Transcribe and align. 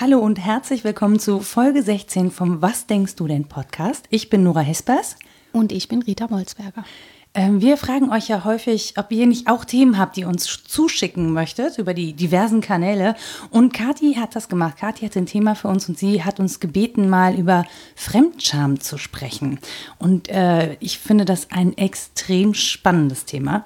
Hallo 0.00 0.18
und 0.18 0.36
herzlich 0.36 0.82
willkommen 0.82 1.20
zu 1.20 1.40
Folge 1.40 1.82
16 1.82 2.32
vom 2.32 2.60
Was 2.60 2.88
denkst 2.88 3.14
du 3.14 3.28
denn 3.28 3.46
Podcast. 3.46 4.06
Ich 4.10 4.30
bin 4.30 4.42
Nora 4.42 4.60
Hespers. 4.60 5.16
Und 5.52 5.70
ich 5.70 5.86
bin 5.86 6.02
Rita 6.02 6.26
Molzberger. 6.28 6.84
Ähm, 7.34 7.62
wir 7.62 7.78
fragen 7.78 8.10
euch 8.10 8.28
ja 8.28 8.44
häufig, 8.44 8.94
ob 8.98 9.10
ihr 9.10 9.26
nicht 9.26 9.48
auch 9.48 9.64
Themen 9.64 9.96
habt, 9.96 10.16
die 10.16 10.24
uns 10.24 10.64
zuschicken 10.64 11.32
möchtet 11.32 11.78
über 11.78 11.94
die 11.94 12.12
diversen 12.12 12.60
Kanäle. 12.60 13.14
Und 13.50 13.72
Kathi 13.72 14.14
hat 14.14 14.36
das 14.36 14.50
gemacht. 14.50 14.76
Kathi 14.76 15.06
hat 15.06 15.16
ein 15.16 15.24
Thema 15.24 15.54
für 15.54 15.68
uns 15.68 15.88
und 15.88 15.98
sie 15.98 16.24
hat 16.24 16.40
uns 16.40 16.60
gebeten, 16.60 17.08
mal 17.08 17.34
über 17.38 17.64
Fremdscham 17.96 18.80
zu 18.80 18.98
sprechen. 18.98 19.58
Und 19.98 20.28
äh, 20.28 20.74
ich 20.80 20.98
finde 20.98 21.24
das 21.24 21.50
ein 21.50 21.76
extrem 21.78 22.52
spannendes 22.52 23.24
Thema. 23.24 23.64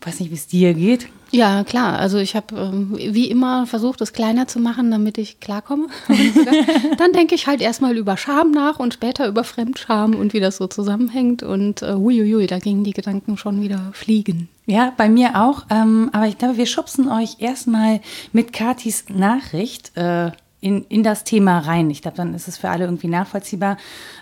Ich 0.00 0.06
weiß 0.06 0.20
nicht, 0.20 0.30
wie 0.30 0.34
es 0.34 0.46
dir 0.46 0.74
geht. 0.74 1.08
Ja, 1.32 1.62
klar. 1.64 1.98
Also 1.98 2.18
ich 2.18 2.34
habe 2.34 2.56
ähm, 2.56 2.96
wie 2.96 3.30
immer 3.30 3.66
versucht, 3.66 4.00
es 4.00 4.12
kleiner 4.12 4.48
zu 4.48 4.58
machen, 4.58 4.90
damit 4.90 5.16
ich 5.16 5.38
klarkomme. 5.38 5.86
dann 6.98 7.12
denke 7.12 7.34
ich 7.34 7.46
halt 7.46 7.60
erstmal 7.60 7.96
über 7.96 8.16
Scham 8.16 8.50
nach 8.50 8.78
und 8.78 8.94
später 8.94 9.28
über 9.28 9.44
Fremdscham 9.44 10.14
und 10.14 10.32
wie 10.32 10.40
das 10.40 10.56
so 10.56 10.66
zusammenhängt. 10.66 11.42
Und 11.42 11.82
äh, 11.82 11.94
huiuiui, 11.94 12.46
da 12.46 12.58
gingen 12.58 12.82
die 12.82 12.92
Gedanken 12.92 13.36
schon 13.36 13.62
wieder 13.62 13.90
fliegen. 13.92 14.48
Ja, 14.66 14.92
bei 14.96 15.08
mir 15.08 15.40
auch. 15.40 15.66
Ähm, 15.70 16.10
aber 16.12 16.26
ich 16.26 16.38
glaube, 16.38 16.56
wir 16.56 16.66
schubsen 16.66 17.08
euch 17.08 17.36
erstmal 17.38 18.00
mit 18.32 18.52
Katis 18.52 19.04
Nachricht 19.08 19.96
äh, 19.96 20.32
in, 20.60 20.84
in 20.88 21.02
das 21.02 21.24
Thema 21.24 21.58
rein. 21.60 21.90
Ich 21.90 22.02
glaube, 22.02 22.16
dann 22.16 22.34
ist 22.34 22.48
es 22.48 22.58
für 22.58 22.70
alle 22.70 22.84
irgendwie 22.84 23.08
nachvollziehbar. 23.08 23.76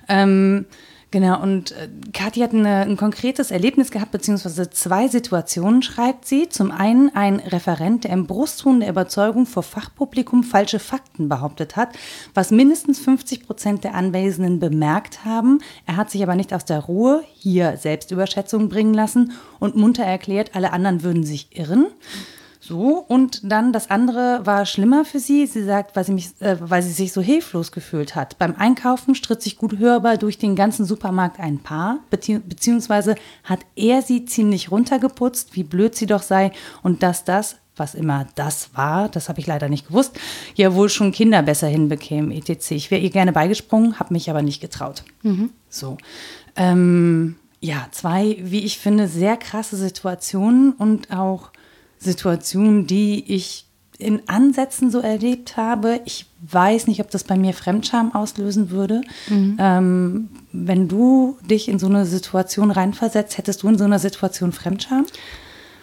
Ähm, 0.08 0.66
Genau, 1.10 1.42
und 1.42 1.72
äh, 1.72 1.88
Kathi 2.12 2.40
hat 2.40 2.52
eine, 2.52 2.82
ein 2.82 2.98
konkretes 2.98 3.50
Erlebnis 3.50 3.90
gehabt, 3.90 4.10
beziehungsweise 4.10 4.68
zwei 4.68 5.08
Situationen, 5.08 5.82
schreibt 5.82 6.26
sie. 6.26 6.50
Zum 6.50 6.70
einen 6.70 7.08
ein 7.14 7.36
Referent, 7.36 8.04
der 8.04 8.10
im 8.10 8.26
Brustton 8.26 8.80
der 8.80 8.90
Überzeugung 8.90 9.46
vor 9.46 9.62
Fachpublikum 9.62 10.44
falsche 10.44 10.78
Fakten 10.78 11.30
behauptet 11.30 11.76
hat, 11.76 11.96
was 12.34 12.50
mindestens 12.50 12.98
50 12.98 13.46
Prozent 13.46 13.84
der 13.84 13.94
Anwesenden 13.94 14.60
bemerkt 14.60 15.24
haben. 15.24 15.60
Er 15.86 15.96
hat 15.96 16.10
sich 16.10 16.22
aber 16.22 16.34
nicht 16.34 16.52
aus 16.52 16.66
der 16.66 16.80
Ruhe, 16.80 17.24
hier 17.32 17.78
Selbstüberschätzung 17.78 18.68
bringen 18.68 18.92
lassen 18.92 19.32
und 19.60 19.76
munter 19.76 20.04
erklärt, 20.04 20.54
alle 20.54 20.72
anderen 20.72 21.02
würden 21.02 21.24
sich 21.24 21.56
irren. 21.56 21.86
So, 22.68 23.02
und 23.08 23.40
dann 23.50 23.72
das 23.72 23.88
andere 23.88 24.42
war 24.44 24.66
schlimmer 24.66 25.06
für 25.06 25.20
sie. 25.20 25.46
Sie 25.46 25.64
sagt, 25.64 25.96
weil 25.96 26.04
sie, 26.04 26.12
mich, 26.12 26.28
äh, 26.40 26.58
weil 26.60 26.82
sie 26.82 26.92
sich 26.92 27.14
so 27.14 27.22
hilflos 27.22 27.72
gefühlt 27.72 28.14
hat. 28.14 28.38
Beim 28.38 28.54
Einkaufen 28.56 29.14
stritt 29.14 29.40
sich 29.40 29.56
gut 29.56 29.78
hörbar 29.78 30.18
durch 30.18 30.36
den 30.36 30.54
ganzen 30.54 30.84
Supermarkt 30.84 31.40
ein 31.40 31.60
Paar, 31.60 32.00
bezieh 32.10 32.38
beziehungsweise 32.40 33.14
hat 33.42 33.60
er 33.74 34.02
sie 34.02 34.26
ziemlich 34.26 34.70
runtergeputzt, 34.70 35.56
wie 35.56 35.62
blöd 35.62 35.94
sie 35.94 36.04
doch 36.04 36.20
sei, 36.20 36.52
und 36.82 37.02
dass 37.02 37.24
das, 37.24 37.56
was 37.74 37.94
immer 37.94 38.26
das 38.34 38.68
war, 38.74 39.08
das 39.08 39.30
habe 39.30 39.40
ich 39.40 39.46
leider 39.46 39.70
nicht 39.70 39.88
gewusst, 39.88 40.20
ja 40.54 40.74
wohl 40.74 40.90
schon 40.90 41.10
Kinder 41.10 41.40
besser 41.40 41.68
hinbekämen, 41.68 42.32
etc. 42.32 42.72
Ich 42.72 42.90
wäre 42.90 43.00
ihr 43.00 43.08
gerne 43.08 43.32
beigesprungen, 43.32 43.98
habe 43.98 44.12
mich 44.12 44.28
aber 44.28 44.42
nicht 44.42 44.60
getraut. 44.60 45.04
Mhm. 45.22 45.52
So. 45.70 45.96
Ähm, 46.54 47.36
ja, 47.60 47.88
zwei, 47.92 48.36
wie 48.42 48.66
ich 48.66 48.76
finde, 48.76 49.08
sehr 49.08 49.38
krasse 49.38 49.78
Situationen 49.78 50.72
und 50.72 51.10
auch 51.10 51.50
Situation, 51.98 52.86
die 52.86 53.24
ich 53.34 53.66
in 53.98 54.28
Ansätzen 54.28 54.90
so 54.90 55.00
erlebt 55.00 55.56
habe. 55.56 56.00
Ich 56.04 56.26
weiß 56.48 56.86
nicht, 56.86 57.00
ob 57.00 57.10
das 57.10 57.24
bei 57.24 57.36
mir 57.36 57.52
Fremdscham 57.52 58.14
auslösen 58.14 58.70
würde. 58.70 59.00
Mhm. 59.28 59.56
Ähm, 59.58 60.28
wenn 60.52 60.86
du 60.86 61.36
dich 61.50 61.68
in 61.68 61.80
so 61.80 61.86
eine 61.86 62.06
Situation 62.06 62.70
reinversetzt, 62.70 63.38
hättest 63.38 63.64
du 63.64 63.68
in 63.68 63.76
so 63.76 63.84
einer 63.84 63.98
Situation 63.98 64.52
Fremdscham? 64.52 65.04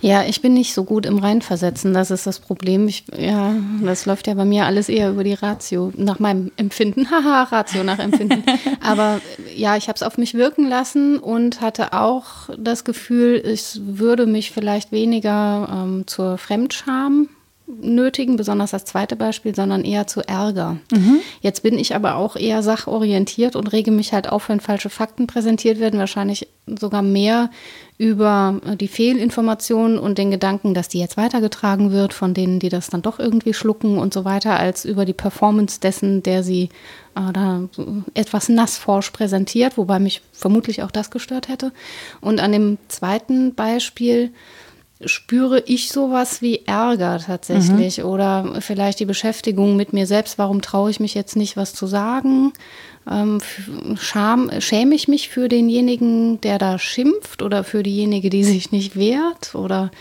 Ja, 0.06 0.24
ich 0.24 0.40
bin 0.40 0.54
nicht 0.54 0.76
so 0.76 0.84
gut 0.84 1.08
im 1.08 1.18
Reinversetzen, 1.18 1.92
das 1.92 2.12
ist 2.12 2.28
das 2.28 2.38
Problem. 2.38 2.88
Ich, 2.88 3.06
ja, 3.18 3.56
das 3.82 4.06
läuft 4.06 4.28
ja 4.28 4.36
bei 4.36 4.46
mir 4.46 4.68
alles 4.68 4.88
eher 4.88 5.10
über 5.10 5.24
die 5.24 5.34
Ratio, 5.34 5.92
nach 5.98 6.20
meinem 6.20 6.52
Empfinden. 6.58 7.10
Haha, 7.10 7.42
Ratio 7.46 7.84
nach 7.84 7.98
Empfinden. 7.98 8.44
Aber 8.82 9.20
ja, 9.56 9.78
ich 9.78 9.88
habe 9.88 9.96
es 9.96 10.04
auf 10.04 10.20
mich 10.20 10.36
wirken 10.36 10.70
lassen 10.70 11.18
und 11.18 11.60
hatte 11.60 11.94
auch 11.94 12.52
das 12.56 12.84
Gefühl, 12.84 13.42
es 13.44 13.82
würde 13.84 14.28
mich 14.28 14.52
vielleicht 14.52 14.92
weniger 14.92 15.70
ähm, 15.72 16.04
zur 16.06 16.38
Fremdscham 16.38 17.28
nötigen, 17.68 18.36
besonders 18.36 18.72
das 18.72 18.86
zweite 18.86 19.16
Beispiel, 19.16 19.56
sondern 19.56 19.84
eher 19.84 20.06
zu 20.06 20.22
Ärger. 20.22 20.78
Mhm. 20.92 21.20
Jetzt 21.42 21.64
bin 21.64 21.80
ich 21.80 21.96
aber 21.96 22.16
auch 22.16 22.36
eher 22.36 22.62
sachorientiert 22.62 23.56
und 23.56 23.72
rege 23.72 23.92
mich 23.92 24.14
halt 24.14 24.30
auf, 24.30 24.50
wenn 24.50 24.60
falsche 24.60 24.90
Fakten 24.90 25.26
präsentiert 25.26 25.80
werden, 25.80 26.00
wahrscheinlich 26.00 26.48
sogar 26.68 27.02
mehr 27.02 27.50
über 27.98 28.60
äh, 28.66 28.76
die 28.76 28.88
Fehlinformationen 28.88 29.98
und 29.98 30.18
den 30.18 30.30
Gedanken, 30.30 30.74
dass 30.74 30.90
die 30.90 31.00
jetzt 31.00 31.18
weitergetragen 31.18 31.92
wird 31.92 32.14
von 32.14 32.34
denen, 32.34 32.60
die 32.60 32.70
das 32.70 32.88
dann 32.88 33.02
doch 33.02 33.20
irgendwie 33.20 33.54
schlucken 33.54 33.98
und 33.98 34.14
so 34.14 34.26
weiter, 34.26 34.60
als 34.60 34.86
über 34.86 35.06
die 35.06 35.14
Performance 35.14 35.80
dessen, 35.80 36.22
der 36.22 36.44
sie 36.44 36.70
äh, 37.16 37.32
da 37.34 37.62
etwas 38.14 38.48
nassforsch 38.50 39.10
präsentiert, 39.10 39.78
wobei 39.78 40.00
mich 40.00 40.22
vermutlich 40.34 40.84
auch 40.84 40.92
das 40.92 41.10
gestört 41.10 41.48
hätte. 41.48 41.72
Und 42.22 42.40
an 42.40 42.52
dem 42.52 42.78
zweiten 42.90 43.56
Beispiel 43.56 44.32
spüre 45.04 45.62
ich 45.66 45.90
sowas 45.90 46.42
wie 46.42 46.62
Ärger 46.66 47.20
tatsächlich 47.20 47.98
mhm. 47.98 48.06
oder 48.06 48.54
vielleicht 48.62 49.00
die 49.00 49.06
Beschäftigung 49.06 49.76
mit 49.76 49.92
mir 49.92 50.08
selbst. 50.08 50.38
Warum 50.38 50.62
traue 50.62 50.90
ich 50.90 51.00
mich 51.00 51.14
jetzt 51.14 51.36
nicht, 51.36 51.58
was 51.58 51.74
zu 51.74 51.86
sagen? 51.86 52.54
Ähm, 53.10 53.40
Scham, 54.00 54.50
schäme 54.60 54.96
ich 54.96 55.08
mich 55.08 55.30
für 55.30 55.50
denjenigen, 55.50 56.40
der 56.42 56.58
da 56.58 56.80
schimpft 56.80 57.42
oder 57.42 57.64
für 57.64 57.84
diejenige, 57.84 58.30
die 58.30 58.46
sich 58.46 58.72
nicht 58.72 58.96
wehrt? 58.96 59.54
Oder 59.54 59.92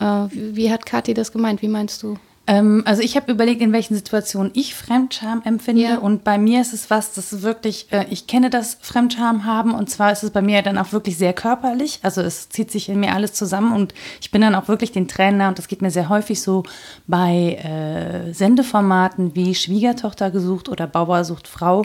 äh, 0.00 0.26
wie 0.32 0.70
hat 0.72 0.86
Kathi 0.86 1.14
das 1.14 1.30
gemeint? 1.30 1.62
Wie 1.62 1.68
meinst 1.68 2.02
du? 2.02 2.18
Ähm, 2.46 2.82
also 2.84 3.02
ich 3.02 3.16
habe 3.16 3.32
überlegt, 3.32 3.60
in 3.60 3.72
welchen 3.72 3.94
Situationen 3.94 4.52
ich 4.54 4.74
Fremdscham 4.74 5.42
empfinde. 5.44 5.82
Ja. 5.82 5.98
Und 5.98 6.22
bei 6.22 6.38
mir 6.38 6.60
ist 6.60 6.72
es 6.72 6.90
was, 6.90 7.12
das 7.12 7.42
wirklich, 7.42 7.88
äh, 7.90 8.06
ich 8.10 8.26
kenne 8.26 8.50
das 8.50 8.78
Fremdscham 8.80 9.44
haben. 9.44 9.74
Und 9.74 9.90
zwar 9.90 10.12
ist 10.12 10.22
es 10.22 10.30
bei 10.30 10.42
mir 10.42 10.62
dann 10.62 10.78
auch 10.78 10.92
wirklich 10.92 11.18
sehr 11.18 11.32
körperlich. 11.32 11.98
Also 12.02 12.20
es 12.20 12.48
zieht 12.48 12.70
sich 12.70 12.88
in 12.88 13.00
mir 13.00 13.14
alles 13.14 13.32
zusammen 13.32 13.74
und 13.74 13.94
ich 14.20 14.30
bin 14.30 14.40
dann 14.40 14.54
auch 14.54 14.68
wirklich 14.68 14.92
den 14.92 15.08
Trainer. 15.08 15.48
Und 15.48 15.58
das 15.58 15.68
geht 15.68 15.82
mir 15.82 15.90
sehr 15.90 16.08
häufig 16.08 16.40
so 16.40 16.62
bei 17.06 17.54
äh, 17.54 18.32
Sendeformaten 18.32 19.34
wie 19.34 19.54
Schwiegertochter 19.54 20.30
gesucht 20.30 20.68
oder 20.68 20.86
Bauer 20.86 21.24
sucht 21.24 21.48
Frau, 21.48 21.84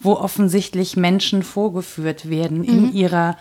wo 0.00 0.12
offensichtlich 0.12 0.96
Menschen 0.96 1.42
vorgeführt 1.42 2.30
werden 2.30 2.64
in 2.64 2.86
mhm. 2.86 2.92
ihrer 2.94 3.36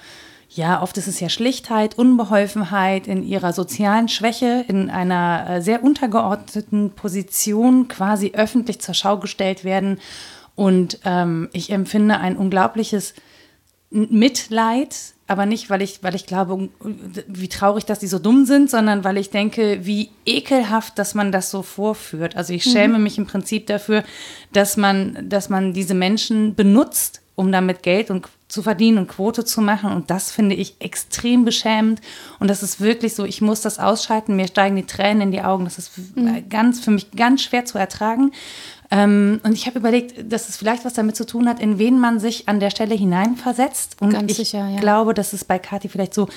ja, 0.49 0.81
oft 0.81 0.97
ist 0.97 1.07
es 1.07 1.19
ja 1.19 1.29
Schlichtheit, 1.29 1.97
Unbeholfenheit 1.97 3.07
in 3.07 3.23
ihrer 3.23 3.53
sozialen 3.53 4.07
Schwäche, 4.07 4.65
in 4.67 4.89
einer 4.89 5.45
äh, 5.49 5.61
sehr 5.61 5.83
untergeordneten 5.83 6.91
Position 6.91 7.87
quasi 7.87 8.31
öffentlich 8.33 8.79
zur 8.79 8.93
Schau 8.93 9.17
gestellt 9.17 9.63
werden. 9.63 9.99
Und 10.55 10.99
ähm, 11.05 11.49
ich 11.51 11.69
empfinde 11.69 12.19
ein 12.19 12.37
unglaubliches 12.37 13.13
Mitleid, 13.89 14.95
aber 15.27 15.45
nicht, 15.45 15.69
weil 15.69 15.81
ich, 15.81 16.01
weil 16.03 16.15
ich 16.15 16.25
glaube, 16.25 16.69
wie 17.27 17.49
traurig, 17.49 17.85
dass 17.85 17.99
die 17.99 18.07
so 18.07 18.17
dumm 18.17 18.45
sind, 18.45 18.69
sondern 18.69 19.03
weil 19.03 19.17
ich 19.17 19.29
denke, 19.29 19.85
wie 19.85 20.09
ekelhaft, 20.25 20.97
dass 20.97 21.13
man 21.13 21.31
das 21.33 21.51
so 21.51 21.61
vorführt. 21.61 22.37
Also 22.37 22.53
ich 22.53 22.63
schäme 22.63 22.97
mhm. 22.97 23.03
mich 23.03 23.17
im 23.17 23.27
Prinzip 23.27 23.67
dafür, 23.67 24.03
dass 24.53 24.77
man, 24.77 25.29
dass 25.29 25.49
man 25.49 25.73
diese 25.73 25.93
Menschen 25.93 26.55
benutzt, 26.55 27.21
um 27.37 27.51
damit 27.51 27.83
Geld 27.83 28.09
und 28.09 28.27
zu 28.47 28.63
verdienen 28.63 28.97
und 28.97 29.07
Quote 29.07 29.45
zu 29.45 29.61
machen. 29.61 29.91
Und 29.91 30.09
das 30.09 30.31
finde 30.31 30.55
ich 30.55 30.75
extrem 30.79 31.45
beschämend. 31.45 32.01
Und 32.39 32.49
das 32.49 32.63
ist 32.63 32.81
wirklich 32.81 33.13
so, 33.13 33.25
ich 33.25 33.41
muss 33.41 33.61
das 33.61 33.77
ausschalten. 33.77 34.35
Mir 34.35 34.47
steigen 34.47 34.75
die 34.75 34.87
Tränen 34.87 35.21
in 35.21 35.31
die 35.31 35.41
Augen. 35.41 35.65
Das 35.65 35.77
ist 35.77 35.91
mhm. 36.15 36.49
ganz, 36.49 36.79
für 36.79 36.89
mich 36.89 37.11
ganz 37.11 37.43
schwer 37.43 37.63
zu 37.65 37.77
ertragen. 37.77 38.31
Ähm, 38.89 39.39
und 39.43 39.53
ich 39.53 39.67
habe 39.67 39.77
überlegt, 39.77 40.33
dass 40.33 40.49
es 40.49 40.57
vielleicht 40.57 40.83
was 40.83 40.93
damit 40.93 41.15
zu 41.15 41.27
tun 41.27 41.47
hat, 41.47 41.59
in 41.59 41.77
wen 41.77 41.99
man 41.99 42.19
sich 42.19 42.49
an 42.49 42.59
der 42.59 42.71
Stelle 42.71 42.95
hineinversetzt. 42.95 43.97
Und 44.01 44.13
ganz 44.13 44.31
ich 44.31 44.37
sicher, 44.37 44.67
ja. 44.67 44.79
glaube, 44.79 45.13
dass 45.13 45.33
es 45.33 45.45
bei 45.45 45.59
Kathi 45.59 45.89
vielleicht 45.89 46.15
so, 46.15 46.27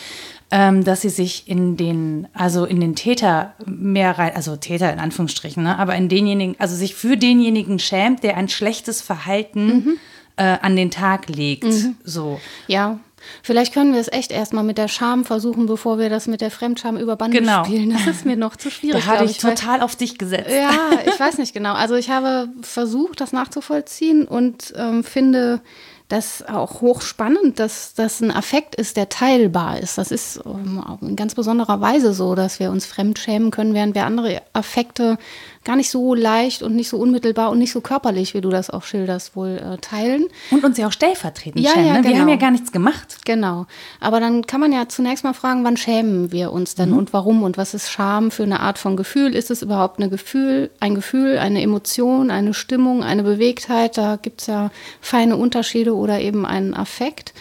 ähm, 0.51 0.85
dass 0.85 1.01
sie 1.01 1.09
sich 1.09 1.49
in 1.49 1.79
den, 1.79 2.29
also 2.35 2.67
in 2.67 2.79
den 2.79 2.95
Täter 2.95 3.55
mehr 3.65 4.19
rein, 4.19 4.33
also 4.35 4.57
Täter 4.57 4.93
in 4.93 4.99
Anführungsstrichen, 4.99 5.63
ne, 5.63 5.79
aber 5.79 5.95
in 5.95 6.11
denjenigen, 6.11 6.57
also 6.59 6.77
sich 6.77 6.95
für 6.95 7.17
denjenigen 7.17 7.79
schämt, 7.79 8.23
der 8.23 8.37
ein 8.37 8.51
schlechtes 8.51 9.01
Verhalten 9.01 9.67
mhm 9.67 9.99
äh, 10.41 10.57
an 10.63 10.75
den 10.75 10.91
Tag 10.91 11.29
legt. 11.29 11.65
Mhm. 11.65 11.97
So. 12.03 12.41
Ja. 12.67 12.99
Vielleicht 13.43 13.75
können 13.75 13.93
wir 13.93 14.01
es 14.01 14.11
echt 14.11 14.33
erstmal 14.33 14.65
mit 14.65 14.79
der 14.79 14.89
Scham 14.89 15.27
versuchen, 15.27 15.67
bevor 15.67 15.99
wir 15.99 16.09
das 16.09 16.27
mit 16.27 16.41
der 16.41 16.51
Fremdscham 16.51 16.97
über 16.97 17.17
Bande 17.17 17.39
genau. 17.39 17.65
spielen. 17.65 17.91
Das 17.91 18.07
ist 18.07 18.25
mir 18.25 18.37
noch 18.37 18.57
zu 18.57 18.71
schwierig. 18.71 19.05
Da 19.05 19.13
hatte 19.13 19.25
ich, 19.25 19.33
ich 19.33 19.39
total 19.39 19.83
auf 19.83 19.95
dich 19.95 20.17
gesetzt. 20.17 20.49
Ja, 20.51 20.71
ich 21.07 21.21
weiß 21.21 21.37
nicht 21.37 21.53
genau. 21.53 21.75
Also 21.75 21.97
ich 21.97 22.09
habe 22.09 22.49
versucht, 22.63 23.21
das 23.21 23.33
nachzuvollziehen 23.33 24.27
und 24.27 24.73
ähm, 24.75 25.05
finde 25.05 25.61
das 26.09 26.43
auch 26.49 26.81
hochspannend, 26.81 27.59
dass 27.59 27.95
das 27.95 28.21
ein 28.21 28.31
Affekt 28.33 28.75
ist, 28.75 28.97
der 28.97 29.11
teilbar 29.11 29.79
ist. 29.79 29.99
Das 29.99 30.11
ist 30.11 30.41
ähm, 30.45 30.83
in 31.03 31.15
ganz 31.15 31.35
besonderer 31.35 31.83
Weise 31.83 32.15
so, 32.15 32.35
dass 32.35 32.59
wir 32.59 32.71
uns 32.71 32.87
fremd 32.87 33.19
schämen 33.19 33.51
können, 33.51 33.75
während 33.75 33.95
wir 33.95 34.07
andere 34.07 34.43
Affekte 34.55 35.19
gar 35.65 35.77
nicht 35.77 35.91
so 35.91 36.15
leicht 36.15 36.63
und 36.63 36.75
nicht 36.75 36.89
so 36.89 36.97
unmittelbar 36.97 37.51
und 37.51 37.59
nicht 37.59 37.73
so 37.73 37.81
körperlich, 37.83 38.33
wie 38.33 38.41
du 38.41 38.49
das 38.49 38.71
auch 38.71 38.83
schilderst, 38.83 39.37
wohl 39.37 39.59
äh, 39.59 39.77
teilen. 39.79 40.27
Und 40.51 40.65
uns 40.65 40.79
ja 40.79 40.87
auch 40.87 40.93
stellvertretend 40.93 41.63
Ja, 41.63 41.73
schämen. 41.73 41.87
ja, 41.87 41.93
ne? 41.95 42.03
Wir 42.05 42.11
genau. 42.11 42.23
haben 42.23 42.29
ja 42.31 42.37
gar 42.37 42.51
nichts 42.51 42.73
gemacht. 42.73 43.19
Genau. 43.27 43.67
Aber 44.01 44.21
dann 44.21 44.47
kann 44.47 44.61
man 44.61 44.73
ja 44.73 44.89
zunächst 44.89 45.23
mal 45.23 45.35
fragen, 45.35 45.63
wann 45.65 45.77
schämen 45.77 46.33
wir 46.33 46.53
uns 46.53 46.77
denn 46.77 46.93
und 46.95 47.13
warum 47.13 47.43
und 47.43 47.59
was 47.59 47.75
ist 47.75 47.91
Scham 47.91 48.31
für 48.31 48.45
eine 48.45 48.61
Art 48.61 48.79
von 48.79 48.97
Gefühl? 48.97 49.35
Ist 49.35 49.51
es 49.51 49.61
überhaupt 49.61 50.01
eine 50.01 50.09
Gefühl, 50.09 50.71
ein 50.81 50.95
Gefühl, 50.95 51.37
eine 51.39 51.61
Emotion, 51.61 52.31
eine 52.31 52.55
Stimmung, 52.55 53.03
eine 53.05 53.23
Bewegtheit? 53.23 53.99
Da 53.99 54.17
gibt 54.17 54.41
es 54.41 54.47
ja 54.47 54.71
feine 55.03 55.37
Unterschiede 55.37 55.95
oder 55.95 56.21
eben 56.21 56.47
einen 56.47 56.73
Affekt. 56.73 57.35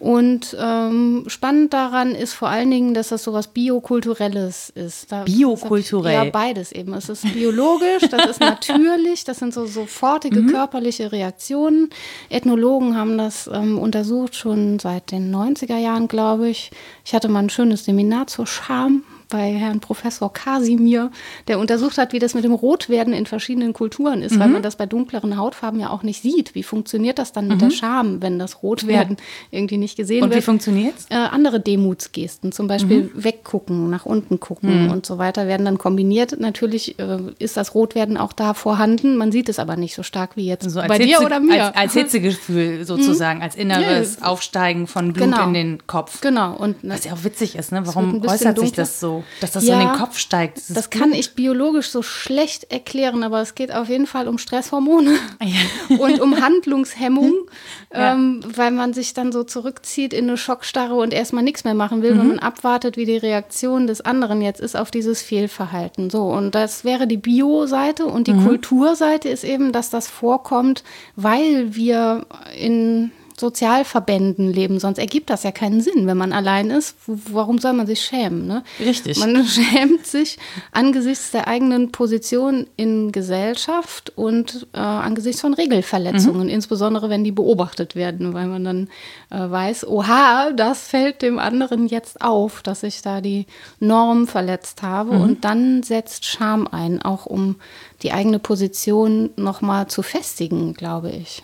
Und 0.00 0.56
ähm, 0.58 1.24
spannend 1.26 1.74
daran 1.74 2.14
ist 2.14 2.32
vor 2.32 2.48
allen 2.48 2.70
Dingen, 2.70 2.94
dass 2.94 3.08
das 3.08 3.22
sowas 3.22 3.48
Biokulturelles 3.48 4.70
ist. 4.70 5.12
Da, 5.12 5.24
Biokulturell. 5.24 6.14
Ja, 6.14 6.24
beides 6.24 6.72
eben. 6.72 6.94
Es 6.94 7.10
ist 7.10 7.30
biologisch, 7.34 8.08
das 8.10 8.24
ist 8.24 8.40
natürlich, 8.40 9.24
das 9.24 9.40
sind 9.40 9.52
so 9.52 9.66
sofortige 9.66 10.46
körperliche 10.46 11.12
Reaktionen. 11.12 11.90
Ethnologen 12.30 12.96
haben 12.96 13.18
das 13.18 13.46
ähm, 13.52 13.78
untersucht 13.78 14.34
schon 14.34 14.78
seit 14.78 15.12
den 15.12 15.34
90er 15.34 15.76
Jahren, 15.76 16.08
glaube 16.08 16.48
ich. 16.48 16.70
Ich 17.04 17.14
hatte 17.14 17.28
mal 17.28 17.40
ein 17.40 17.50
schönes 17.50 17.84
Seminar 17.84 18.26
zur 18.26 18.46
Scham 18.46 19.02
bei 19.30 19.52
Herrn 19.52 19.80
Professor 19.80 20.32
Kasimir, 20.32 21.10
der 21.48 21.58
untersucht 21.58 21.96
hat, 21.98 22.12
wie 22.12 22.18
das 22.18 22.34
mit 22.34 22.44
dem 22.44 22.52
Rotwerden 22.52 23.14
in 23.14 23.26
verschiedenen 23.26 23.72
Kulturen 23.72 24.22
ist, 24.22 24.38
weil 24.38 24.48
man 24.48 24.62
das 24.62 24.76
bei 24.76 24.86
dunkleren 24.86 25.36
Hautfarben 25.36 25.80
ja 25.80 25.90
auch 25.90 26.02
nicht 26.02 26.22
sieht. 26.22 26.54
Wie 26.54 26.62
funktioniert 26.62 27.18
das 27.18 27.32
dann 27.32 27.48
mit 27.48 27.60
der 27.60 27.70
Scham, 27.70 28.20
wenn 28.22 28.38
das 28.38 28.62
Rotwerden 28.62 29.16
irgendwie 29.50 29.78
nicht 29.78 29.96
gesehen 29.96 30.22
Und 30.24 30.30
wie 30.30 30.34
wird? 30.36 30.44
funktioniert's? 30.44 31.06
äh, 31.10 31.14
andere 31.14 31.60
Demutsgesten, 31.60 32.52
zum 32.52 32.66
Beispiel 32.68 33.10
weggucken, 33.14 33.88
nach 33.90 34.04
unten 34.06 34.40
gucken 34.40 34.90
und 34.90 35.06
so 35.06 35.18
weiter, 35.18 35.46
werden 35.46 35.64
dann 35.64 35.78
kombiniert. 35.78 36.38
Natürlich 36.40 36.98
äh, 36.98 37.18
ist 37.38 37.56
das 37.56 37.74
Rotwerden 37.74 38.16
auch 38.16 38.32
da 38.32 38.54
vorhanden, 38.54 39.16
man 39.16 39.32
sieht 39.32 39.48
es 39.48 39.58
aber 39.58 39.76
nicht 39.76 39.94
so 39.94 40.02
stark 40.02 40.36
wie 40.36 40.46
jetzt 40.46 40.68
So 40.70 40.80
bei 40.86 40.98
dir 40.98 41.06
Hitze- 41.06 41.24
oder 41.24 41.40
mir. 41.40 41.66
Als, 41.66 41.76
als 41.76 41.92
Hitzegefühl 41.94 42.84
sozusagen, 42.84 43.42
als 43.42 43.54
inneres 43.56 44.22
Aufsteigen 44.22 44.86
von 44.86 45.12
Blut 45.12 45.20
Genau. 45.30 45.46
in 45.46 45.54
den 45.54 45.86
Kopf. 45.86 46.20
genau, 46.20 46.56
und 46.56 46.82
ne, 46.84 46.94
Was 46.94 47.04
ja 47.04 47.12
auch 47.12 47.24
witzig 47.24 47.56
ist, 47.56 47.72
ne? 47.72 47.82
Warum 47.86 48.22
äußert 48.26 48.58
sich 48.58 48.72
das 48.72 48.98
so? 49.00 49.19
Dass 49.40 49.52
das 49.52 49.64
Ja, 49.64 49.76
so 49.76 49.80
in 49.80 49.88
den 49.88 49.96
Kopf 49.96 50.18
steigt. 50.18 50.56
Das, 50.58 50.66
das 50.68 50.90
kann 50.90 51.12
ich 51.12 51.34
biologisch 51.34 51.88
so 51.90 52.02
schlecht 52.02 52.70
erklären, 52.72 53.22
aber 53.22 53.40
es 53.40 53.54
geht 53.54 53.72
auf 53.72 53.88
jeden 53.88 54.06
Fall 54.06 54.28
um 54.28 54.38
Stresshormone 54.38 55.16
und 55.98 56.20
um 56.20 56.40
Handlungshemmung, 56.40 57.32
Ja. 57.92 58.12
ähm, 58.12 58.40
weil 58.46 58.70
man 58.70 58.92
sich 58.92 59.14
dann 59.14 59.32
so 59.32 59.42
zurückzieht 59.42 60.12
in 60.12 60.28
eine 60.28 60.36
Schockstarre 60.36 60.94
und 60.94 61.12
erstmal 61.12 61.42
nichts 61.42 61.64
mehr 61.64 61.74
machen 61.74 62.02
will, 62.02 62.16
wenn 62.16 62.28
man 62.28 62.38
abwartet, 62.38 62.96
wie 62.96 63.04
die 63.04 63.16
Reaktion 63.16 63.86
des 63.88 64.00
anderen 64.00 64.42
jetzt 64.42 64.60
ist 64.60 64.76
auf 64.76 64.92
dieses 64.92 65.22
Fehlverhalten. 65.22 66.08
So, 66.10 66.24
und 66.26 66.54
das 66.54 66.84
wäre 66.84 67.06
die 67.08 67.16
Bio-Seite 67.16 68.06
und 68.06 68.28
die 68.28 68.34
Kulturseite 68.34 69.28
ist 69.28 69.42
eben, 69.44 69.72
dass 69.72 69.90
das 69.90 70.06
vorkommt, 70.06 70.84
weil 71.16 71.74
wir 71.74 72.26
in 72.56 73.10
Sozialverbänden 73.40 74.52
leben, 74.52 74.78
sonst 74.78 74.98
ergibt 74.98 75.30
das 75.30 75.42
ja 75.42 75.52
keinen 75.52 75.80
Sinn, 75.80 76.06
wenn 76.06 76.16
man 76.16 76.32
allein 76.32 76.70
ist. 76.70 76.96
Warum 77.06 77.58
soll 77.58 77.72
man 77.72 77.86
sich 77.86 78.02
schämen? 78.02 78.46
Ne? 78.46 78.62
Richtig. 78.78 79.18
Man 79.18 79.44
schämt 79.46 80.06
sich 80.06 80.38
angesichts 80.72 81.30
der 81.32 81.48
eigenen 81.48 81.90
Position 81.90 82.66
in 82.76 83.12
Gesellschaft 83.12 84.12
und 84.14 84.66
äh, 84.72 84.78
angesichts 84.78 85.40
von 85.40 85.54
Regelverletzungen, 85.54 86.48
insbesondere 86.48 87.08
wenn 87.10 87.24
die 87.24 87.32
beobachtet 87.32 87.96
werden, 87.96 88.34
weil 88.34 88.46
man 88.46 88.64
dann 88.64 88.88
äh, 89.30 89.50
weiß, 89.50 89.86
oha, 89.86 90.52
das 90.52 90.86
fällt 90.86 91.22
dem 91.22 91.38
anderen 91.38 91.86
jetzt 91.86 92.22
auf, 92.22 92.62
dass 92.62 92.82
ich 92.82 93.02
da 93.02 93.20
die 93.20 93.46
Norm 93.78 94.26
verletzt 94.26 94.82
habe. 94.82 95.10
Und 95.10 95.44
dann 95.44 95.82
setzt 95.82 96.24
Scham 96.26 96.66
ein, 96.66 97.02
auch 97.02 97.26
um 97.26 97.56
die 98.02 98.12
eigene 98.12 98.38
Position 98.38 99.30
nochmal 99.36 99.88
zu 99.88 100.02
festigen, 100.02 100.74
glaube 100.74 101.10
ich. 101.10 101.42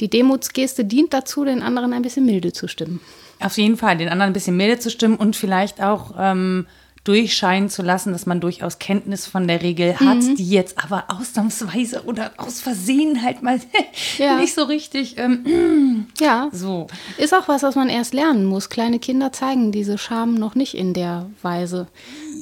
Die 0.00 0.08
Demutsgeste 0.10 0.84
dient 0.84 1.12
dazu, 1.12 1.44
den 1.44 1.62
anderen 1.62 1.92
ein 1.92 2.02
bisschen 2.02 2.26
milde 2.26 2.52
zu 2.52 2.68
stimmen. 2.68 3.00
Auf 3.40 3.56
jeden 3.58 3.76
Fall, 3.76 3.96
den 3.98 4.08
anderen 4.08 4.30
ein 4.30 4.34
bisschen 4.34 4.56
milde 4.56 4.78
zu 4.78 4.90
stimmen 4.90 5.16
und 5.16 5.36
vielleicht 5.36 5.82
auch 5.82 6.14
ähm, 6.18 6.66
durchscheinen 7.04 7.68
zu 7.68 7.82
lassen, 7.82 8.12
dass 8.12 8.26
man 8.26 8.40
durchaus 8.40 8.78
Kenntnis 8.80 9.26
von 9.26 9.46
der 9.46 9.62
Regel 9.62 9.94
hat, 10.00 10.16
Mhm. 10.22 10.34
die 10.36 10.48
jetzt 10.50 10.82
aber 10.82 11.04
ausnahmsweise 11.08 12.02
oder 12.04 12.32
aus 12.36 12.60
Versehen 12.60 13.22
halt 13.22 13.42
mal 13.42 13.60
Ja. 14.18 14.36
nicht 14.36 14.54
so 14.54 14.64
richtig 14.64 15.16
ähm, 15.18 16.06
Ja, 16.20 16.48
so. 16.52 16.88
Ist 17.18 17.32
auch 17.34 17.46
was, 17.46 17.62
was 17.62 17.74
man 17.76 17.88
erst 17.88 18.12
lernen 18.12 18.44
muss. 18.46 18.70
Kleine 18.70 18.98
Kinder 18.98 19.32
zeigen 19.32 19.70
diese 19.70 19.98
Scham 19.98 20.34
noch 20.34 20.54
nicht 20.56 20.74
in 20.74 20.94
der 20.94 21.26
Weise. 21.42 21.86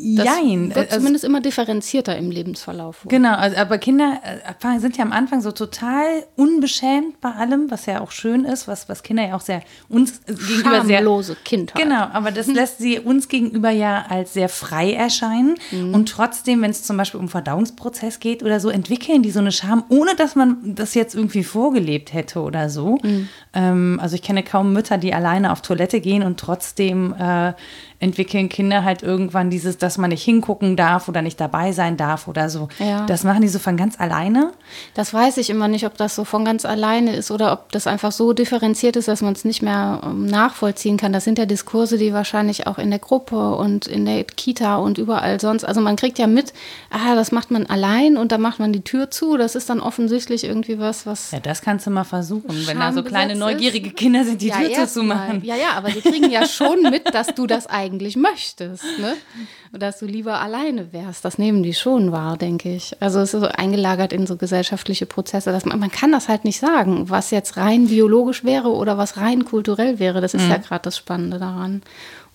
Das 0.04 0.26
Jein. 0.26 0.74
wird 0.74 0.86
Also- 0.90 0.96
zumindest 0.98 1.24
immer 1.24 1.40
differenzierter 1.40 2.16
im 2.16 2.30
Lebensverlauf. 2.30 3.06
Genau, 3.08 3.34
also, 3.34 3.56
aber 3.56 3.78
Kinder 3.78 4.20
äh, 4.22 4.78
sind 4.78 4.98
ja 4.98 5.04
am 5.04 5.12
Anfang 5.12 5.40
so 5.40 5.50
total 5.50 6.04
unbeschämt 6.36 7.20
bei 7.22 7.30
allem, 7.30 7.70
was 7.70 7.86
ja 7.86 8.00
auch 8.02 8.10
schön 8.10 8.44
ist, 8.44 8.68
was, 8.68 8.88
was 8.88 9.02
Kinder 9.02 9.26
ja 9.26 9.34
auch 9.36 9.40
sehr 9.40 9.62
uns 9.88 10.20
äh, 10.26 10.34
gegenüber 10.34 10.84
sehr 10.84 10.98
Schamlose 10.98 11.36
Kindheit. 11.44 11.82
Genau, 11.82 12.02
aber 12.12 12.30
das 12.32 12.46
lässt 12.48 12.78
sie 12.78 12.98
uns 12.98 13.28
gegenüber 13.28 13.70
ja 13.70 14.04
als 14.08 14.34
sehr 14.34 14.48
frei 14.48 14.92
erscheinen. 14.92 15.54
Und 15.72 16.08
trotzdem, 16.10 16.60
wenn 16.62 16.70
es 16.70 16.82
zum 16.82 16.96
Beispiel 16.96 17.20
um 17.20 17.28
Verdauungsprozess 17.28 18.20
geht 18.20 18.42
oder 18.42 18.60
so, 18.60 18.68
entwickeln 18.68 19.22
die 19.22 19.30
so 19.30 19.40
eine 19.40 19.52
Scham, 19.52 19.84
ohne 19.88 20.14
dass 20.16 20.34
man 20.36 20.74
das 20.74 20.94
jetzt 20.94 21.14
irgendwie 21.14 21.44
vorgelebt 21.44 22.12
hätte 22.12 22.40
oder 22.40 22.68
so. 22.68 22.98
Ähm, 23.54 23.98
also 24.02 24.16
ich 24.16 24.22
kenne 24.22 24.42
kaum 24.42 24.72
Mütter, 24.72 24.98
die 24.98 25.14
alleine 25.14 25.52
auf 25.52 25.62
Toilette 25.62 26.00
gehen 26.00 26.22
und 26.22 26.38
trotzdem 26.38 27.14
äh, 27.18 27.52
entwickeln 28.04 28.48
Kinder 28.48 28.84
halt 28.84 29.02
irgendwann 29.02 29.50
dieses, 29.50 29.78
dass 29.78 29.98
man 29.98 30.10
nicht 30.10 30.22
hingucken 30.22 30.76
darf 30.76 31.08
oder 31.08 31.22
nicht 31.22 31.40
dabei 31.40 31.72
sein 31.72 31.96
darf 31.96 32.28
oder 32.28 32.50
so. 32.50 32.68
Ja. 32.78 33.06
Das 33.06 33.24
machen 33.24 33.40
die 33.40 33.48
so 33.48 33.58
von 33.58 33.76
ganz 33.76 33.98
alleine. 33.98 34.52
Das 34.92 35.12
weiß 35.14 35.38
ich 35.38 35.48
immer 35.48 35.68
nicht, 35.68 35.86
ob 35.86 35.96
das 35.96 36.14
so 36.14 36.24
von 36.24 36.44
ganz 36.44 36.66
alleine 36.66 37.16
ist 37.16 37.30
oder 37.30 37.52
ob 37.52 37.72
das 37.72 37.86
einfach 37.86 38.12
so 38.12 38.34
differenziert 38.34 38.96
ist, 38.96 39.08
dass 39.08 39.22
man 39.22 39.32
es 39.32 39.44
nicht 39.44 39.62
mehr 39.62 40.02
ähm, 40.04 40.26
nachvollziehen 40.26 40.98
kann. 40.98 41.12
Das 41.12 41.24
sind 41.24 41.38
ja 41.38 41.46
Diskurse, 41.46 41.96
die 41.96 42.12
wahrscheinlich 42.12 42.66
auch 42.66 42.78
in 42.78 42.90
der 42.90 42.98
Gruppe 42.98 43.54
und 43.54 43.86
in 43.86 44.04
der 44.04 44.24
Kita 44.24 44.76
und 44.76 44.98
überall 44.98 45.40
sonst. 45.40 45.64
Also 45.64 45.80
man 45.80 45.96
kriegt 45.96 46.18
ja 46.18 46.26
mit, 46.26 46.52
ah, 46.90 47.14
das 47.14 47.32
macht 47.32 47.50
man 47.50 47.64
allein 47.66 48.18
und 48.18 48.32
da 48.32 48.38
macht 48.38 48.58
man 48.58 48.72
die 48.72 48.82
Tür 48.82 49.10
zu. 49.10 49.38
Das 49.38 49.54
ist 49.54 49.70
dann 49.70 49.80
offensichtlich 49.80 50.44
irgendwie 50.44 50.78
was, 50.78 51.06
was 51.06 51.30
Ja, 51.30 51.40
das 51.40 51.62
kannst 51.62 51.86
du 51.86 51.90
mal 51.90 52.04
versuchen, 52.04 52.66
wenn 52.66 52.78
da 52.78 52.92
so 52.92 53.02
kleine 53.02 53.34
neugierige 53.34 53.90
Kinder 53.90 54.24
sind, 54.24 54.42
die 54.42 54.50
Tür 54.50 54.68
erst 54.68 54.92
zuzumachen. 54.92 55.38
mal. 55.38 55.46
Ja, 55.46 55.56
ja, 55.56 55.72
aber 55.76 55.90
die 55.90 56.02
kriegen 56.02 56.30
ja 56.30 56.46
schon 56.46 56.82
mit, 56.90 57.14
dass 57.14 57.28
du 57.28 57.46
das 57.46 57.66
eigentlich 57.66 57.93
möchtest, 58.16 58.84
ne? 58.98 59.16
Und 59.72 59.82
dass 59.82 59.98
du 59.98 60.06
lieber 60.06 60.40
alleine 60.40 60.92
wärst. 60.92 61.24
Das 61.24 61.38
nehmen 61.38 61.62
die 61.62 61.74
schon 61.74 62.12
wahr, 62.12 62.36
denke 62.36 62.74
ich. 62.74 62.96
Also 63.00 63.20
es 63.20 63.34
ist 63.34 63.40
so 63.40 63.48
eingelagert 63.48 64.12
in 64.12 64.26
so 64.26 64.36
gesellschaftliche 64.36 65.06
Prozesse, 65.06 65.52
dass 65.52 65.64
man, 65.64 65.78
man 65.80 65.90
kann 65.90 66.12
das 66.12 66.28
halt 66.28 66.44
nicht 66.44 66.60
sagen, 66.60 67.10
was 67.10 67.30
jetzt 67.30 67.56
rein 67.56 67.88
biologisch 67.88 68.44
wäre 68.44 68.70
oder 68.72 68.98
was 68.98 69.16
rein 69.16 69.44
kulturell 69.44 69.98
wäre. 69.98 70.20
Das 70.20 70.34
ist 70.34 70.48
ja 70.48 70.56
gerade 70.58 70.82
das 70.82 70.96
Spannende 70.96 71.38
daran, 71.38 71.82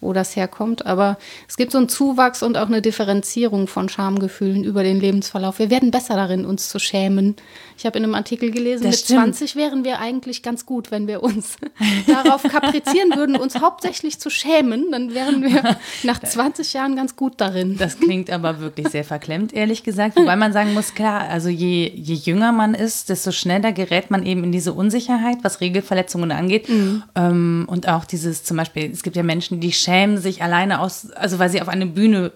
wo 0.02 0.14
das 0.14 0.36
herkommt. 0.36 0.86
Aber 0.86 1.18
es 1.48 1.58
gibt 1.58 1.72
so 1.72 1.78
einen 1.78 1.90
Zuwachs 1.90 2.44
und 2.44 2.58
auch 2.58 2.68
eine 2.68 2.82
Differenzierung 2.82 3.68
von 3.68 3.90
Schamgefühlen 3.90 4.64
über 4.64 4.84
den 4.84 5.00
Lebensverlauf. 5.00 5.60
Wir 5.60 5.70
werden 5.70 5.92
besser 5.92 6.16
darin, 6.16 6.46
uns 6.46 6.70
zu 6.70 6.80
schämen. 6.80 7.36
Ich 7.80 7.86
habe 7.86 7.98
in 7.98 8.04
einem 8.04 8.14
Artikel 8.14 8.52
gelesen, 8.52 8.84
Das 8.84 8.98
mit 8.98 9.06
stimmt. 9.06 9.36
20 9.36 9.56
wären 9.56 9.86
wir 9.86 10.00
eigentlich 10.00 10.44
ganz 10.44 10.66
gut, 10.66 10.92
wenn 10.92 11.08
wir 11.08 11.24
uns 11.24 11.56
darauf 12.08 12.44
kaprizieren 12.44 13.16
würden, 13.16 13.38
uns 13.38 13.62
hauptsächlich 13.62 14.20
zu 14.20 14.30
schämen. 14.30 14.92
Dann 14.92 15.14
wären 15.14 15.42
wir 15.42 15.78
nach 16.04 16.20
20 16.20 16.74
Jahren 16.74 16.98
ganz 16.98 17.16
gut 17.16 17.36
darin. 17.38 17.78
Das 17.78 17.98
klingt 17.98 18.32
aber 18.32 18.60
wirklich 18.60 18.90
sehr 18.90 19.06
verklemmt, 19.06 19.54
ehrlich 19.54 19.84
gesagt. 19.84 20.18
Wobei 20.18 20.36
man 20.36 20.52
sagen 20.52 20.74
muss, 20.74 20.94
klar, 20.94 21.22
also 21.30 21.48
je, 21.48 21.90
je 21.96 22.16
jünger 22.16 22.52
man 22.52 22.74
ist, 22.74 23.08
desto 23.08 23.32
schneller 23.32 23.72
gerät 23.72 24.12
man 24.12 24.26
eben 24.26 24.44
in 24.44 24.52
diese 24.52 24.74
Unsicherheit, 24.74 25.38
was 25.44 25.62
Regelverletzungen 25.62 26.34
angeht. 26.34 26.68
Ähm, 27.16 27.66
und 27.70 27.88
auch 27.88 28.04
dieses 28.04 28.44
zum 28.44 28.58
Beispiel, 28.58 28.92
es 28.92 29.04
gibt 29.04 29.16
ja 29.16 29.24
Menschen, 29.24 29.62
die 29.62 29.72
schämen 29.72 30.18
sich 30.18 30.44
alleine 30.44 30.82
aus, 30.82 31.12
also 31.12 31.40
weil 31.40 31.50
sie 31.50 31.62
auf 31.62 31.70
eine 31.70 31.86
Bühne 31.86 32.34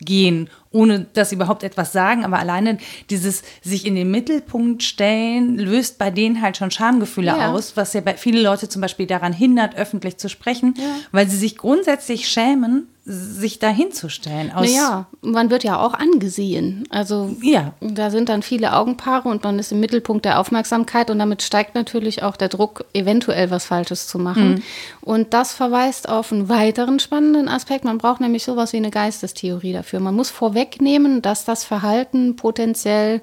gehen, 0.00 0.50
ohne 0.70 1.06
dass 1.14 1.30
sie 1.30 1.36
überhaupt 1.36 1.62
etwas 1.62 1.92
sagen, 1.92 2.24
aber 2.24 2.38
alleine 2.38 2.78
dieses 3.08 3.42
sich 3.62 3.86
in 3.86 3.94
den 3.94 4.10
Mittelpunkt 4.10 4.82
stellen, 4.82 5.56
löst 5.58 5.98
bei 5.98 6.10
denen 6.10 6.42
halt 6.42 6.56
schon 6.56 6.70
Schamgefühle 6.70 7.28
Ja. 7.28 7.52
aus, 7.52 7.76
was 7.76 7.92
ja 7.94 8.00
bei 8.02 8.14
viele 8.14 8.42
Leute 8.42 8.68
zum 8.68 8.82
Beispiel 8.82 9.06
daran 9.06 9.32
hindert, 9.32 9.76
öffentlich 9.76 10.18
zu 10.18 10.28
sprechen, 10.28 10.74
weil 11.12 11.28
sie 11.28 11.36
sich 11.38 11.56
grundsätzlich 11.56 12.28
schämen, 12.28 12.88
sich 13.08 13.60
da 13.60 13.68
hinzustellen. 13.68 14.50
Aus, 14.50 14.66
Naja, 14.68 15.06
man 15.22 15.48
wird 15.48 15.62
ja 15.62 15.78
auch 15.78 15.94
angesehen. 15.94 16.82
Also 16.90 17.36
Ja. 17.40 17.72
da 17.80 18.10
sind 18.10 18.28
dann 18.28 18.42
viele 18.42 18.74
Augenpaare 18.74 19.28
und 19.28 19.44
man 19.44 19.60
ist 19.60 19.70
im 19.70 19.78
Mittelpunkt 19.78 20.24
der 20.24 20.40
Aufmerksamkeit 20.40 21.08
und 21.08 21.20
damit 21.20 21.42
steigt 21.42 21.76
natürlich 21.76 22.24
auch 22.24 22.36
der 22.36 22.48
Druck, 22.48 22.84
eventuell 22.94 23.52
was 23.52 23.64
Falsches 23.64 24.08
zu 24.08 24.18
machen. 24.18 24.64
Und 25.02 25.34
das 25.34 25.52
verweist 25.52 26.08
auf 26.08 26.32
einen 26.32 26.48
weiteren 26.48 26.98
spannenden 26.98 27.48
Aspekt. 27.48 27.84
Man 27.84 27.98
braucht 27.98 28.20
nämlich 28.20 28.42
sowas 28.42 28.72
wie 28.72 28.78
eine 28.78 28.90
Geistestheorie 28.90 29.72
dafür. 29.72 30.00
Man 30.00 30.16
muss 30.16 30.30
vorwegnehmen, 30.30 31.22
dass 31.22 31.44
das 31.44 31.62
Verhalten 31.62 32.34
potenziell 32.34 33.20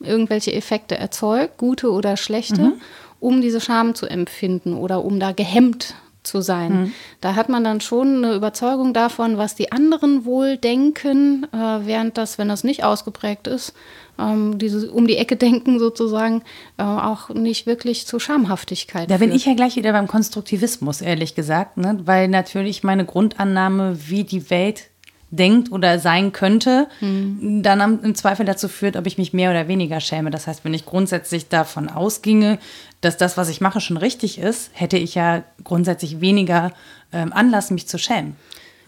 irgendwelche 0.00 0.54
Effekte 0.54 0.96
erzeugt, 0.96 1.58
gute 1.58 1.92
oder 1.92 2.16
schlechte, 2.16 2.72
um 3.20 3.42
diese 3.42 3.60
Scham 3.60 3.94
zu 3.94 4.06
empfinden 4.06 4.72
oder 4.72 5.04
um 5.04 5.20
da 5.20 5.32
gehemmt 5.32 5.94
zu 6.26 6.40
sein. 6.40 6.72
Mhm. 6.72 6.92
Da 7.20 7.34
hat 7.34 7.48
man 7.48 7.64
dann 7.64 7.80
schon 7.80 8.24
eine 8.24 8.34
Überzeugung 8.34 8.92
davon, 8.92 9.38
was 9.38 9.54
die 9.54 9.72
anderen 9.72 10.24
wohl 10.24 10.56
denken, 10.56 11.46
äh, 11.52 11.56
während 11.86 12.18
das, 12.18 12.38
wenn 12.38 12.48
das 12.48 12.64
nicht 12.64 12.84
ausgeprägt 12.84 13.46
ist, 13.46 13.72
ähm, 14.18 14.58
dieses 14.58 14.84
um 14.84 15.06
die 15.06 15.16
Ecke 15.16 15.36
denken 15.46 15.78
sozusagen, 15.78 16.42
äh, 16.78 16.82
auch 16.82 17.30
nicht 17.30 17.66
wirklich 17.66 18.06
zu 18.06 18.18
Schamhaftigkeit. 18.18 19.10
Da 19.10 19.18
bin 19.18 19.32
ich 19.32 19.46
ja 19.46 19.54
gleich 19.54 19.76
wieder 19.76 19.92
beim 19.92 20.08
Konstruktivismus, 20.08 21.00
ehrlich 21.00 21.34
gesagt, 21.34 21.76
ne? 21.76 22.00
weil 22.04 22.28
natürlich 22.28 22.82
meine 22.82 23.04
Grundannahme, 23.04 23.98
wie 24.08 24.24
die 24.24 24.50
Welt 24.50 24.90
denkt 25.36 25.70
oder 25.70 25.98
sein 25.98 26.32
könnte, 26.32 26.88
mhm. 27.00 27.62
dann 27.62 28.02
im 28.02 28.14
Zweifel 28.14 28.46
dazu 28.46 28.68
führt, 28.68 28.96
ob 28.96 29.06
ich 29.06 29.18
mich 29.18 29.32
mehr 29.32 29.50
oder 29.50 29.68
weniger 29.68 30.00
schäme. 30.00 30.30
Das 30.30 30.46
heißt, 30.46 30.64
wenn 30.64 30.74
ich 30.74 30.86
grundsätzlich 30.86 31.48
davon 31.48 31.88
ausginge, 31.88 32.58
dass 33.00 33.16
das, 33.16 33.36
was 33.36 33.48
ich 33.48 33.60
mache, 33.60 33.80
schon 33.80 33.96
richtig 33.96 34.38
ist, 34.38 34.70
hätte 34.72 34.96
ich 34.96 35.14
ja 35.14 35.44
grundsätzlich 35.62 36.20
weniger 36.20 36.72
ähm, 37.12 37.32
Anlass, 37.32 37.70
mich 37.70 37.86
zu 37.86 37.98
schämen. 37.98 38.36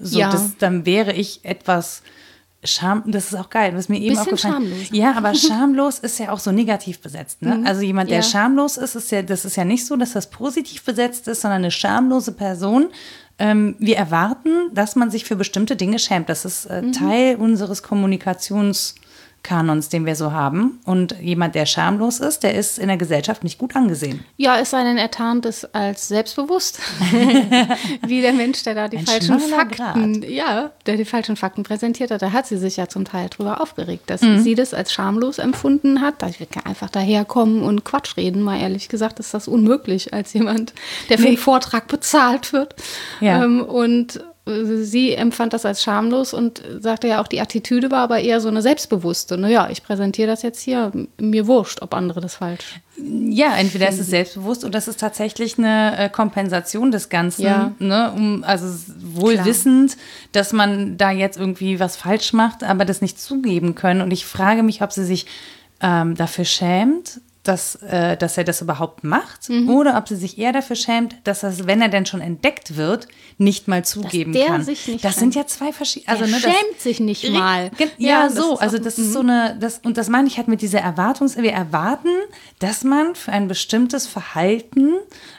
So, 0.00 0.18
ja. 0.18 0.30
das, 0.30 0.56
dann 0.58 0.86
wäre 0.86 1.12
ich 1.12 1.44
etwas 1.44 2.02
Scham, 2.64 3.04
das 3.06 3.26
ist 3.26 3.34
auch 3.36 3.50
geil, 3.50 3.76
was 3.76 3.88
mir 3.88 3.98
eben 3.98 4.16
Bisschen 4.16 4.32
aufgefallen 4.34 4.54
schamlos. 4.54 4.88
Ja, 4.90 5.12
aber 5.16 5.32
schamlos 5.36 6.00
ist 6.00 6.18
ja 6.18 6.32
auch 6.32 6.40
so 6.40 6.50
negativ 6.50 6.98
besetzt. 6.98 7.40
Ne? 7.40 7.54
Mhm. 7.54 7.66
Also 7.66 7.82
jemand, 7.82 8.10
der 8.10 8.18
ja. 8.18 8.22
schamlos 8.24 8.76
ist, 8.76 8.96
ist 8.96 9.12
ja, 9.12 9.22
das 9.22 9.44
ist 9.44 9.56
ja 9.56 9.64
nicht 9.64 9.86
so, 9.86 9.94
dass 9.96 10.12
das 10.14 10.28
positiv 10.28 10.82
besetzt 10.82 11.28
ist, 11.28 11.42
sondern 11.42 11.62
eine 11.62 11.70
schamlose 11.70 12.32
Person 12.32 12.88
ähm, 13.38 13.76
wir 13.78 13.96
erwarten, 13.96 14.70
dass 14.72 14.96
man 14.96 15.10
sich 15.10 15.24
für 15.24 15.36
bestimmte 15.36 15.76
Dinge 15.76 15.98
schämt. 15.98 16.28
Das 16.28 16.44
ist 16.44 16.66
äh, 16.66 16.82
mhm. 16.82 16.92
Teil 16.92 17.36
unseres 17.36 17.84
Kommunikations- 17.84 18.94
Kanons, 19.42 19.88
den 19.88 20.04
wir 20.04 20.14
so 20.14 20.32
haben. 20.32 20.78
Und 20.84 21.16
jemand, 21.20 21.54
der 21.54 21.66
schamlos 21.66 22.20
ist, 22.20 22.42
der 22.42 22.54
ist 22.54 22.78
in 22.78 22.88
der 22.88 22.96
Gesellschaft 22.96 23.44
nicht 23.44 23.58
gut 23.58 23.76
angesehen. 23.76 24.24
Ja, 24.36 24.58
es 24.58 24.70
sei 24.70 24.82
denn, 24.82 24.98
er 24.98 25.10
tarnt 25.10 25.46
es 25.46 25.64
als 25.74 26.08
selbstbewusst. 26.08 26.80
Wie 28.06 28.20
der 28.20 28.32
Mensch, 28.32 28.62
der 28.64 28.74
da 28.74 28.88
die 28.88 28.98
Ein 28.98 29.06
falschen 29.06 29.40
Fakten, 29.40 30.20
Grad. 30.20 30.30
ja, 30.30 30.70
der 30.86 30.96
die 30.96 31.04
falschen 31.04 31.36
Fakten 31.36 31.62
präsentiert 31.62 32.10
hat. 32.10 32.20
Da 32.20 32.32
hat 32.32 32.46
sie 32.46 32.58
sich 32.58 32.76
ja 32.76 32.88
zum 32.88 33.04
Teil 33.04 33.28
drüber 33.28 33.60
aufgeregt, 33.60 34.10
dass 34.10 34.22
mhm. 34.22 34.40
sie 34.40 34.54
das 34.54 34.74
als 34.74 34.92
schamlos 34.92 35.38
empfunden 35.38 36.00
hat. 36.00 36.20
Da 36.20 36.30
kann 36.50 36.66
einfach 36.66 36.90
daherkommen 36.90 37.62
und 37.62 37.84
Quatsch 37.84 38.16
reden. 38.16 38.42
Mal 38.42 38.60
ehrlich 38.60 38.88
gesagt, 38.88 39.18
ist 39.18 39.32
das 39.34 39.48
unmöglich 39.48 40.12
als 40.12 40.32
jemand, 40.32 40.74
der 41.08 41.16
für 41.16 41.24
nee. 41.24 41.28
einen 41.30 41.38
Vortrag 41.38 41.88
bezahlt 41.88 42.52
wird. 42.52 42.74
Ja. 43.20 43.44
Ähm, 43.44 43.62
und 43.62 44.20
sie 44.82 45.14
empfand 45.14 45.52
das 45.52 45.64
als 45.64 45.82
schamlos 45.82 46.32
und 46.32 46.62
sagte 46.80 47.08
ja 47.08 47.22
auch, 47.22 47.28
die 47.28 47.40
Attitüde 47.40 47.90
war 47.90 48.00
aber 48.00 48.20
eher 48.20 48.40
so 48.40 48.48
eine 48.48 48.62
selbstbewusste. 48.62 49.36
Naja, 49.36 49.68
ich 49.70 49.82
präsentiere 49.82 50.28
das 50.28 50.42
jetzt 50.42 50.60
hier, 50.60 50.92
mir 51.18 51.46
wurscht, 51.46 51.82
ob 51.82 51.94
andere 51.94 52.20
das 52.20 52.36
falsch. 52.36 52.80
Ja, 52.96 53.56
entweder 53.56 53.88
ist 53.88 54.00
es 54.00 54.08
selbstbewusst 54.08 54.64
oder 54.64 54.72
das 54.72 54.88
ist 54.88 54.98
tatsächlich 54.98 55.58
eine 55.58 55.96
äh, 55.98 56.08
Kompensation 56.08 56.90
des 56.90 57.08
Ganzen. 57.08 57.42
Ja. 57.42 57.72
Ne? 57.78 58.12
Um, 58.14 58.44
also 58.44 58.66
wohl 58.98 59.34
Klar. 59.34 59.46
wissend, 59.46 59.96
dass 60.32 60.52
man 60.52 60.96
da 60.96 61.10
jetzt 61.10 61.38
irgendwie 61.38 61.78
was 61.78 61.96
falsch 61.96 62.32
macht, 62.32 62.64
aber 62.64 62.84
das 62.84 63.00
nicht 63.00 63.20
zugeben 63.20 63.74
können. 63.74 64.00
Und 64.00 64.10
ich 64.12 64.26
frage 64.26 64.62
mich, 64.62 64.82
ob 64.82 64.92
sie 64.92 65.04
sich 65.04 65.26
ähm, 65.80 66.16
dafür 66.16 66.44
schämt 66.44 67.20
dass, 67.42 67.76
äh, 67.76 68.16
dass 68.16 68.36
er 68.36 68.44
das 68.44 68.60
überhaupt 68.60 69.04
macht 69.04 69.48
mhm. 69.48 69.70
oder 69.70 69.96
ob 69.96 70.08
sie 70.08 70.16
sich 70.16 70.38
eher 70.38 70.52
dafür 70.52 70.76
schämt, 70.76 71.16
dass 71.24 71.40
das, 71.40 71.66
wenn 71.66 71.80
er 71.80 71.88
denn 71.88 72.04
schon 72.04 72.20
entdeckt 72.20 72.76
wird, 72.76 73.08
nicht 73.38 73.68
mal 73.68 73.84
zugeben 73.84 74.32
dass 74.32 74.42
der 74.42 74.50
kann. 74.50 74.64
Sich 74.64 74.88
nicht 74.88 75.04
das 75.04 75.12
schämt. 75.12 75.20
sind 75.20 75.34
ja 75.34 75.46
zwei 75.46 75.72
verschiedene. 75.72 76.12
Also, 76.12 76.30
ne, 76.30 76.40
schämt 76.40 76.80
sich 76.80 77.00
nicht 77.00 77.30
mal. 77.30 77.70
Ja, 77.78 77.86
ja 77.96 78.30
so. 78.30 78.58
Also 78.58 78.78
das 78.78 78.98
ist 78.98 79.12
so 79.12 79.22
mhm. 79.22 79.30
eine, 79.30 79.56
das, 79.58 79.80
und 79.84 79.96
das 79.96 80.08
meine 80.08 80.28
ich 80.28 80.36
halt 80.36 80.48
mit 80.48 80.60
dieser 80.62 80.80
Erwartungs, 80.80 81.36
wir 81.36 81.52
erwarten, 81.52 82.10
dass 82.58 82.84
man 82.84 83.14
für 83.14 83.32
ein 83.32 83.48
bestimmtes 83.48 84.06
Verhalten 84.06 84.94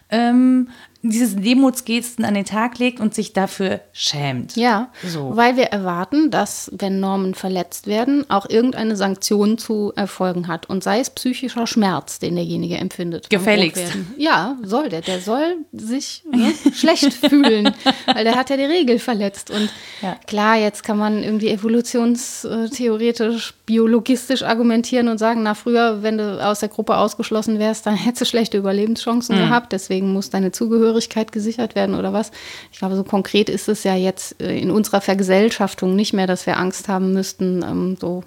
ähm, 0.10 0.70
diese 1.02 1.38
Demutsgesten 1.38 2.26
an 2.26 2.34
den 2.34 2.44
Tag 2.44 2.78
legt 2.78 3.00
und 3.00 3.14
sich 3.14 3.32
dafür 3.32 3.80
schämt. 3.94 4.58
Ja, 4.58 4.90
so. 5.08 5.32
weil 5.34 5.56
wir 5.56 5.68
erwarten, 5.68 6.30
dass, 6.30 6.70
wenn 6.74 7.00
Normen 7.00 7.36
verletzt 7.36 7.88
werden, 7.88 8.30
auch 8.30 8.50
irgendeine 8.50 8.98
Sanktion 8.98 9.58
zu 9.58 9.94
erfolgen 9.96 10.50
hat. 10.50 10.66
Und 10.66 10.84
sei 10.84 11.00
es 11.00 11.10
psychischer 11.10 11.68
Schmerz, 11.68 12.20
den 12.20 12.36
derjenige 12.36 12.76
empfindet. 12.76 13.30
Gefälligst. 13.30 13.82
Ja, 14.18 14.58
soll 14.62 14.90
der. 14.90 15.00
Der 15.00 15.22
soll 15.22 15.60
sich 15.72 16.24
ne, 16.30 16.52
schlecht 16.74 17.14
fühlen, 17.30 17.74
weil 18.14 18.26
der 18.26 18.36
hat 18.36 18.50
ja 18.50 18.58
die 18.58 18.64
Regel 18.64 19.00
verletzt. 19.00 19.52
Und 19.52 19.70
ja. 20.02 20.18
klar, 20.28 20.58
jetzt 20.58 20.84
kann 20.84 20.98
man 20.98 21.24
irgendwie 21.24 21.50
evolutionstheoretisch, 21.50 23.54
biologistisch 23.66 24.44
argumentieren 24.44 25.08
und 25.08 25.18
sagen, 25.18 25.44
na 25.44 25.54
früher, 25.54 26.04
wenn 26.04 26.18
du 26.18 26.46
aus 26.46 26.60
der 26.60 26.68
Gruppe 26.68 26.98
ausgeschlossen 26.98 27.58
wärst, 27.58 27.86
dann 27.86 27.96
hättest 27.96 28.22
du 28.22 28.26
schlechte 28.26 28.58
Überlebenschancen 28.58 29.38
mhm. 29.38 29.44
gehabt. 29.44 29.72
Deswegen 29.72 30.12
muss 30.12 30.30
deine 30.30 30.52
Zugehörigkeit 30.52 30.89
Zugehörigkeit 30.90 31.32
gesichert 31.32 31.76
werden 31.76 31.96
oder 31.96 32.14
was. 32.14 32.32
Ich 32.72 32.80
glaube, 32.80 32.96
so 32.96 33.04
konkret 33.04 33.50
ist 33.50 33.70
es 33.70 33.84
ja 33.84 33.96
jetzt 33.96 34.42
äh, 34.42 34.58
in 34.58 34.72
unserer 34.72 35.02
Vergesellschaftung 35.02 35.96
nicht 35.96 36.14
mehr, 36.14 36.28
dass 36.28 36.46
wir 36.46 36.58
Angst 36.58 36.88
haben 36.88 37.14
müssten, 37.14 37.64
ähm, 37.64 37.98
so 38.00 38.24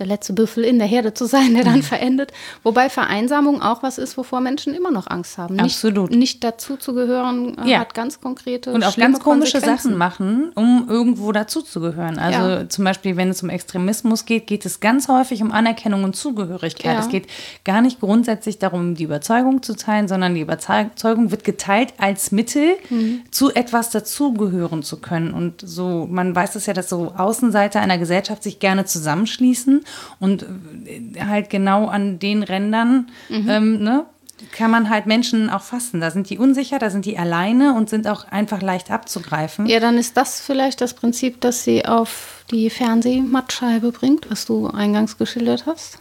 der 0.00 0.06
letzte 0.06 0.32
Büffel 0.32 0.64
in 0.64 0.78
der 0.78 0.88
Herde 0.88 1.12
zu 1.14 1.26
sein, 1.26 1.54
der 1.54 1.62
dann 1.62 1.76
mhm. 1.76 1.82
verendet. 1.82 2.32
Wobei 2.62 2.88
Vereinsamung 2.88 3.60
auch 3.60 3.82
was 3.82 3.98
ist, 3.98 4.16
wovor 4.16 4.40
Menschen 4.40 4.74
immer 4.74 4.90
noch 4.90 5.06
Angst 5.06 5.36
haben. 5.38 5.56
Nicht, 5.56 5.76
Absolut. 5.76 6.10
Nicht 6.10 6.42
dazu 6.42 6.76
zu 6.76 6.94
gehören, 6.94 7.56
äh, 7.58 7.70
ja. 7.70 7.80
hat 7.80 7.94
ganz 7.94 8.20
konkrete 8.20 8.72
Und 8.72 8.82
auch 8.82 8.96
ganz 8.96 9.20
komische 9.20 9.60
Sachen 9.60 9.96
machen, 9.96 10.52
um 10.54 10.86
irgendwo 10.88 11.30
dazu 11.32 11.60
zu 11.60 11.80
gehören. 11.80 12.18
Also 12.18 12.40
ja. 12.40 12.68
zum 12.68 12.84
Beispiel, 12.84 13.16
wenn 13.18 13.28
es 13.28 13.42
um 13.42 13.50
Extremismus 13.50 14.24
geht, 14.24 14.46
geht 14.46 14.64
es 14.64 14.80
ganz 14.80 15.08
häufig 15.08 15.42
um 15.42 15.52
Anerkennung 15.52 16.04
und 16.04 16.16
Zugehörigkeit. 16.16 16.94
Ja. 16.94 17.00
Es 17.00 17.08
geht 17.08 17.26
gar 17.64 17.82
nicht 17.82 18.00
grundsätzlich 18.00 18.58
darum, 18.58 18.94
die 18.94 19.04
Überzeugung 19.04 19.62
zu 19.62 19.76
teilen, 19.76 20.08
sondern 20.08 20.34
die 20.34 20.40
Überzeugung 20.40 21.30
wird 21.30 21.44
geteilt 21.44 21.92
als 21.98 22.32
Mittel, 22.32 22.76
mhm. 22.88 23.22
zu 23.30 23.52
etwas 23.54 23.90
dazugehören 23.90 24.82
zu 24.82 24.98
können. 24.98 25.34
Und 25.34 25.60
so, 25.62 26.08
man 26.10 26.34
weiß 26.34 26.54
es 26.54 26.64
ja, 26.64 26.72
dass 26.72 26.88
so 26.88 27.12
Außenseiter 27.14 27.80
einer 27.80 27.98
Gesellschaft 27.98 28.42
sich 28.42 28.60
gerne 28.60 28.86
zusammenschließen 28.86 29.84
und 30.18 30.44
äh, 30.86 31.20
halt 31.24 31.50
genau 31.50 31.86
an 31.86 32.18
den 32.18 32.42
Rändern, 32.42 33.10
mhm. 33.28 33.48
ähm, 33.48 33.82
ne, 33.82 34.06
kann 34.52 34.70
man 34.70 34.88
halt 34.88 35.06
Menschen 35.06 35.50
auch 35.50 35.62
fassen. 35.62 36.00
Da 36.00 36.10
sind 36.10 36.30
die 36.30 36.38
unsicher, 36.38 36.78
da 36.78 36.90
sind 36.90 37.04
die 37.04 37.18
alleine 37.18 37.74
und 37.74 37.90
sind 37.90 38.06
auch 38.06 38.24
einfach 38.30 38.62
leicht 38.62 38.90
abzugreifen. 38.90 39.66
Ja, 39.66 39.80
dann 39.80 39.98
ist 39.98 40.16
das 40.16 40.40
vielleicht 40.40 40.80
das 40.80 40.94
Prinzip, 40.94 41.40
das 41.40 41.64
sie 41.64 41.84
auf 41.84 42.44
die 42.50 42.70
Fernsehmattscheibe 42.70 43.92
bringt, 43.92 44.30
was 44.30 44.46
du 44.46 44.68
eingangs 44.68 45.18
geschildert 45.18 45.66
hast. 45.66 45.98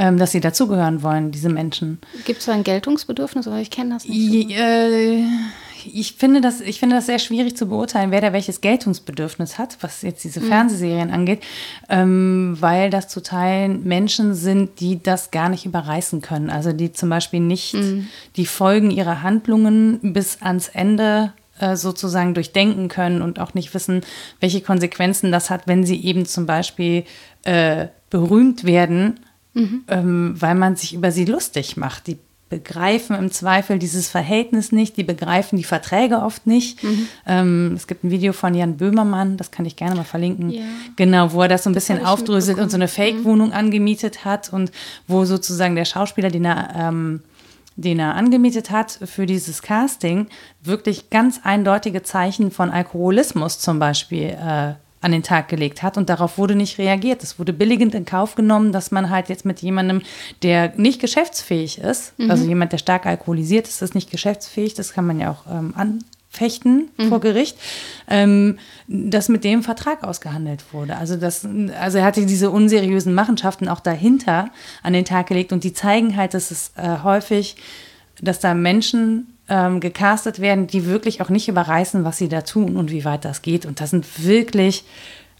Ähm, 0.00 0.16
dass 0.16 0.30
sie 0.30 0.38
dazugehören 0.38 1.02
wollen, 1.02 1.32
diese 1.32 1.48
Menschen. 1.48 1.98
Gibt 2.24 2.40
es 2.40 2.48
ein 2.48 2.62
Geltungsbedürfnis, 2.62 3.48
aber 3.48 3.58
ich 3.58 3.70
kenne 3.70 3.94
das 3.94 4.04
nicht. 4.04 4.48
So. 4.48 4.54
Äh, 4.54 5.24
ich 5.94 6.14
finde, 6.14 6.40
das, 6.40 6.60
ich 6.60 6.80
finde 6.80 6.96
das 6.96 7.06
sehr 7.06 7.18
schwierig 7.18 7.56
zu 7.56 7.66
beurteilen, 7.66 8.10
wer 8.10 8.20
da 8.20 8.32
welches 8.32 8.60
Geltungsbedürfnis 8.60 9.58
hat, 9.58 9.78
was 9.80 10.02
jetzt 10.02 10.24
diese 10.24 10.40
mhm. 10.40 10.48
Fernsehserien 10.48 11.10
angeht, 11.10 11.42
ähm, 11.88 12.56
weil 12.60 12.90
das 12.90 13.08
zu 13.08 13.22
Teilen 13.22 13.84
Menschen 13.84 14.34
sind, 14.34 14.80
die 14.80 15.02
das 15.02 15.30
gar 15.30 15.48
nicht 15.48 15.66
überreißen 15.66 16.20
können. 16.20 16.50
Also 16.50 16.72
die 16.72 16.92
zum 16.92 17.08
Beispiel 17.08 17.40
nicht 17.40 17.74
mhm. 17.74 18.08
die 18.36 18.46
Folgen 18.46 18.90
ihrer 18.90 19.22
Handlungen 19.22 19.98
bis 20.14 20.42
ans 20.42 20.68
Ende 20.68 21.32
äh, 21.58 21.76
sozusagen 21.76 22.34
durchdenken 22.34 22.88
können 22.88 23.20
und 23.20 23.40
auch 23.40 23.54
nicht 23.54 23.74
wissen, 23.74 24.02
welche 24.40 24.60
Konsequenzen 24.60 25.32
das 25.32 25.50
hat, 25.50 25.66
wenn 25.66 25.84
sie 25.84 26.00
eben 26.04 26.24
zum 26.24 26.46
Beispiel 26.46 27.04
äh, 27.42 27.88
berühmt 28.10 28.64
werden, 28.64 29.20
mhm. 29.54 29.84
ähm, 29.88 30.34
weil 30.38 30.54
man 30.54 30.76
sich 30.76 30.94
über 30.94 31.10
sie 31.10 31.24
lustig 31.24 31.76
macht. 31.76 32.06
Die 32.06 32.18
begreifen 32.48 33.14
im 33.16 33.30
Zweifel 33.30 33.78
dieses 33.78 34.08
Verhältnis 34.08 34.72
nicht, 34.72 34.96
die 34.96 35.04
begreifen 35.04 35.56
die 35.56 35.64
Verträge 35.64 36.22
oft 36.22 36.46
nicht. 36.46 36.82
Mhm. 36.82 37.08
Ähm, 37.26 37.72
es 37.76 37.86
gibt 37.86 38.04
ein 38.04 38.10
Video 38.10 38.32
von 38.32 38.54
Jan 38.54 38.76
Böhmermann, 38.76 39.36
das 39.36 39.50
kann 39.50 39.66
ich 39.66 39.76
gerne 39.76 39.96
mal 39.96 40.04
verlinken, 40.04 40.50
ja. 40.50 40.62
genau, 40.96 41.32
wo 41.32 41.42
er 41.42 41.48
das 41.48 41.64
so 41.64 41.70
ein 41.70 41.74
bisschen 41.74 42.04
aufdröselt 42.04 42.58
und 42.58 42.70
so 42.70 42.76
eine 42.76 42.88
Fake-Wohnung 42.88 43.48
mhm. 43.48 43.54
angemietet 43.54 44.24
hat 44.24 44.52
und 44.52 44.72
wo 45.06 45.24
sozusagen 45.24 45.76
der 45.76 45.84
Schauspieler, 45.84 46.30
den 46.30 46.46
er, 46.46 46.74
ähm, 46.74 47.20
den 47.76 47.98
er 47.98 48.14
angemietet 48.14 48.70
hat 48.70 48.98
für 49.04 49.26
dieses 49.26 49.60
Casting, 49.60 50.26
wirklich 50.62 51.10
ganz 51.10 51.40
eindeutige 51.44 52.02
Zeichen 52.02 52.50
von 52.50 52.70
Alkoholismus 52.70 53.58
zum 53.58 53.78
Beispiel 53.78 54.36
äh, 54.40 54.74
an 55.00 55.12
den 55.12 55.22
Tag 55.22 55.48
gelegt 55.48 55.82
hat 55.82 55.96
und 55.96 56.08
darauf 56.08 56.38
wurde 56.38 56.54
nicht 56.54 56.78
reagiert. 56.78 57.22
Es 57.22 57.38
wurde 57.38 57.52
billigend 57.52 57.94
in 57.94 58.04
Kauf 58.04 58.34
genommen, 58.34 58.72
dass 58.72 58.90
man 58.90 59.10
halt 59.10 59.28
jetzt 59.28 59.44
mit 59.44 59.60
jemandem, 59.60 60.02
der 60.42 60.72
nicht 60.76 61.00
geschäftsfähig 61.00 61.78
ist, 61.78 62.18
mhm. 62.18 62.30
also 62.30 62.44
jemand, 62.44 62.72
der 62.72 62.78
stark 62.78 63.06
alkoholisiert 63.06 63.68
ist, 63.68 63.82
ist 63.82 63.94
nicht 63.94 64.10
geschäftsfähig, 64.10 64.74
das 64.74 64.92
kann 64.92 65.06
man 65.06 65.20
ja 65.20 65.30
auch 65.30 65.44
ähm, 65.50 65.72
anfechten 65.76 66.90
mhm. 66.96 67.08
vor 67.08 67.20
Gericht, 67.20 67.56
ähm, 68.08 68.58
dass 68.88 69.28
mit 69.28 69.44
dem 69.44 69.62
Vertrag 69.62 70.02
ausgehandelt 70.02 70.64
wurde. 70.72 70.96
Also, 70.96 71.16
das, 71.16 71.46
also 71.78 71.98
er 71.98 72.04
hatte 72.04 72.26
diese 72.26 72.50
unseriösen 72.50 73.14
Machenschaften 73.14 73.68
auch 73.68 73.80
dahinter 73.80 74.50
an 74.82 74.92
den 74.92 75.04
Tag 75.04 75.28
gelegt 75.28 75.52
und 75.52 75.62
die 75.62 75.72
zeigen 75.72 76.16
halt, 76.16 76.34
dass 76.34 76.50
es 76.50 76.72
äh, 76.76 76.98
häufig, 77.04 77.56
dass 78.20 78.40
da 78.40 78.54
Menschen 78.54 79.37
ähm, 79.48 79.80
gecastet 79.80 80.40
werden, 80.40 80.66
die 80.66 80.86
wirklich 80.86 81.20
auch 81.20 81.28
nicht 81.28 81.48
überreißen, 81.48 82.04
was 82.04 82.18
sie 82.18 82.28
da 82.28 82.42
tun 82.42 82.76
und 82.76 82.90
wie 82.90 83.04
weit 83.04 83.24
das 83.24 83.42
geht. 83.42 83.66
Und 83.66 83.80
das 83.80 83.90
sind 83.90 84.24
wirklich, 84.24 84.84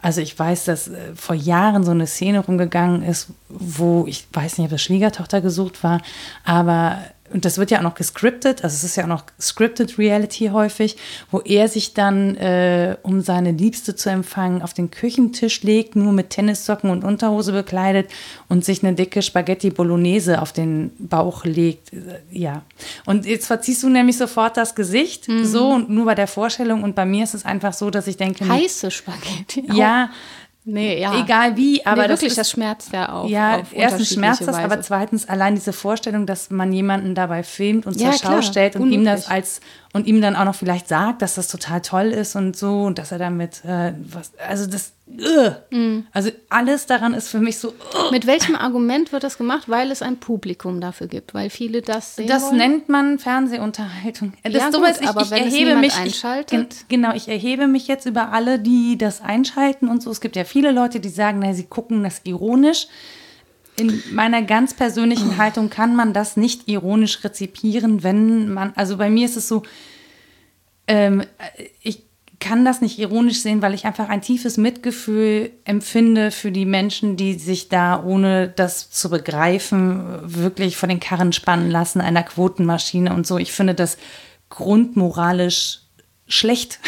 also 0.01 0.21
ich 0.21 0.39
weiß, 0.39 0.65
dass 0.65 0.89
äh, 0.89 1.15
vor 1.15 1.35
Jahren 1.35 1.85
so 1.85 1.91
eine 1.91 2.07
Szene 2.07 2.41
rumgegangen 2.41 3.03
ist, 3.03 3.29
wo 3.49 4.07
ich 4.07 4.27
weiß 4.33 4.59
nicht, 4.59 4.67
ob 4.67 4.71
das 4.71 4.83
Schwiegertochter 4.83 5.41
gesucht 5.41 5.83
war, 5.85 6.01
aber 6.45 6.99
und 7.33 7.45
das 7.45 7.59
wird 7.59 7.71
ja 7.71 7.79
auch 7.79 7.83
noch 7.83 7.95
gescriptet, 7.95 8.65
also 8.65 8.75
es 8.75 8.85
ist 8.85 8.97
ja 8.97 9.05
auch 9.05 9.09
noch 9.09 9.25
scripted 9.41 9.99
Reality 9.99 10.49
häufig, 10.49 10.97
wo 11.31 11.41
er 11.41 11.69
sich 11.69 11.95
dann, 11.95 12.37
äh, 12.37 12.97
um 13.03 13.21
seine 13.21 13.53
Liebste 13.53 13.95
zu 13.95 14.11
empfangen, 14.11 14.63
auf 14.63 14.75
den 14.75 14.91
Küchentisch 14.91 15.63
legt, 15.63 15.97
nur 15.97 16.13
mit 16.13 16.31
Tennissocken 16.31 16.91
und 16.91 17.05
Unterhose 17.05 17.53
bekleidet 17.53 18.11
und 18.49 18.65
sich 18.65 18.83
eine 18.83 18.95
dicke 18.95 19.23
Spaghetti 19.23 19.71
Bolognese 19.71 20.41
auf 20.41 20.53
den 20.53 20.93
Bauch 20.99 21.45
legt. 21.45 21.91
Ja. 22.31 22.63
Und 23.07 23.27
jetzt 23.27 23.47
verziehst 23.47 23.83
du 23.83 23.89
nämlich 23.89 24.17
sofort 24.17 24.57
das 24.57 24.75
Gesicht, 24.75 25.29
mhm. 25.29 25.45
so 25.45 25.69
und 25.69 25.91
nur 25.91 26.07
bei 26.07 26.15
der 26.15 26.27
Vorstellung. 26.27 26.83
Und 26.83 26.95
bei 26.95 27.05
mir 27.05 27.25
ist 27.25 27.35
es 27.35 27.45
einfach 27.45 27.73
so, 27.73 27.91
dass 27.91 28.07
ich 28.07 28.17
denke. 28.17 28.49
Heiße 28.49 28.91
Spaghetti. 28.91 29.65
Ja. 29.73 30.11
Nee, 30.71 31.01
ja. 31.01 31.19
Egal 31.19 31.57
wie, 31.57 31.85
aber 31.87 32.03
nee, 32.03 32.09
wirklich, 32.11 32.21
das, 32.21 32.33
ist, 32.33 32.39
das 32.39 32.51
schmerzt 32.51 32.93
ja 32.93 33.11
auch. 33.11 33.27
Ja, 33.27 33.63
erstens 33.73 34.11
schmerzt 34.11 34.47
das, 34.47 34.57
aber 34.57 34.83
zweitens 34.83 35.27
allein 35.27 35.55
diese 35.55 35.73
Vorstellung, 35.73 36.27
dass 36.27 36.51
man 36.51 36.75
jemanden 36.75 37.15
dabei 37.15 37.43
filmt 37.43 37.87
und 37.87 37.99
zur 37.99 38.13
Schau 38.13 38.43
stellt 38.43 38.77
und 38.77 38.93
ihm 38.93 39.03
das 39.03 39.29
als 39.29 39.61
und 39.93 40.07
ihm 40.07 40.21
dann 40.21 40.37
auch 40.37 40.45
noch 40.45 40.55
vielleicht 40.55 40.87
sagt, 40.87 41.23
dass 41.23 41.35
das 41.35 41.49
total 41.49 41.81
toll 41.81 42.07
ist 42.07 42.37
und 42.37 42.57
so 42.57 42.83
und 42.83 42.99
dass 42.99 43.11
er 43.11 43.19
damit 43.19 43.65
äh, 43.65 43.95
was, 43.99 44.33
also 44.37 44.67
das, 44.67 44.93
uh, 45.09 45.75
mm. 45.75 46.07
also 46.13 46.31
alles 46.51 46.85
daran 46.87 47.15
ist 47.15 47.29
für 47.29 47.39
mich 47.39 47.59
so. 47.59 47.69
Uh. 47.69 48.11
Mit 48.11 48.27
welchem 48.27 48.55
Argument 48.55 49.13
wird 49.13 49.25
das 49.25 49.39
gemacht? 49.39 49.69
Weil 49.69 49.91
es 49.91 50.03
ein 50.03 50.19
Publikum 50.19 50.83
dafür 50.83 51.07
gibt, 51.07 51.33
weil 51.33 51.49
viele 51.49 51.81
das 51.81 52.17
sehen 52.17 52.29
Das 52.29 52.45
wollen? 52.45 52.57
nennt 52.59 52.89
man 52.91 53.19
Fernsehunterhaltung. 53.19 54.35
Das 54.43 54.53
ja, 54.53 54.73
sowas, 54.73 55.01
ich, 55.01 55.09
aber 55.09 55.23
ich 55.23 55.31
wenn 55.31 55.45
erhebe 55.45 55.77
mich, 55.77 55.97
einschaltet. 55.97 56.75
Ich, 56.75 56.89
genau, 56.89 57.15
ich 57.15 57.29
erhebe 57.29 57.67
mich 57.67 57.89
jetzt 57.89 58.05
über 58.05 58.33
alle, 58.33 58.59
die 58.59 58.99
das 58.99 59.23
einschalten 59.23 59.89
und 59.89 60.03
so. 60.03 60.11
Es 60.11 60.21
gibt 60.21 60.37
ja 60.37 60.45
viele 60.45 60.71
Leute, 60.71 61.01
die 61.01 61.09
sagen, 61.09 61.39
na, 61.43 61.55
sie 61.55 61.65
gucken 61.65 62.03
das 62.05 62.21
ironisch 62.25 62.89
in 63.79 64.03
meiner 64.13 64.43
ganz 64.43 64.75
persönlichen 64.75 65.37
Haltung 65.37 65.71
kann 65.71 65.95
man 65.95 66.13
das 66.13 66.37
nicht 66.37 66.69
ironisch 66.69 67.23
rezipieren, 67.25 68.03
wenn 68.03 68.53
man, 68.53 68.73
also 68.75 68.97
bei 68.97 69.11
mir 69.11 69.27
ist 69.27 69.37
es 69.37 69.49
so, 69.49 69.63
ähm, 70.87 71.23
ich 71.83 72.03
kann 72.41 72.65
das 72.65 72.81
nicht 72.81 72.99
ironisch 72.99 73.41
sehen, 73.41 73.63
weil 73.63 73.75
ich 73.75 73.85
einfach 73.85 74.09
ein 74.09 74.23
tiefes 74.23 74.57
Mitgefühl 74.57 75.51
empfinde 75.65 76.31
für 76.31 76.53
die 76.53 76.67
Menschen, 76.67 77.17
die 77.17 77.35
sich 77.35 77.69
da, 77.69 78.03
ohne 78.03 78.49
das 78.49 78.91
zu 78.91 79.11
begreifen, 79.11 80.21
wirklich 80.23 80.77
von 80.77 80.89
den 80.89 81.01
Karren 81.01 81.33
spannen 81.33 81.71
lassen, 81.71 82.01
einer 82.01 82.23
Quotenmaschine 82.23 83.13
und 83.13 83.27
so. 83.27 83.39
Ich 83.39 83.53
finde 83.53 83.75
das 83.75 83.99
grundmoralisch 84.51 85.81
schlecht. 86.29 86.79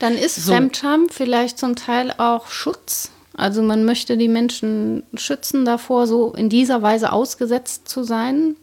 Dann 0.00 0.14
ist 0.14 0.36
so. 0.44 0.52
Fremdscham 0.52 1.06
vielleicht 1.08 1.58
zum 1.58 1.76
Teil 1.76 2.12
auch 2.18 2.48
Schutz 2.48 3.10
also 3.36 3.62
man 3.62 3.84
möchte 3.84 4.16
die 4.16 4.28
Menschen 4.28 5.02
schützen 5.14 5.64
davor, 5.64 6.06
so 6.06 6.32
in 6.32 6.48
dieser 6.48 6.82
Weise 6.82 7.12
ausgesetzt 7.12 7.88
zu 7.88 8.02
sein, 8.02 8.56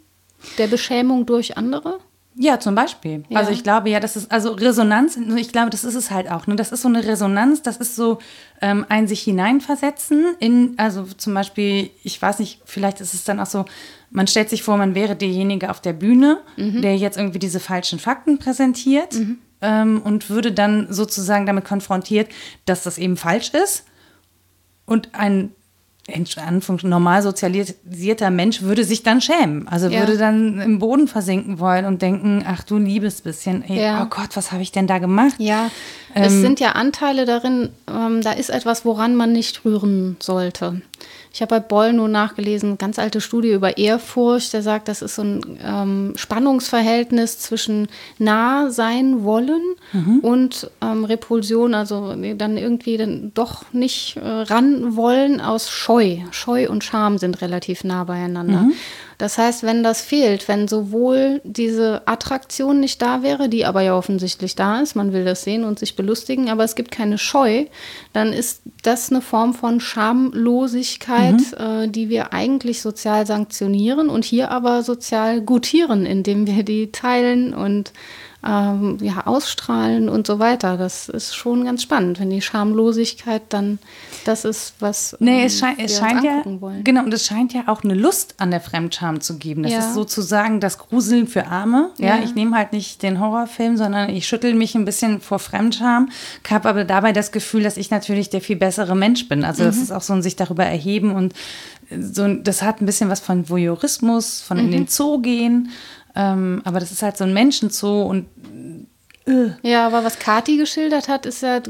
der 0.58 0.68
Beschämung 0.68 1.26
durch 1.26 1.58
andere. 1.58 2.00
Ja, 2.36 2.60
zum 2.60 2.74
Beispiel. 2.74 3.24
Ja. 3.30 3.40
Also 3.40 3.52
ich 3.52 3.62
glaube 3.62 3.92
ja, 3.92 4.00
das 4.00 4.16
ist, 4.16 4.32
also 4.32 4.54
Resonanz, 4.54 5.18
ich 5.38 5.52
glaube, 5.52 5.70
das 5.70 5.84
ist 5.84 5.94
es 5.94 6.10
halt 6.10 6.32
auch. 6.32 6.48
Ne? 6.48 6.56
Das 6.56 6.72
ist 6.72 6.82
so 6.82 6.88
eine 6.88 7.06
Resonanz, 7.06 7.62
das 7.62 7.78
ist 7.78 7.96
so 7.96 8.18
ähm, 8.62 8.86
ein 8.90 9.08
sich 9.08 9.22
hineinversetzen 9.22 10.36
in, 10.40 10.74
also 10.78 11.04
zum 11.04 11.36
Beispiel, 11.36 11.92
ich 12.04 12.20
weiß 12.20 12.40
nicht, 12.40 12.62
vielleicht 12.66 13.02
ist 13.02 13.14
es 13.14 13.24
dann 13.24 13.40
auch 13.40 13.46
so, 13.46 13.66
man 14.10 14.26
stellt 14.26 14.50
sich 14.50 14.64
vor, 14.64 14.78
man 14.78 14.96
wäre 14.96 15.16
derjenige 15.16 15.70
auf 15.70 15.80
der 15.80 15.94
Bühne, 15.94 16.40
mhm. 16.58 16.82
der 16.82 16.98
jetzt 16.98 17.18
irgendwie 17.18 17.40
diese 17.40 17.60
falschen 17.60 18.00
Fakten 18.00 18.40
präsentiert 18.40 19.14
mhm. 19.14 19.38
ähm, 19.62 20.02
und 20.04 20.32
würde 20.32 20.52
dann 20.52 20.88
sozusagen 20.92 21.46
damit 21.46 21.66
konfrontiert, 21.66 22.30
dass 22.66 22.82
das 22.82 22.98
eben 22.98 23.18
falsch 23.18 23.52
ist. 23.52 23.86
Und 24.86 25.10
ein 25.14 25.52
normal 26.84 27.22
sozialisierter 27.22 28.30
Mensch 28.30 28.62
würde 28.62 28.84
sich 28.84 29.04
dann 29.04 29.22
schämen. 29.22 29.68
Also 29.70 29.88
ja. 29.88 30.02
würde 30.02 30.18
dann 30.18 30.60
im 30.60 30.80
Boden 30.80 31.08
versinken 31.08 31.60
wollen 31.60 31.86
und 31.86 32.02
denken, 32.02 32.44
ach 32.46 32.64
du 32.64 32.78
liebes 32.78 33.22
bisschen, 33.22 33.64
ey, 33.64 33.82
ja. 33.82 34.04
oh 34.04 34.08
Gott, 34.10 34.36
was 34.36 34.52
habe 34.52 34.62
ich 34.62 34.74
denn 34.74 34.86
da 34.86 35.00
gemacht? 35.00 35.36
Ja, 35.38 35.72
ähm, 36.14 36.24
es 36.24 36.34
sind 36.34 36.60
ja 36.60 36.74
Anteile 36.74 37.26
darin, 37.26 37.70
ähm, 37.88 38.22
da 38.22 38.34
ist 38.34 38.50
etwas, 38.50 38.84
woran 38.84 39.16
man 39.16 39.32
nicht 39.32 39.64
rühren 39.64 40.18
sollte. 40.20 40.82
Ich 41.34 41.42
habe 41.42 41.56
bei 41.56 41.60
Boll 41.62 41.94
nur 41.94 42.08
nachgelesen, 42.08 42.78
ganz 42.78 43.00
alte 43.00 43.20
Studie 43.20 43.54
über 43.54 43.78
Ehrfurcht, 43.78 44.54
der 44.54 44.62
sagt, 44.62 44.88
das 44.88 45.02
ist 45.02 45.16
so 45.16 45.24
ein 45.24 45.60
ähm, 45.66 46.14
Spannungsverhältnis 46.16 47.40
zwischen 47.40 47.88
nah 48.20 48.70
sein 48.70 49.24
wollen 49.24 49.64
mhm. 49.94 50.20
und 50.20 50.70
ähm, 50.82 51.06
Repulsion, 51.06 51.74
also 51.74 52.16
dann 52.38 52.58
irgendwie 52.58 52.98
dann 52.98 53.32
doch 53.34 53.66
nicht 53.74 54.16
äh, 54.18 54.28
ran 54.28 54.96
wollen 54.96 55.42
aus 55.42 55.72
Scheu. 55.72 56.18
Scheu 56.30 56.70
und 56.70 56.84
Scham 56.84 57.18
sind 57.18 57.42
relativ 57.42 57.84
nah 57.84 58.04
beieinander. 58.04 58.62
Mhm. 58.62 58.74
Das 59.18 59.38
heißt, 59.38 59.64
wenn 59.64 59.84
das 59.84 60.02
fehlt, 60.02 60.48
wenn 60.48 60.68
sowohl 60.68 61.42
diese 61.44 62.02
Attraktion 62.06 62.80
nicht 62.80 63.02
da 63.02 63.24
wäre, 63.24 63.50
die 63.50 63.66
aber 63.66 63.82
ja 63.82 63.98
offensichtlich 63.98 64.56
da 64.56 64.80
ist, 64.82 64.96
man 64.96 65.14
will 65.14 65.26
das 65.26 65.44
sehen 65.44 65.64
und 65.64 65.80
sich 65.80 65.96
belustigen, 65.96 66.50
aber 66.50 66.64
es 66.64 66.76
gibt 66.76 66.92
keine 66.92 67.18
Scheu, 67.18 67.66
dann 68.14 68.34
ist 68.34 68.62
das 68.82 69.12
eine 69.12 69.22
Form 69.22 69.54
von 69.54 69.80
Schamlosigkeit, 69.80 71.36
mhm. 71.36 71.84
äh, 71.84 71.88
die 71.88 72.10
wir 72.10 72.34
eigentlich 72.34 72.82
sozial 72.82 73.26
sanktionieren 73.26 74.10
und 74.10 74.26
hier 74.26 74.52
aber 74.52 74.84
sozial 74.84 75.42
gutieren, 75.42 76.06
indem 76.06 76.48
wir 76.48 76.64
die 76.64 76.92
teilen 76.92 77.54
und 77.54 77.94
ähm, 78.46 78.98
ja, 79.02 79.26
ausstrahlen 79.26 80.10
und 80.10 80.28
so 80.28 80.40
weiter. 80.40 80.78
Das 80.78 81.10
ist 81.10 81.36
schon 81.36 81.64
ganz 81.66 81.84
spannend, 81.84 82.20
wenn 82.20 82.30
die 82.30 82.42
Schamlosigkeit 82.42 83.42
dann 83.50 83.80
das 84.26 84.46
ist, 84.46 84.76
was 84.80 85.16
nee, 85.20 85.42
ähm, 85.42 85.46
es, 85.48 85.60
scheint, 85.60 85.80
es 85.82 85.98
scheint 85.98 86.24
ja, 86.24 86.42
wollen. 86.46 86.84
Genau, 86.84 87.04
und 87.04 87.14
es 87.14 87.26
scheint 87.26 87.54
ja 87.54 87.64
auch 87.68 87.84
eine 87.84 87.94
Lust 87.94 88.36
an 88.38 88.52
der 88.52 88.62
Fremdscham 88.62 89.22
zu 89.22 89.38
geben. 89.38 89.64
Das 89.64 89.72
ja. 89.72 89.80
ist 89.80 89.94
sozusagen 89.94 90.60
das 90.60 90.78
Gruseln 90.78 91.28
für 91.28 91.48
Arme. 91.48 91.92
Ja, 91.98 92.18
ja. 92.18 92.24
ich 92.24 92.36
nehme 92.36 92.56
halt 92.56 92.74
nicht 92.74 93.04
den 93.04 93.20
Horrorfilm, 93.20 93.78
sondern 93.78 94.10
ich 94.10 94.28
schüttel 94.28 94.54
mich 94.54 94.76
ein 94.76 94.86
bisschen 94.86 95.22
vor 95.22 95.40
Fremdscham, 95.40 96.10
habe 96.50 96.70
aber 96.70 96.86
dabei 96.86 97.14
das 97.14 97.32
Gefühl, 97.32 97.64
dass 97.64 97.78
ich 97.78 97.92
natürlich 97.92 98.30
der 98.30 98.42
viel 98.42 98.56
bessere 98.56 98.96
Mensch 98.96 99.28
bin. 99.28 99.44
Also 99.44 99.64
mhm. 99.64 99.68
das 99.68 99.78
ist 99.78 99.92
auch 99.92 100.02
so 100.02 100.14
ein 100.14 100.22
sich 100.22 100.36
darüber 100.36 100.66
erheben 100.66 101.16
und 101.16 101.34
so, 102.00 102.34
das 102.34 102.62
hat 102.62 102.82
ein 102.82 102.86
bisschen 102.86 103.10
was 103.10 103.20
von 103.20 103.50
Voyeurismus, 103.50 104.42
von 104.42 104.58
mhm. 104.58 104.66
in 104.66 104.72
den 104.72 104.88
Zoo 104.88 105.20
gehen. 105.20 105.70
Ähm, 106.16 106.62
aber 106.64 106.80
das 106.80 106.92
ist 106.92 107.02
halt 107.02 107.18
so 107.18 107.24
ein 107.24 107.34
Menschenzoo 107.34 108.04
und 108.04 108.28
äh. 109.26 109.52
ja, 109.62 109.88
aber 109.88 110.04
was 110.04 110.20
Kati 110.20 110.58
geschildert 110.58 111.08
hat, 111.08 111.26
ist 111.26 111.42
ja 111.42 111.62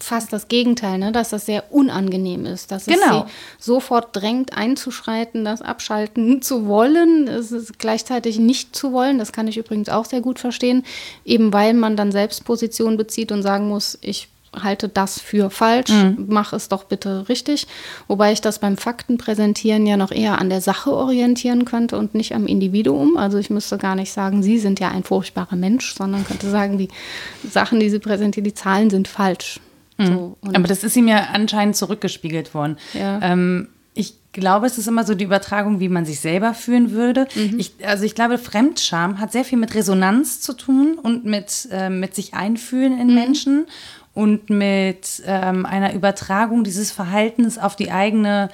fast 0.00 0.32
das 0.32 0.48
Gegenteil, 0.48 0.98
ne? 0.98 1.12
dass 1.12 1.30
das 1.30 1.44
sehr 1.46 1.72
unangenehm 1.72 2.46
ist, 2.46 2.70
dass 2.70 2.86
genau. 2.86 3.26
es 3.26 3.30
sie 3.58 3.72
sofort 3.72 4.16
drängt, 4.16 4.56
einzuschreiten, 4.56 5.44
das 5.44 5.60
abschalten 5.60 6.40
zu 6.42 6.66
wollen, 6.66 7.28
es 7.28 7.52
ist 7.52 7.78
gleichzeitig 7.78 8.38
nicht 8.38 8.74
zu 8.74 8.92
wollen. 8.92 9.18
Das 9.18 9.32
kann 9.32 9.48
ich 9.48 9.58
übrigens 9.58 9.88
auch 9.88 10.06
sehr 10.06 10.22
gut 10.22 10.38
verstehen, 10.38 10.84
eben 11.24 11.52
weil 11.52 11.74
man 11.74 11.96
dann 11.96 12.10
selbst 12.10 12.44
Position 12.44 12.96
bezieht 12.96 13.32
und 13.32 13.42
sagen 13.42 13.68
muss, 13.68 13.98
ich 14.00 14.28
halte 14.62 14.88
das 14.88 15.20
für 15.20 15.50
falsch, 15.50 15.90
mhm. 15.90 16.26
mach 16.28 16.52
es 16.52 16.68
doch 16.68 16.84
bitte 16.84 17.28
richtig. 17.28 17.66
Wobei 18.08 18.32
ich 18.32 18.40
das 18.40 18.58
beim 18.58 18.76
Faktenpräsentieren 18.76 19.86
ja 19.86 19.96
noch 19.96 20.10
eher 20.10 20.38
an 20.38 20.50
der 20.50 20.60
Sache 20.60 20.92
orientieren 20.92 21.64
könnte 21.64 21.98
und 21.98 22.14
nicht 22.14 22.34
am 22.34 22.46
Individuum. 22.46 23.16
Also 23.16 23.38
ich 23.38 23.50
müsste 23.50 23.78
gar 23.78 23.94
nicht 23.94 24.12
sagen, 24.12 24.42
Sie 24.42 24.58
sind 24.58 24.80
ja 24.80 24.88
ein 24.88 25.04
furchtbarer 25.04 25.56
Mensch, 25.56 25.94
sondern 25.94 26.24
könnte 26.24 26.48
sagen, 26.50 26.78
die 26.78 26.88
Sachen, 27.48 27.80
die 27.80 27.90
Sie 27.90 27.98
präsentieren, 27.98 28.44
die 28.44 28.54
Zahlen 28.54 28.90
sind 28.90 29.08
falsch. 29.08 29.60
Mhm. 29.98 30.06
So, 30.06 30.36
Aber 30.42 30.68
das 30.68 30.84
ist 30.84 30.96
ihm 30.96 31.08
ja 31.08 31.28
anscheinend 31.32 31.76
zurückgespiegelt 31.76 32.54
worden. 32.54 32.78
Ja. 32.94 33.20
Ähm, 33.22 33.68
ich 33.94 34.14
glaube, 34.32 34.66
es 34.66 34.76
ist 34.76 34.88
immer 34.88 35.04
so 35.04 35.14
die 35.14 35.24
Übertragung, 35.24 35.78
wie 35.80 35.88
man 35.88 36.04
sich 36.04 36.20
selber 36.20 36.52
fühlen 36.52 36.90
würde. 36.90 37.28
Mhm. 37.34 37.58
Ich, 37.58 37.74
also 37.86 38.04
ich 38.04 38.14
glaube, 38.14 38.38
Fremdscham 38.38 39.20
hat 39.20 39.32
sehr 39.32 39.44
viel 39.44 39.58
mit 39.58 39.74
Resonanz 39.74 40.40
zu 40.40 40.52
tun 40.52 40.98
und 41.00 41.24
mit, 41.24 41.68
äh, 41.70 41.88
mit 41.88 42.14
sich 42.14 42.34
einfühlen 42.34 42.98
in 42.98 43.08
mhm. 43.08 43.14
Menschen 43.14 43.66
und 44.14 44.48
mit 44.48 45.22
ähm, 45.26 45.66
einer 45.66 45.92
Übertragung 45.92 46.64
dieses 46.64 46.92
Verhaltens 46.92 47.58
auf 47.58 47.76
die 47.76 47.90
eigene 47.90 48.48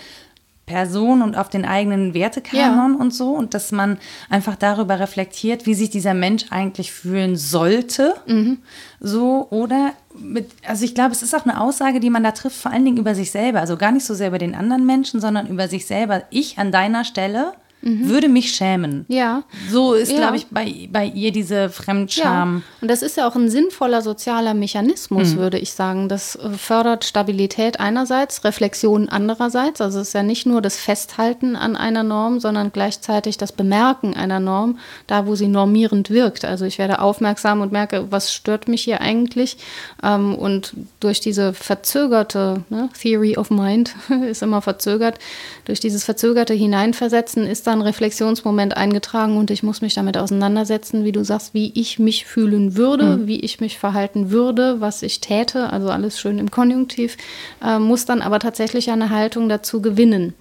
Person 0.70 1.20
und 1.20 1.36
auf 1.36 1.48
den 1.48 1.64
eigenen 1.64 2.14
Wertekanon 2.14 2.92
ja. 2.92 2.98
und 3.00 3.12
so 3.12 3.32
und 3.32 3.54
dass 3.54 3.72
man 3.72 3.98
einfach 4.28 4.54
darüber 4.54 5.00
reflektiert, 5.00 5.66
wie 5.66 5.74
sich 5.74 5.90
dieser 5.90 6.14
Mensch 6.14 6.44
eigentlich 6.50 6.92
fühlen 6.92 7.36
sollte. 7.36 8.14
Mhm. 8.26 8.58
So 9.00 9.48
oder 9.50 9.92
mit, 10.16 10.48
also 10.64 10.84
ich 10.84 10.94
glaube, 10.94 11.10
es 11.10 11.24
ist 11.24 11.34
auch 11.34 11.44
eine 11.44 11.60
Aussage, 11.60 11.98
die 11.98 12.08
man 12.08 12.22
da 12.22 12.30
trifft, 12.30 12.56
vor 12.56 12.70
allen 12.70 12.84
Dingen 12.84 12.98
über 12.98 13.16
sich 13.16 13.32
selber. 13.32 13.60
Also 13.60 13.76
gar 13.76 13.90
nicht 13.90 14.06
so 14.06 14.14
sehr 14.14 14.28
über 14.28 14.38
den 14.38 14.54
anderen 14.54 14.86
Menschen, 14.86 15.20
sondern 15.20 15.48
über 15.48 15.66
sich 15.66 15.86
selber. 15.86 16.22
Ich 16.30 16.58
an 16.58 16.70
deiner 16.70 17.04
Stelle 17.04 17.52
mhm. 17.82 18.08
würde 18.08 18.28
mich 18.28 18.52
schämen. 18.52 19.04
Ja. 19.08 19.44
So 19.70 19.94
ist, 19.94 20.12
ja. 20.12 20.18
glaube 20.18 20.36
ich, 20.36 20.46
bei, 20.48 20.88
bei 20.90 21.06
ihr 21.06 21.32
diese 21.32 21.70
Fremdscham. 21.70 22.56
Ja. 22.56 22.80
Und 22.80 22.90
das 22.90 23.02
ist 23.02 23.16
ja 23.16 23.28
auch 23.28 23.36
ein 23.36 23.50
sinnvoller 23.50 24.02
sozialer 24.02 24.54
Mechanismus, 24.54 25.34
mhm. 25.34 25.38
würde 25.38 25.58
ich 25.58 25.72
sagen. 25.72 26.08
Das 26.08 26.36
äh, 26.36 26.50
fördert 26.50 27.04
Stabilität 27.04 27.80
einerseits, 27.80 28.44
Reflexion 28.44 29.08
andererseits. 29.08 29.80
Also 29.80 30.00
es 30.00 30.08
ist 30.08 30.14
ja 30.14 30.22
nicht 30.22 30.46
nur 30.46 30.62
das 30.62 30.76
Festhalten 30.76 31.56
an 31.56 31.76
einer 31.76 32.02
Norm, 32.02 32.40
sondern 32.40 32.72
gleichzeitig 32.72 33.38
das 33.38 33.52
Bemerken 33.52 34.14
einer 34.14 34.40
Norm, 34.40 34.78
da 35.06 35.26
wo 35.26 35.34
sie 35.34 35.48
normierend 35.48 36.10
wirkt. 36.10 36.44
Also 36.44 36.64
ich 36.64 36.78
werde 36.78 37.00
aufmerksam 37.00 37.60
und 37.60 37.72
merke, 37.72 38.10
was 38.10 38.32
stört 38.32 38.68
mich 38.68 38.82
hier 38.82 39.00
eigentlich. 39.00 39.56
Ähm, 40.02 40.34
und 40.34 40.74
durch 41.00 41.20
diese 41.20 41.52
verzögerte 41.52 42.64
ne, 42.68 42.88
Theory 43.00 43.36
of 43.36 43.50
Mind 43.50 43.94
ist 44.28 44.42
immer 44.42 44.62
verzögert, 44.62 45.18
durch 45.64 45.80
dieses 45.80 46.04
verzögerte 46.04 46.54
Hineinversetzen 46.54 47.46
ist 47.46 47.66
da 47.70 47.74
ein 47.74 47.82
Reflexionsmoment 47.82 48.76
eingetragen 48.76 49.36
und 49.36 49.50
ich 49.50 49.62
muss 49.62 49.80
mich 49.80 49.94
damit 49.94 50.18
auseinandersetzen, 50.18 51.04
wie 51.04 51.12
du 51.12 51.24
sagst, 51.24 51.54
wie 51.54 51.70
ich 51.74 51.98
mich 51.98 52.26
fühlen 52.26 52.76
würde, 52.76 53.18
mhm. 53.18 53.26
wie 53.26 53.40
ich 53.40 53.60
mich 53.60 53.78
verhalten 53.78 54.30
würde, 54.30 54.80
was 54.80 55.02
ich 55.02 55.20
täte, 55.20 55.72
also 55.72 55.88
alles 55.88 56.18
schön 56.18 56.38
im 56.38 56.50
Konjunktiv, 56.50 57.16
äh, 57.64 57.78
muss 57.78 58.04
dann 58.04 58.22
aber 58.22 58.40
tatsächlich 58.40 58.90
eine 58.90 59.10
Haltung 59.10 59.48
dazu 59.48 59.80
gewinnen. 59.80 60.34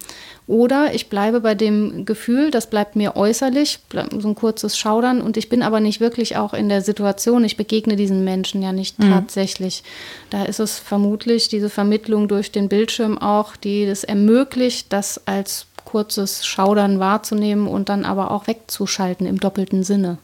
Oder 0.50 0.94
ich 0.94 1.08
bleibe 1.08 1.40
bei 1.40 1.54
dem 1.54 2.04
Gefühl, 2.04 2.50
das 2.50 2.68
bleibt 2.68 2.96
mir 2.96 3.14
äußerlich, 3.14 3.78
so 4.18 4.28
ein 4.28 4.34
kurzes 4.34 4.76
Schaudern 4.76 5.20
und 5.20 5.36
ich 5.36 5.48
bin 5.48 5.62
aber 5.62 5.78
nicht 5.78 6.00
wirklich 6.00 6.36
auch 6.36 6.54
in 6.54 6.68
der 6.68 6.82
Situation, 6.82 7.44
ich 7.44 7.56
begegne 7.56 7.94
diesen 7.94 8.24
Menschen 8.24 8.60
ja 8.60 8.72
nicht 8.72 8.98
mhm. 8.98 9.10
tatsächlich. 9.12 9.84
Da 10.28 10.42
ist 10.42 10.58
es 10.58 10.80
vermutlich 10.80 11.48
diese 11.48 11.70
Vermittlung 11.70 12.26
durch 12.26 12.50
den 12.50 12.68
Bildschirm 12.68 13.16
auch, 13.16 13.54
die 13.54 13.84
es 13.84 14.02
ermöglicht, 14.02 14.92
das 14.92 15.24
als 15.24 15.66
kurzes 15.90 16.46
Schaudern 16.46 17.00
wahrzunehmen 17.00 17.66
und 17.66 17.88
dann 17.88 18.04
aber 18.04 18.30
auch 18.30 18.46
wegzuschalten 18.46 19.26
im 19.26 19.40
doppelten 19.40 19.82
Sinne. 19.82 20.18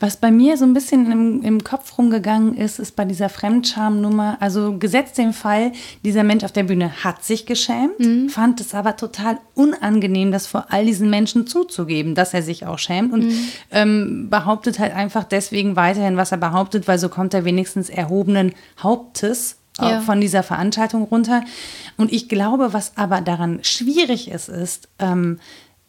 Was 0.00 0.16
bei 0.16 0.30
mir 0.30 0.56
so 0.56 0.64
ein 0.64 0.74
bisschen 0.74 1.10
im, 1.10 1.42
im 1.42 1.64
Kopf 1.64 1.98
rumgegangen 1.98 2.56
ist, 2.56 2.78
ist 2.78 2.96
bei 2.96 3.04
dieser 3.04 3.28
Fremdscham-Nummer, 3.28 4.36
also 4.40 4.78
gesetzt 4.78 5.18
den 5.18 5.32
Fall, 5.32 5.72
dieser 6.04 6.22
Mensch 6.22 6.44
auf 6.44 6.52
der 6.52 6.64
Bühne 6.64 7.04
hat 7.04 7.24
sich 7.24 7.46
geschämt, 7.46 7.98
mhm. 7.98 8.28
fand 8.28 8.60
es 8.60 8.74
aber 8.74 8.96
total 8.96 9.38
unangenehm, 9.54 10.32
das 10.32 10.46
vor 10.46 10.66
all 10.70 10.86
diesen 10.86 11.10
Menschen 11.10 11.46
zuzugeben, 11.46 12.14
dass 12.14 12.34
er 12.34 12.42
sich 12.42 12.66
auch 12.66 12.78
schämt 12.78 13.12
und 13.12 13.26
mhm. 13.26 13.48
ähm, 13.72 14.30
behauptet 14.30 14.78
halt 14.78 14.94
einfach 14.94 15.24
deswegen 15.24 15.76
weiterhin, 15.76 16.16
was 16.16 16.32
er 16.32 16.38
behauptet, 16.38 16.86
weil 16.86 16.98
so 16.98 17.08
kommt 17.08 17.34
er 17.34 17.44
wenigstens 17.44 17.88
erhobenen 17.88 18.52
Hauptes 18.80 19.56
ja. 19.80 20.00
von 20.00 20.20
dieser 20.20 20.42
Veranstaltung 20.42 21.02
runter. 21.02 21.44
Und 21.96 22.12
ich 22.12 22.28
glaube, 22.28 22.72
was 22.72 22.96
aber 22.96 23.20
daran 23.20 23.62
schwierig 23.62 24.30
ist, 24.30 24.48
ist, 24.48 24.88
ähm, 24.98 25.40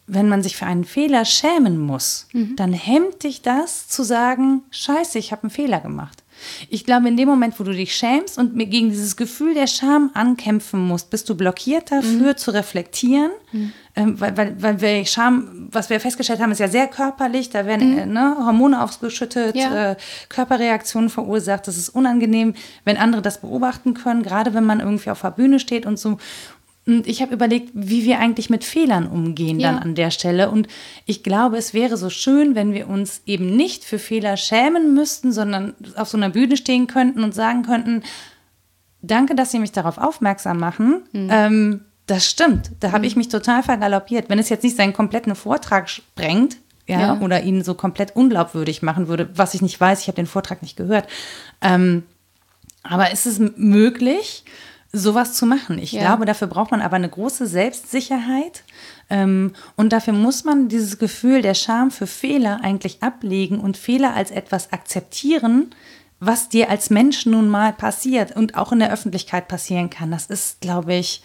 wenn 0.06 0.28
man 0.28 0.42
sich 0.42 0.56
für 0.56 0.66
einen 0.66 0.84
Fehler 0.84 1.24
schämen 1.24 1.78
muss, 1.78 2.28
mhm. 2.32 2.54
dann 2.56 2.72
hemmt 2.72 3.24
dich 3.24 3.42
das 3.42 3.88
zu 3.88 4.04
sagen, 4.04 4.62
scheiße, 4.70 5.18
ich 5.18 5.32
habe 5.32 5.44
einen 5.44 5.50
Fehler 5.50 5.80
gemacht. 5.80 6.22
Ich 6.68 6.84
glaube, 6.84 7.08
in 7.08 7.16
dem 7.16 7.28
Moment, 7.28 7.58
wo 7.58 7.64
du 7.64 7.72
dich 7.72 7.94
schämst 7.94 8.38
und 8.38 8.58
gegen 8.58 8.90
dieses 8.90 9.16
Gefühl 9.16 9.54
der 9.54 9.66
Scham 9.66 10.10
ankämpfen 10.14 10.80
musst, 10.80 11.10
bist 11.10 11.28
du 11.28 11.34
blockiert 11.34 11.90
dafür 11.90 12.32
mhm. 12.32 12.36
zu 12.36 12.50
reflektieren. 12.52 13.30
Mhm. 13.52 13.72
Ähm, 13.98 14.20
weil, 14.20 14.36
weil, 14.36 14.62
weil 14.62 14.80
wir 14.82 15.06
Scham, 15.06 15.68
was 15.72 15.88
wir 15.88 15.98
festgestellt 16.00 16.40
haben, 16.40 16.52
ist 16.52 16.58
ja 16.58 16.68
sehr 16.68 16.86
körperlich. 16.86 17.48
Da 17.48 17.64
werden 17.64 17.92
mhm. 17.92 17.98
äh, 17.98 18.06
ne, 18.06 18.36
Hormone 18.38 18.82
ausgeschüttet, 18.82 19.56
ja. 19.56 19.92
äh, 19.92 19.96
Körperreaktionen 20.28 21.08
verursacht. 21.08 21.66
Das 21.66 21.78
ist 21.78 21.88
unangenehm, 21.88 22.54
wenn 22.84 22.98
andere 22.98 23.22
das 23.22 23.40
beobachten 23.40 23.94
können, 23.94 24.22
gerade 24.22 24.52
wenn 24.52 24.64
man 24.64 24.80
irgendwie 24.80 25.10
auf 25.10 25.22
der 25.22 25.30
Bühne 25.30 25.58
steht 25.58 25.86
und 25.86 25.98
so. 25.98 26.18
Und 26.86 27.08
ich 27.08 27.20
habe 27.20 27.34
überlegt, 27.34 27.70
wie 27.74 28.04
wir 28.04 28.20
eigentlich 28.20 28.48
mit 28.48 28.62
Fehlern 28.62 29.08
umgehen 29.08 29.58
ja. 29.58 29.72
dann 29.72 29.82
an 29.82 29.94
der 29.96 30.12
Stelle. 30.12 30.50
Und 30.50 30.68
ich 31.04 31.24
glaube, 31.24 31.56
es 31.56 31.74
wäre 31.74 31.96
so 31.96 32.10
schön, 32.10 32.54
wenn 32.54 32.72
wir 32.72 32.88
uns 32.88 33.22
eben 33.26 33.56
nicht 33.56 33.84
für 33.84 33.98
Fehler 33.98 34.36
schämen 34.36 34.94
müssten, 34.94 35.32
sondern 35.32 35.74
auf 35.96 36.08
so 36.08 36.16
einer 36.16 36.30
Bühne 36.30 36.56
stehen 36.56 36.86
könnten 36.86 37.24
und 37.24 37.34
sagen 37.34 37.62
könnten, 37.62 38.04
danke, 39.02 39.34
dass 39.34 39.50
Sie 39.50 39.58
mich 39.58 39.72
darauf 39.72 39.98
aufmerksam 39.98 40.58
machen. 40.58 41.02
Mhm. 41.12 41.28
Ähm, 41.30 41.80
das 42.06 42.30
stimmt. 42.30 42.70
Da 42.78 42.92
habe 42.92 43.00
mhm. 43.00 43.04
ich 43.06 43.16
mich 43.16 43.28
total 43.28 43.64
vergaloppiert. 43.64 44.30
Wenn 44.30 44.38
es 44.38 44.48
jetzt 44.48 44.62
nicht 44.62 44.76
seinen 44.76 44.92
kompletten 44.92 45.34
Vortrag 45.34 45.90
sprengt, 45.90 46.58
ja, 46.86 47.00
ja, 47.00 47.20
oder 47.20 47.42
ihn 47.42 47.64
so 47.64 47.74
komplett 47.74 48.14
unglaubwürdig 48.14 48.80
machen 48.82 49.08
würde, 49.08 49.28
was 49.34 49.54
ich 49.54 49.62
nicht 49.62 49.80
weiß, 49.80 50.02
ich 50.02 50.06
habe 50.06 50.16
den 50.16 50.26
Vortrag 50.26 50.62
nicht 50.62 50.76
gehört. 50.76 51.08
Ähm, 51.60 52.04
aber 52.84 53.10
ist 53.10 53.26
es 53.26 53.40
möglich? 53.56 54.44
Sowas 54.98 55.34
zu 55.34 55.46
machen. 55.46 55.78
Ich 55.78 55.92
ja. 55.92 56.00
glaube, 56.00 56.24
dafür 56.24 56.48
braucht 56.48 56.70
man 56.70 56.80
aber 56.80 56.96
eine 56.96 57.08
große 57.08 57.46
Selbstsicherheit. 57.46 58.64
Ähm, 59.08 59.52
und 59.76 59.92
dafür 59.92 60.12
muss 60.12 60.44
man 60.44 60.68
dieses 60.68 60.98
Gefühl 60.98 61.42
der 61.42 61.54
Scham 61.54 61.90
für 61.90 62.06
Fehler 62.06 62.60
eigentlich 62.62 63.02
ablegen 63.02 63.60
und 63.60 63.76
Fehler 63.76 64.14
als 64.14 64.30
etwas 64.30 64.72
akzeptieren, 64.72 65.70
was 66.18 66.48
dir 66.48 66.70
als 66.70 66.90
Mensch 66.90 67.26
nun 67.26 67.48
mal 67.48 67.72
passiert 67.72 68.34
und 68.34 68.56
auch 68.56 68.72
in 68.72 68.78
der 68.78 68.92
Öffentlichkeit 68.92 69.48
passieren 69.48 69.90
kann. 69.90 70.10
Das 70.10 70.26
ist, 70.26 70.60
glaube 70.60 70.94
ich, 70.94 71.22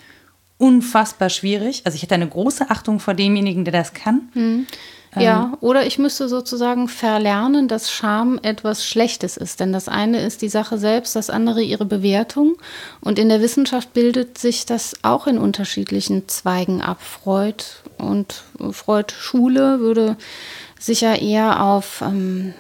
unfassbar 0.58 1.30
schwierig. 1.30 1.82
Also 1.86 1.96
ich 1.96 2.04
hätte 2.04 2.16
eine 2.16 2.28
große 2.28 2.70
Achtung 2.70 3.00
vor 3.00 3.16
demjenigen, 3.16 3.66
der 3.66 3.74
das 3.74 3.94
kann. 3.94 4.30
Mhm. 4.34 4.68
Ja, 5.16 5.44
ähm, 5.44 5.58
oder 5.60 5.86
ich 5.86 6.00
müsste 6.00 6.30
sozusagen 6.30 6.88
verlernen, 6.88 7.68
dass 7.68 7.92
Scham 7.92 8.40
etwas 8.42 8.86
Schlechtes 8.86 9.36
ist. 9.36 9.60
Denn 9.60 9.74
das 9.74 9.90
eine 9.90 10.22
ist 10.22 10.42
die 10.42 10.50
Sache 10.50 10.78
selbst, 10.78 11.16
das 11.16 11.30
andere 11.30 11.62
ihre 11.62 11.86
Bewertung. 11.86 12.56
Und 13.02 13.20
in 13.20 13.30
der 13.30 13.42
Wissenschaft 13.42 13.94
bildet 13.94 14.38
sich 14.38 14.66
das 14.66 14.96
auch 15.02 15.28
in 15.28 15.38
unterschiedlichen 15.38 16.28
Zweigen 16.30 16.82
ab. 16.82 17.02
Freud 17.02 17.64
und 17.98 18.44
Freud 18.72 19.14
Schule 19.14 19.80
würde 19.80 20.16
sicher 20.80 21.22
eher 21.22 21.64
auf 21.64 22.02
ähm, 22.02 22.54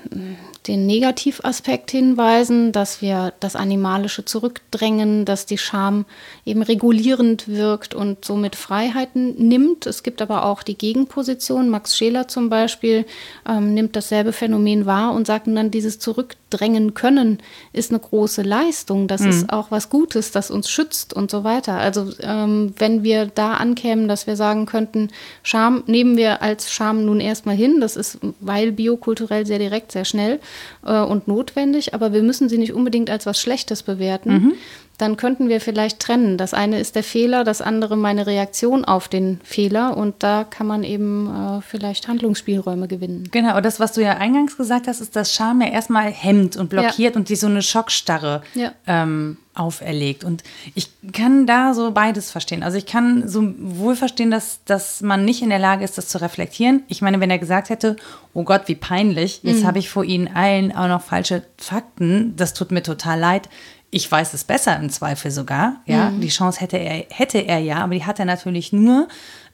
den 0.67 0.85
Negativaspekt 0.85 1.89
hinweisen, 1.89 2.71
dass 2.71 3.01
wir 3.01 3.33
das 3.39 3.55
Animalische 3.55 4.25
zurückdrängen, 4.25 5.25
dass 5.25 5.47
die 5.47 5.57
Scham 5.57 6.05
eben 6.45 6.61
regulierend 6.61 7.47
wirkt 7.47 7.95
und 7.95 8.23
somit 8.23 8.55
Freiheiten 8.55 9.47
nimmt. 9.47 9.87
Es 9.87 10.03
gibt 10.03 10.21
aber 10.21 10.45
auch 10.45 10.61
die 10.61 10.77
Gegenposition. 10.77 11.69
Max 11.69 11.97
Scheler 11.97 12.27
zum 12.27 12.49
Beispiel 12.49 13.05
ähm, 13.49 13.73
nimmt 13.73 13.95
dasselbe 13.95 14.33
Phänomen 14.33 14.85
wahr 14.85 15.13
und 15.13 15.25
sagt 15.25 15.47
dann, 15.47 15.71
dieses 15.71 15.97
Zurückdrängen 15.97 16.93
können 16.93 17.39
ist 17.73 17.89
eine 17.89 17.99
große 17.99 18.43
Leistung. 18.43 19.07
Das 19.07 19.21
mhm. 19.21 19.29
ist 19.29 19.51
auch 19.51 19.71
was 19.71 19.89
Gutes, 19.89 20.29
das 20.31 20.51
uns 20.51 20.69
schützt 20.69 21.11
und 21.13 21.31
so 21.31 21.43
weiter. 21.43 21.77
Also 21.77 22.13
ähm, 22.19 22.75
wenn 22.77 23.01
wir 23.01 23.25
da 23.25 23.53
ankämen, 23.53 24.07
dass 24.07 24.27
wir 24.27 24.35
sagen 24.35 24.67
könnten, 24.67 25.09
Scham 25.41 25.83
nehmen 25.87 26.17
wir 26.17 26.43
als 26.43 26.71
Scham 26.71 27.03
nun 27.03 27.19
erstmal 27.19 27.55
hin, 27.55 27.81
das 27.81 27.95
ist, 27.95 28.19
weil 28.39 28.71
biokulturell 28.71 29.47
sehr 29.47 29.57
direkt, 29.57 29.91
sehr 29.91 30.05
schnell 30.05 30.39
äh, 30.85 30.99
und 30.99 31.27
notwendig, 31.27 31.93
aber 31.93 32.13
wir 32.13 32.23
müssen 32.23 32.49
sie 32.49 32.57
nicht 32.57 32.73
unbedingt 32.73 33.09
als 33.09 33.25
was 33.25 33.39
Schlechtes 33.39 33.83
bewerten. 33.83 34.33
Mhm. 34.33 34.53
Dann 35.01 35.17
könnten 35.17 35.49
wir 35.49 35.59
vielleicht 35.59 35.99
trennen. 35.99 36.37
Das 36.37 36.53
eine 36.53 36.79
ist 36.79 36.95
der 36.95 37.03
Fehler, 37.03 37.43
das 37.43 37.59
andere 37.59 37.97
meine 37.97 38.27
Reaktion 38.27 38.85
auf 38.85 39.07
den 39.07 39.41
Fehler 39.43 39.97
und 39.97 40.13
da 40.19 40.43
kann 40.43 40.67
man 40.67 40.83
eben 40.83 41.27
äh, 41.27 41.61
vielleicht 41.61 42.07
Handlungsspielräume 42.07 42.87
gewinnen. 42.87 43.27
Genau, 43.31 43.57
und 43.57 43.65
das, 43.65 43.79
was 43.79 43.93
du 43.93 44.03
ja 44.03 44.17
eingangs 44.17 44.57
gesagt 44.57 44.87
hast, 44.87 45.01
ist, 45.01 45.15
dass 45.15 45.33
Scham 45.33 45.59
ja 45.61 45.69
erstmal 45.69 46.11
hemmt 46.11 46.55
und 46.55 46.69
blockiert 46.69 47.15
ja. 47.15 47.19
und 47.19 47.29
die 47.29 47.35
so 47.35 47.47
eine 47.47 47.63
Schockstarre 47.63 48.43
ja. 48.53 48.73
ähm, 48.85 49.37
auferlegt. 49.55 50.23
Und 50.23 50.43
ich 50.75 50.89
kann 51.11 51.47
da 51.47 51.73
so 51.73 51.91
beides 51.91 52.29
verstehen. 52.31 52.61
Also 52.61 52.77
ich 52.77 52.85
kann 52.85 53.27
so 53.27 53.53
wohl 53.57 53.95
verstehen, 53.95 54.29
dass, 54.31 54.63
dass 54.65 55.01
man 55.01 55.25
nicht 55.25 55.41
in 55.41 55.49
der 55.49 55.59
Lage 55.59 55.83
ist, 55.83 55.97
das 55.97 56.07
zu 56.09 56.21
reflektieren. 56.21 56.83
Ich 56.87 57.01
meine, 57.01 57.19
wenn 57.19 57.31
er 57.31 57.39
gesagt 57.39 57.69
hätte, 57.69 57.95
oh 58.33 58.43
Gott, 58.43 58.67
wie 58.67 58.75
peinlich, 58.75 59.41
jetzt 59.43 59.63
mhm. 59.63 59.67
habe 59.67 59.79
ich 59.79 59.89
vor 59.89 60.03
Ihnen 60.03 60.27
allen 60.27 60.75
auch 60.75 60.87
noch 60.87 61.01
falsche 61.01 61.43
Fakten, 61.57 62.35
das 62.37 62.53
tut 62.53 62.71
mir 62.71 62.83
total 62.83 63.19
leid. 63.19 63.49
Ich 63.91 64.09
weiß 64.09 64.33
es 64.33 64.45
besser 64.45 64.77
im 64.77 64.89
Zweifel 64.89 65.31
sogar. 65.31 65.81
Ja, 65.85 66.09
mhm. 66.09 66.21
die 66.21 66.29
Chance 66.29 66.61
hätte 66.61 66.77
er, 66.77 67.05
hätte 67.09 67.39
er 67.39 67.59
ja, 67.59 67.77
aber 67.77 67.93
die 67.93 68.05
hat 68.05 68.19
er 68.19 68.25
natürlich 68.25 68.71
nur, 68.71 69.07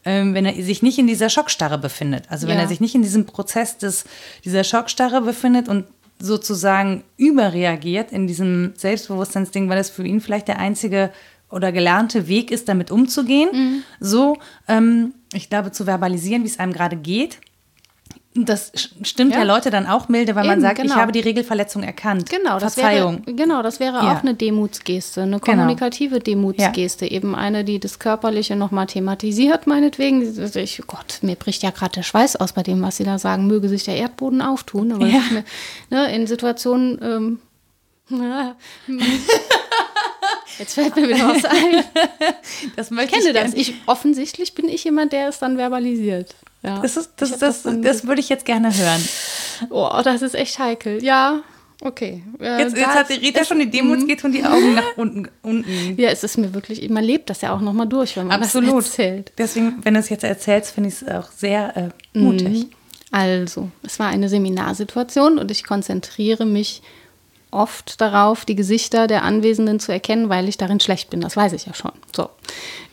ähm, 0.06 0.34
wenn 0.36 0.45
er 0.45 0.54
sich 0.63 0.84
nicht 0.84 1.00
in 1.00 1.08
dieser 1.08 1.30
Schockstarre 1.30 1.78
befindet. 1.78 2.26
Also 2.30 2.47
wenn 2.47 2.56
ja. 2.56 2.62
er 2.62 2.67
sich 2.67 2.80
nicht 2.80 2.93
in 2.95 3.02
diesem 3.02 3.26
Prozess 3.26 3.78
des, 3.78 4.06
dieser 4.45 4.63
Schockstarre 4.63 5.21
befindet 5.21 5.67
und 5.67 5.86
sozusagen 6.19 7.04
überreagiert 7.17 8.12
in 8.12 8.28
diesem 8.28 8.73
Selbstbewusstseinsding, 8.76 9.69
weil 9.69 9.80
es 9.80 9.89
für 9.89 10.06
ihn 10.06 10.21
vielleicht 10.21 10.47
der 10.47 10.60
einzige 10.60 11.12
oder 11.50 11.71
gelernte 11.71 12.28
Weg 12.28 12.52
ist, 12.52 12.67
damit 12.69 12.91
umzugehen. 12.91 13.50
Mhm. 13.52 13.84
So, 14.00 14.38
ähm, 14.67 15.13
ich 15.34 15.50
glaube, 15.50 15.71
zu 15.71 15.86
verbalisieren, 15.86 16.43
wie 16.43 16.47
es 16.47 16.60
einem 16.60 16.73
gerade 16.73 16.95
geht. 16.95 17.39
Das 18.45 18.71
stimmt 19.02 19.34
ja. 19.34 19.39
ja. 19.39 19.43
Leute 19.43 19.71
dann 19.71 19.88
auch 19.88 20.10
milde, 20.10 20.36
weil 20.36 20.45
Eben, 20.45 20.54
man 20.54 20.62
sagt, 20.62 20.78
genau. 20.78 20.93
ich 20.93 21.00
habe 21.00 21.12
die 21.12 21.21
Regelverletzung 21.21 21.82
erkannt. 21.84 22.30
Genau, 22.30 22.60
das 22.60 22.76
Verzeihung. 22.76 23.26
Wäre, 23.26 23.36
genau, 23.36 23.63
das 23.63 23.80
wäre 23.80 23.97
ja. 23.97 24.13
auch 24.13 24.21
eine 24.21 24.36
Demutsgeste, 24.36 25.23
eine 25.23 25.39
genau. 25.39 25.45
kommunikative 25.45 26.19
genau. 26.19 26.23
Demutsgeste. 26.23 27.06
Ja. 27.06 27.12
Eben 27.12 27.36
eine, 27.36 27.63
die 27.63 27.80
das 27.80 28.00
Körperliche 28.00 28.56
nochmal 28.56 28.86
thematisiert, 28.86 29.65
meinetwegen. 29.65 30.21
Ich, 30.56 30.82
Gott, 30.86 31.19
mir 31.21 31.36
bricht 31.36 31.63
ja 31.63 31.71
gerade 31.71 31.93
der 31.93 32.04
Schweiß 32.04 32.36
aus 32.36 32.54
bei 32.54 32.63
dem, 32.63 32.82
was 32.82 32.97
Sie 32.97 33.04
da 33.04 33.17
sagen. 33.17 33.47
Möge 33.47 33.69
sich 33.69 33.84
der 33.84 33.95
Erdboden 33.95 34.41
auftun. 34.41 34.91
Aber 34.91 35.06
mir, 35.06 35.21
ne, 35.89 36.13
in 36.13 36.28
Situationen. 36.28 37.00
Ähm, 37.02 37.39
Jetzt 40.60 40.74
fällt 40.74 40.96
mir 40.96 41.08
wieder 41.08 41.28
was 41.28 41.46
ein. 41.46 41.84
Das 42.76 42.91
ich 42.91 42.98
kenne 42.98 43.28
ich 43.28 43.34
das. 43.34 43.54
Ich, 43.54 43.74
offensichtlich 43.86 44.56
bin 44.56 44.67
ich 44.67 44.84
jemand, 44.84 45.13
der 45.13 45.28
es 45.30 45.39
dann 45.39 45.58
verbalisiert. 45.58 46.36
Ja. 46.63 46.80
Das, 46.80 46.98
ist, 46.98 47.12
das, 47.17 47.38
das, 47.38 47.63
das, 47.63 47.82
das 47.82 48.08
würde 48.08 48.20
ich 48.20 48.30
jetzt 48.30 48.46
gerne 48.46 48.76
hören. 48.76 49.08
Oh, 49.70 50.02
das 50.04 50.22
ist 50.22 50.36
echt 50.36 50.60
heikel. 50.60 51.04
Ja, 51.04 51.43
Okay. 51.82 52.24
Äh, 52.39 52.60
jetzt, 52.60 52.76
jetzt 52.76 52.96
hat 52.96 53.10
die 53.10 53.13
Rita 53.26 53.46
schon 53.46 53.60
die 53.60 53.70
Demos, 53.70 54.00
mhm. 54.00 54.08
geht 54.08 54.22
schon 54.22 54.32
die 54.32 54.43
Augen 54.43 54.74
nach 54.74 54.98
unten, 54.98 55.28
unten. 55.43 55.65
Ja, 55.98 56.10
es 56.10 56.24
ist 56.24 56.38
mir 56.38 56.54
wirklich, 56.54 56.89
man 56.89 57.04
lebt 57.04 57.30
das 57.30 57.41
ja 57.41 57.54
auch 57.54 57.62
nochmal 57.62 57.88
durch, 57.88 58.17
wenn 58.17 58.28
man 58.28 58.41
Absolut. 58.41 58.78
das 58.78 58.88
erzählt. 58.88 59.32
Deswegen, 59.38 59.76
wenn 59.84 59.93
du 59.93 60.00
es 60.00 60.10
jetzt 60.10 60.24
erzählst, 60.24 60.72
finde 60.72 60.89
ich 60.89 61.02
es 61.02 61.08
auch 61.08 61.30
sehr 61.32 61.78
äh, 61.78 62.17
mutig. 62.17 62.65
Mhm. 62.65 62.70
Also, 63.12 63.70
es 63.84 64.00
war 64.00 64.08
eine 64.08 64.28
Seminarsituation 64.28 65.38
und 65.38 65.52
ich 65.52 65.63
konzentriere 65.63 66.46
mich 66.46 66.82
oft 67.52 68.02
darauf, 68.02 68.46
die 68.46 68.56
Gesichter 68.56 69.08
der 69.08 69.24
Anwesenden 69.24 69.80
zu 69.80 69.92
erkennen, 69.92 70.30
weil 70.30 70.50
ich 70.50 70.58
darin 70.58 70.80
schlecht 70.80 71.10
bin. 71.10 71.22
Das 71.22 71.38
weiß 71.38 71.54
ich 71.54 71.66
ja 71.66 71.74
schon. 71.74 71.92
So. 72.16 72.30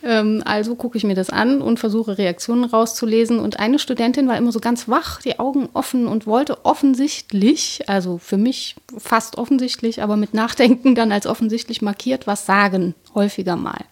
Ähm, 0.03 0.43
also 0.45 0.75
gucke 0.75 0.97
ich 0.97 1.05
mir 1.05 1.15
das 1.15 1.31
an 1.31 1.61
und 1.61 1.81
versuche 1.81 2.19
Reaktionen 2.19 2.65
rauszulesen. 2.65 3.41
Und 3.41 3.59
eine 3.59 3.79
Studentin 3.79 4.29
war 4.29 4.37
immer 4.37 4.53
so 4.53 4.61
ganz 4.61 4.89
wach, 4.89 5.21
die 5.23 5.39
Augen 5.39 5.69
offen 5.73 6.07
und 6.07 6.27
wollte 6.27 6.65
offensichtlich, 6.65 7.83
also 7.89 8.19
für 8.19 8.37
mich 8.37 8.77
fast 8.97 9.39
offensichtlich, 9.39 10.03
aber 10.03 10.17
mit 10.17 10.35
Nachdenken 10.35 10.95
dann 10.95 11.13
als 11.13 11.27
offensichtlich 11.27 11.83
markiert, 11.83 12.27
was 12.27 12.47
sagen, 12.47 12.95
häufiger 13.15 13.57
mal. 13.57 13.85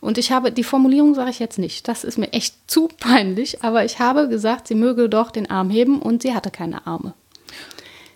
Und 0.00 0.16
ich 0.16 0.32
habe, 0.32 0.50
die 0.50 0.64
Formulierung 0.64 1.14
sage 1.14 1.30
ich 1.30 1.38
jetzt 1.38 1.58
nicht, 1.58 1.86
das 1.86 2.04
ist 2.04 2.16
mir 2.16 2.32
echt 2.32 2.54
zu 2.70 2.88
peinlich, 2.88 3.62
aber 3.62 3.84
ich 3.84 3.98
habe 3.98 4.28
gesagt, 4.28 4.66
sie 4.66 4.74
möge 4.74 5.08
doch 5.10 5.30
den 5.30 5.50
Arm 5.50 5.68
heben 5.68 6.00
und 6.00 6.22
sie 6.22 6.34
hatte 6.34 6.50
keine 6.50 6.86
Arme. 6.86 7.12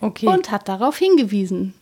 Okay. 0.05 0.27
Und 0.27 0.51
hat 0.51 0.67
darauf 0.67 0.97
hingewiesen. 0.97 1.73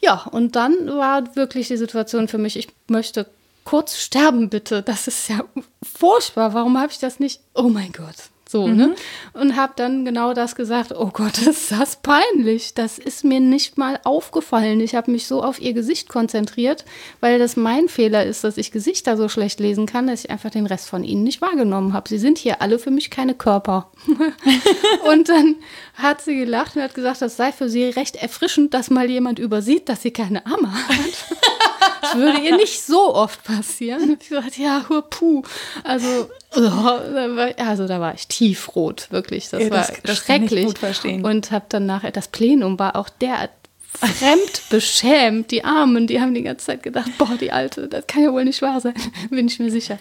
Ja, 0.00 0.24
und 0.32 0.56
dann 0.56 0.88
war 0.88 1.36
wirklich 1.36 1.68
die 1.68 1.76
Situation 1.76 2.28
für 2.28 2.38
mich, 2.38 2.56
ich 2.56 2.68
möchte 2.88 3.26
kurz 3.64 3.96
sterben, 3.98 4.48
bitte. 4.48 4.82
Das 4.82 5.06
ist 5.06 5.28
ja 5.28 5.44
furchtbar. 5.82 6.54
Warum 6.54 6.78
habe 6.78 6.90
ich 6.90 6.98
das 6.98 7.20
nicht? 7.20 7.40
Oh 7.54 7.68
mein 7.68 7.92
Gott. 7.92 8.16
So, 8.48 8.66
ne? 8.66 8.72
mhm. 8.72 8.78
ne? 8.78 8.94
Und 9.34 9.56
habe 9.56 9.74
dann 9.76 10.06
genau 10.06 10.32
das 10.32 10.56
gesagt, 10.56 10.92
oh 10.96 11.10
Gott, 11.12 11.36
ist 11.46 11.70
das 11.70 11.96
peinlich. 11.96 12.72
Das 12.72 12.98
ist 12.98 13.22
mir 13.22 13.40
nicht 13.40 13.76
mal 13.76 14.00
aufgefallen. 14.04 14.80
Ich 14.80 14.94
habe 14.94 15.10
mich 15.10 15.26
so 15.26 15.42
auf 15.42 15.60
ihr 15.60 15.74
Gesicht 15.74 16.08
konzentriert, 16.08 16.86
weil 17.20 17.38
das 17.38 17.56
mein 17.56 17.88
Fehler 17.88 18.24
ist, 18.24 18.44
dass 18.44 18.56
ich 18.56 18.72
Gesichter 18.72 19.18
so 19.18 19.28
schlecht 19.28 19.60
lesen 19.60 19.84
kann, 19.84 20.06
dass 20.06 20.24
ich 20.24 20.30
einfach 20.30 20.50
den 20.50 20.64
Rest 20.64 20.88
von 20.88 21.04
ihnen 21.04 21.24
nicht 21.24 21.42
wahrgenommen 21.42 21.92
habe. 21.92 22.08
Sie 22.08 22.18
sind 22.18 22.38
hier 22.38 22.62
alle 22.62 22.78
für 22.78 22.90
mich 22.90 23.10
keine 23.10 23.34
Körper. 23.34 23.90
und 25.10 25.28
dann 25.28 25.56
hat 25.94 26.22
sie 26.22 26.36
gelacht 26.36 26.74
und 26.74 26.82
hat 26.82 26.94
gesagt, 26.94 27.20
das 27.20 27.36
sei 27.36 27.52
für 27.52 27.68
sie 27.68 27.84
recht 27.84 28.16
erfrischend, 28.16 28.72
dass 28.72 28.88
mal 28.88 29.10
jemand 29.10 29.38
übersieht, 29.38 29.90
dass 29.90 30.00
sie 30.00 30.10
keine 30.10 30.46
Arme 30.46 30.72
hat. 30.72 30.88
Das 32.00 32.14
würde 32.14 32.38
ihr 32.40 32.56
nicht 32.56 32.82
so 32.82 33.14
oft 33.14 33.42
passieren. 33.44 34.16
Ich 34.20 34.28
dachte, 34.28 34.62
ja, 34.62 34.84
puh. 35.10 35.42
Also, 35.84 36.30
also 36.52 37.86
da 37.86 38.00
war 38.00 38.14
ich 38.14 38.28
tiefrot, 38.38 39.08
wirklich. 39.10 39.50
Das, 39.50 39.62
ja, 39.62 39.68
das 39.68 39.88
war 39.88 39.96
das 40.04 40.18
schrecklich. 40.18 40.66
gut 40.66 40.78
verstehen. 40.78 41.24
Und 41.24 41.50
habe 41.50 41.66
dann 41.68 41.86
nachher, 41.86 42.12
das 42.12 42.28
Plenum 42.28 42.78
war 42.78 42.94
auch 42.94 43.08
der 43.08 43.50
fremd 43.88 44.62
beschämt. 44.70 45.50
Die 45.50 45.64
Armen, 45.64 46.06
die 46.06 46.20
haben 46.20 46.34
die 46.34 46.42
ganze 46.42 46.66
Zeit 46.66 46.84
gedacht, 46.84 47.10
boah, 47.18 47.36
die 47.40 47.50
Alte, 47.50 47.88
das 47.88 48.06
kann 48.06 48.22
ja 48.22 48.32
wohl 48.32 48.44
nicht 48.44 48.62
wahr 48.62 48.80
sein, 48.80 48.94
bin 49.30 49.48
ich 49.48 49.58
mir 49.58 49.72
sicher. 49.72 49.98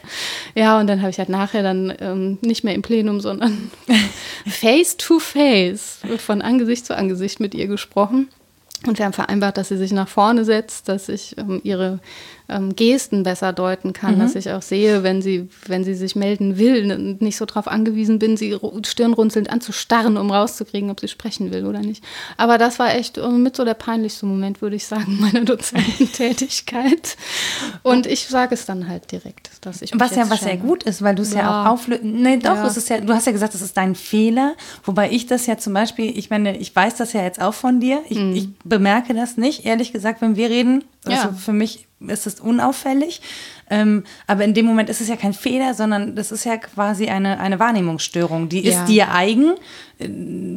Ja, 0.53 0.79
und 0.79 0.85
dann 0.85 1.01
habe 1.01 1.09
ich 1.09 1.17
halt 1.17 1.29
nachher 1.29 1.63
dann 1.63 1.91
ähm, 1.99 2.37
nicht 2.41 2.63
mehr 2.63 2.75
im 2.75 2.83
Plenum, 2.83 3.21
sondern 3.21 3.71
face 4.47 4.97
to 4.97 5.17
face, 5.17 5.99
von 6.17 6.43
Angesicht 6.43 6.85
zu 6.85 6.95
Angesicht 6.95 7.39
mit 7.39 7.55
ihr 7.55 7.67
gesprochen. 7.67 8.29
Und 8.85 8.99
wir 8.99 9.05
haben 9.05 9.13
vereinbart, 9.13 9.57
dass 9.57 9.69
sie 9.69 9.77
sich 9.77 9.91
nach 9.91 10.07
vorne 10.07 10.45
setzt, 10.45 10.87
dass 10.87 11.09
ich 11.09 11.35
ähm, 11.39 11.59
ihre 11.63 11.99
ähm, 12.49 12.75
Gesten 12.75 13.23
besser 13.23 13.51
deuten 13.53 13.93
kann, 13.93 14.15
mhm. 14.15 14.19
dass 14.19 14.35
ich 14.35 14.51
auch 14.51 14.61
sehe, 14.61 15.03
wenn 15.03 15.21
sie, 15.21 15.49
wenn 15.65 15.83
sie 15.83 15.93
sich 15.93 16.15
melden 16.15 16.57
will 16.57 16.91
und 16.91 17.21
nicht 17.21 17.37
so 17.37 17.45
darauf 17.45 17.67
angewiesen 17.67 18.19
bin, 18.19 18.37
sie 18.37 18.57
stirnrunzelnd 18.85 19.49
anzustarren, 19.49 20.17
um 20.17 20.31
rauszukriegen, 20.31 20.89
ob 20.89 20.99
sie 20.99 21.07
sprechen 21.07 21.51
will 21.51 21.65
oder 21.65 21.79
nicht. 21.79 22.03
Aber 22.37 22.57
das 22.57 22.79
war 22.79 22.95
echt 22.95 23.17
äh, 23.17 23.27
mit 23.29 23.55
so 23.55 23.65
der 23.65 23.73
peinlichste 23.73 24.25
Moment, 24.25 24.61
würde 24.61 24.75
ich 24.75 24.87
sagen, 24.87 25.17
meiner 25.19 25.43
Dozententätigkeit. 25.43 27.17
Und 27.83 28.05
ich 28.05 28.27
sage 28.27 28.55
es 28.55 28.65
dann 28.65 28.87
halt 28.87 29.11
direkt, 29.11 29.49
dass 29.61 29.81
ich 29.81 29.91
Was 29.99 30.15
ja 30.15 30.29
was 30.29 30.41
sehr 30.41 30.57
gut 30.57 30.83
ist, 30.83 31.01
weil 31.01 31.15
du 31.15 31.23
es 31.23 31.33
ja. 31.33 31.39
ja. 31.39 31.63
auch 31.63 31.73
auflösen. 31.73 32.21
Nee, 32.21 32.37
doch, 32.37 32.55
ja. 32.55 32.67
es 32.67 32.77
ist 32.77 32.89
ja, 32.89 33.01
du 33.01 33.13
hast 33.13 33.25
ja 33.25 33.33
gesagt, 33.33 33.55
es 33.55 33.61
ist 33.61 33.75
dein 33.75 33.95
Fehler, 33.95 34.55
wobei 34.83 35.11
ich 35.11 35.27
das 35.27 35.45
ja 35.47 35.57
zum 35.57 35.73
Beispiel, 35.73 36.17
ich 36.17 36.29
meine, 36.29 36.57
ich 36.57 36.75
weiß 36.75 36.95
das 36.95 37.13
ja 37.13 37.23
jetzt 37.23 37.41
auch 37.41 37.53
von 37.53 37.79
dir. 37.79 38.01
Ich, 38.09 38.17
mhm. 38.17 38.35
ich 38.35 38.49
bemerke 38.63 39.13
das 39.13 39.37
nicht, 39.37 39.65
ehrlich 39.65 39.91
gesagt, 39.91 40.21
wenn 40.21 40.35
wir 40.35 40.49
reden. 40.49 40.83
Also 41.09 41.29
ja. 41.29 41.33
für 41.33 41.53
mich 41.53 41.87
ist 41.99 42.27
es 42.27 42.39
unauffällig. 42.39 43.21
Ähm, 43.69 44.03
aber 44.27 44.43
in 44.45 44.53
dem 44.53 44.65
Moment 44.65 44.89
ist 44.89 45.01
es 45.01 45.09
ja 45.09 45.15
kein 45.15 45.33
Fehler, 45.33 45.73
sondern 45.73 46.15
das 46.15 46.31
ist 46.31 46.45
ja 46.45 46.57
quasi 46.57 47.07
eine, 47.07 47.39
eine 47.39 47.59
Wahrnehmungsstörung. 47.59 48.49
Die 48.49 48.63
ist 48.63 48.75
ja. 48.75 48.85
dir 48.85 49.11
eigen, 49.13 49.55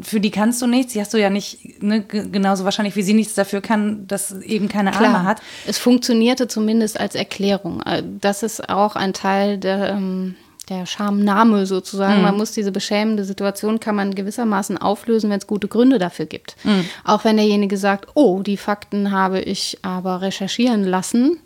für 0.03 0.21
die 0.21 0.31
kannst 0.31 0.63
du 0.63 0.67
nichts. 0.67 0.93
Die 0.93 1.01
hast 1.01 1.13
du 1.15 1.19
ja 1.19 1.31
nicht, 1.31 1.83
ne, 1.83 2.03
genauso 2.03 2.65
wahrscheinlich 2.65 2.95
wie 2.95 3.03
sie 3.03 3.15
nichts 3.15 3.35
dafür 3.35 3.61
kann, 3.63 4.07
dass 4.07 4.33
eben 4.43 4.69
keine 4.69 4.91
Klar. 4.93 5.15
Arme 5.15 5.25
hat. 5.25 5.41
Es 5.67 5.79
funktionierte 5.79 6.47
zumindest 6.47 7.01
als 7.01 7.15
Erklärung. 7.15 7.83
Äh, 7.83 8.03
das 8.21 8.43
ist 8.43 8.69
auch 8.69 8.97
ein 8.97 9.13
Teil 9.13 9.59
der. 9.59 9.91
Ähm 9.91 10.37
der 10.71 10.87
Schamname 10.87 11.67
sozusagen. 11.67 12.19
Mhm. 12.19 12.23
Man 12.23 12.37
muss 12.37 12.53
diese 12.53 12.73
beschämende 12.73 13.25
Situation 13.25 13.81
kann 13.81 13.97
man 13.97 14.15
gewissermaßen 14.15 14.79
auflösen, 14.79 15.29
wenn 15.29 15.39
es 15.39 15.47
gute 15.47 15.69
Gründe 15.69 15.99
dafür 15.99 16.27
gibt. 16.27 16.57
Mhm. 16.65 16.87
Auch 17.05 17.25
wenn 17.25 17.37
derjenige 17.37 17.77
sagt, 17.77 18.09
oh, 18.15 18.41
die 18.43 18.57
Fakten 18.57 19.11
habe 19.11 19.41
ich 19.41 19.79
aber 19.83 20.23
recherchieren 20.23 20.85
lassen, 20.85 21.39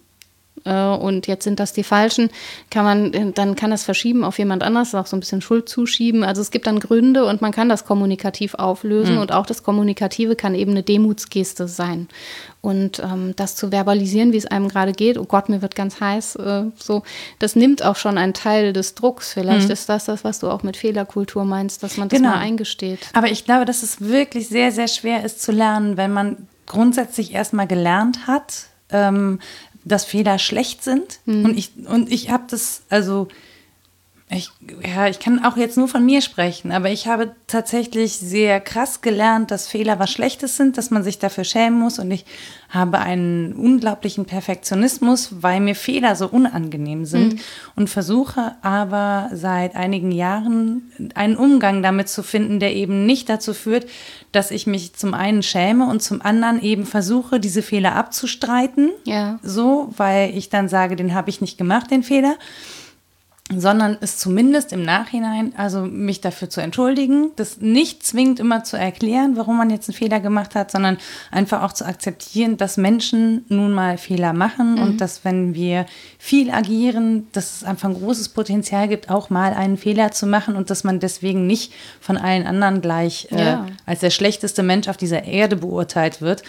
äh, 0.65 0.73
und 0.73 1.27
jetzt 1.27 1.45
sind 1.45 1.61
das 1.61 1.73
die 1.73 1.85
falschen, 1.85 2.31
kann 2.71 2.85
man, 2.85 3.35
dann 3.35 3.55
kann 3.55 3.71
das 3.71 3.85
verschieben 3.85 4.25
auf 4.25 4.39
jemand 4.39 4.63
anders, 4.63 4.95
auch 4.95 5.07
so 5.07 5.17
ein 5.17 5.21
bisschen 5.21 5.41
Schuld 5.41 5.69
zuschieben. 5.69 6.25
Also 6.25 6.41
es 6.41 6.51
gibt 6.51 6.67
dann 6.67 6.81
Gründe 6.81 7.25
und 7.25 7.43
man 7.43 7.53
kann 7.53 7.69
das 7.69 7.85
kommunikativ 7.85 8.55
auflösen 8.55 9.17
mhm. 9.17 9.21
und 9.21 9.33
auch 9.33 9.47
das 9.47 9.63
Kommunikative 9.63 10.37
kann 10.37 10.55
eben 10.55 10.73
eine 10.73 10.83
Demutsgeste 10.83 11.69
sein. 11.69 12.09
Und 12.61 12.99
ähm, 13.01 13.35
das 13.37 13.57
zu 13.57 13.71
verbalisieren, 13.71 14.33
wie 14.33 14.39
es 14.39 14.47
einem 14.47 14.69
gerade 14.69 14.93
geht, 14.93 15.19
oh 15.19 15.25
Gott, 15.25 15.51
mir 15.51 15.61
wird 15.61 15.75
ganz 15.75 16.01
heiß, 16.01 16.37
äh, 16.37 16.65
so, 16.77 17.03
das 17.39 17.57
nimmt 17.57 17.85
auch 17.85 17.97
schon 17.97 18.17
einen 18.17 18.33
Teil 18.33 18.73
des 18.73 18.95
Drucks. 18.95 19.35
Vielleicht 19.35 19.67
mhm. 19.67 19.73
ist 19.73 19.89
das 19.89 20.07
das, 20.07 20.25
was 20.25 20.39
du 20.39 20.49
auch 20.49 20.63
mit 20.63 20.79
Fehlerkultur 20.79 21.45
meinst, 21.45 21.83
dass 21.83 21.99
man 21.99 22.09
das 22.09 22.19
genau. 22.19 22.31
mal 22.31 22.39
eingesteht. 22.39 23.01
Aber 23.13 23.31
ich 23.31 23.45
glaube, 23.45 23.67
dass 23.67 23.83
es 23.83 24.01
wirklich 24.01 24.49
sehr, 24.49 24.73
sehr 24.73 24.89
schwer 24.89 25.25
ist 25.25 25.43
zu 25.43 25.53
lernen, 25.53 25.99
wenn 25.99 26.13
man 26.13 26.49
grundsätzlich 26.67 27.35
erstmal 27.35 27.67
gelernt 27.67 28.27
hat, 28.27 28.69
ähm, 28.91 29.41
dass 29.85 30.05
Fehler 30.05 30.39
schlecht 30.39 30.83
sind. 30.83 31.21
Mhm. 31.27 31.45
Und 31.45 31.59
ich, 31.59 31.73
und 31.87 32.11
ich 32.11 32.31
habe 32.31 32.45
das, 32.49 32.83
also 32.89 33.29
ich, 34.35 34.51
ja, 34.87 35.09
ich 35.09 35.19
kann 35.19 35.45
auch 35.45 35.57
jetzt 35.57 35.77
nur 35.77 35.89
von 35.89 36.05
mir 36.05 36.21
sprechen, 36.21 36.73
aber 36.73 36.91
ich 36.91 37.07
habe 37.07 37.35
tatsächlich 37.47 38.13
sehr 38.13 38.61
krass 38.61 39.01
gelernt, 39.01 39.51
dass 39.51 39.69
Fehler 39.69 39.99
was 39.99 40.11
Schlechtes 40.11 40.57
sind, 40.57 40.77
dass 40.79 40.91
man 40.91 41.03
sich 41.03 41.19
dafür 41.19 41.45
schämen 41.45 41.79
muss. 41.79 41.99
Und 41.99 42.11
ich 42.11 42.25
habe 42.69 42.99
einen 42.99 43.53
unglaublichen 43.53 44.25
Perfektionismus, 44.25 45.43
weil 45.43 45.61
mir 45.61 45.75
Fehler 45.75 46.17
so 46.17 46.29
unangenehm 46.29 47.05
sind. 47.05 47.35
Mhm. 47.35 47.41
Und 47.77 47.91
versuche 47.91 48.57
aber 48.63 49.31
seit 49.33 49.77
einigen 49.77 50.11
Jahren 50.11 50.91
einen 51.15 51.37
Umgang 51.37 51.83
damit 51.83 52.09
zu 52.09 52.23
finden, 52.23 52.61
der 52.61 52.75
eben 52.75 53.07
nicht 53.07 53.29
dazu 53.29 53.55
führt, 53.55 53.87
dass 54.33 54.51
ich 54.51 54.67
mich 54.67 54.95
zum 54.95 55.15
einen 55.15 55.43
schäme 55.43 55.89
und 55.89 56.03
zum 56.03 56.21
anderen 56.21 56.61
eben 56.61 56.87
versuche, 56.87 57.41
diese 57.41 57.63
Fehler 57.63 57.95
abzustreiten. 57.95 58.91
Ja. 59.05 59.39
So, 59.43 59.91
weil 59.97 60.37
ich 60.37 60.49
dann 60.49 60.69
sage, 60.69 60.97
den 60.97 61.15
habe 61.15 61.31
ich 61.31 61.41
nicht 61.41 61.59
gemacht, 61.59 61.91
den 61.91 62.03
Fehler 62.03 62.37
sondern 63.53 63.99
es 64.01 64.17
zumindest 64.17 64.73
im 64.73 64.83
Nachhinein, 64.85 65.53
also 65.55 65.83
mich 65.83 66.23
dafür 66.23 66.49
zu 66.49 66.63
entschuldigen, 66.63 67.31
das 67.37 67.61
nicht 67.61 68.03
zwingend 68.03 68.41
immer 68.41 68.65
zu 68.65 68.79
erklären, 68.79 69.37
warum 69.37 69.59
man 69.59 69.69
jetzt 69.69 69.87
einen 69.87 69.99
Fehler 69.99 70.21
gemacht 70.21 70.55
hat, 70.55 70.71
sondern 70.71 70.97
einfach 71.31 71.63
auch 71.63 71.73
zu 71.75 71.85
akzeptieren, 71.85 72.57
dass 72.57 72.79
Menschen 72.79 73.45
nun 73.49 73.73
mal 73.73 73.99
Fehler 73.99 74.33
machen 74.33 74.77
mhm. 74.77 74.83
und 74.83 75.01
dass 75.03 75.27
wenn 75.27 75.55
wir 75.55 75.85
viel 76.19 76.51
agieren, 76.51 77.27
dass 77.33 77.57
es 77.57 77.65
einfach 77.65 77.91
ein 77.91 78.01
großes 78.01 78.31
Potenzial 78.31 78.89
gibt, 78.89 79.11
auch 79.11 79.29
mal 79.29 79.53
einen 79.53 79.77
Fehler 79.77 80.11
zu 80.11 80.27
machen 80.27 80.57
und 80.57 80.71
dass 80.71 80.83
man 80.83 80.99
deswegen 80.99 81.47
nicht 81.47 81.75
von 82.01 82.17
allen 82.17 82.47
anderen 82.47 82.81
gleich 82.81 83.29
äh, 83.31 83.45
ja. 83.45 83.67
als 83.85 84.01
der 84.01 84.11
schlechteste 84.11 84.63
Mensch 84.63 84.89
auf 84.89 84.97
dieser 84.97 85.25
Erde 85.25 85.57
beurteilt 85.57 86.23
wird. 86.23 86.43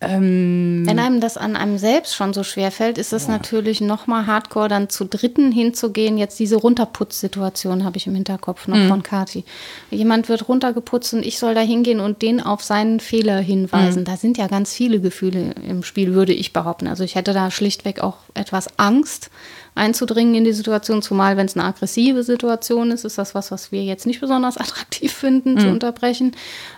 Ähm, 0.00 0.84
Wenn 0.86 1.00
einem 1.00 1.20
das 1.20 1.36
an 1.36 1.56
einem 1.56 1.76
selbst 1.76 2.14
schon 2.14 2.32
so 2.32 2.44
schwer 2.44 2.70
fällt, 2.70 2.98
ist 2.98 3.12
es 3.12 3.26
ja. 3.26 3.32
natürlich 3.32 3.80
noch 3.80 4.06
mal 4.06 4.26
hardcore, 4.26 4.68
dann 4.68 4.88
zu 4.88 5.04
Dritten 5.04 5.50
hinzugehen. 5.50 6.18
Jetzt 6.18 6.38
diese 6.38 6.54
Runterputzsituation 6.54 7.84
habe 7.84 7.96
ich 7.96 8.06
im 8.06 8.14
Hinterkopf 8.14 8.68
noch 8.68 8.76
mhm. 8.76 8.88
von 8.88 9.02
Kati. 9.02 9.44
Jemand 9.90 10.28
wird 10.28 10.48
runtergeputzt 10.48 11.14
und 11.14 11.26
ich 11.26 11.40
soll 11.40 11.54
da 11.54 11.62
hingehen 11.62 11.98
und 11.98 12.22
den 12.22 12.40
auf 12.40 12.62
seinen 12.62 13.00
Fehler 13.00 13.38
hinweisen. 13.40 14.02
Mhm. 14.02 14.04
Da 14.04 14.16
sind 14.16 14.38
ja 14.38 14.46
ganz 14.46 14.72
viele 14.72 15.00
Gefühle 15.00 15.54
im 15.66 15.82
Spiel, 15.82 16.14
würde 16.14 16.32
ich 16.32 16.52
behaupten. 16.52 16.86
Also 16.86 17.02
ich 17.02 17.16
hätte 17.16 17.32
da 17.32 17.50
schlichtweg 17.50 18.00
auch 18.00 18.18
etwas 18.34 18.78
Angst, 18.78 19.30
einzudringen 19.78 20.34
in 20.34 20.44
die 20.44 20.52
Situation, 20.52 21.00
zumal 21.00 21.36
wenn 21.36 21.46
es 21.46 21.56
eine 21.56 21.64
aggressive 21.64 22.22
Situation 22.22 22.90
ist, 22.90 23.04
ist 23.04 23.16
das 23.18 23.34
was, 23.34 23.50
was 23.50 23.72
wir 23.72 23.82
jetzt 23.82 24.06
nicht 24.06 24.20
besonders 24.20 24.56
attraktiv 24.58 25.12
finden 25.12 25.54
mhm. 25.54 25.58
zu 25.58 25.68
unterbrechen. 25.68 26.32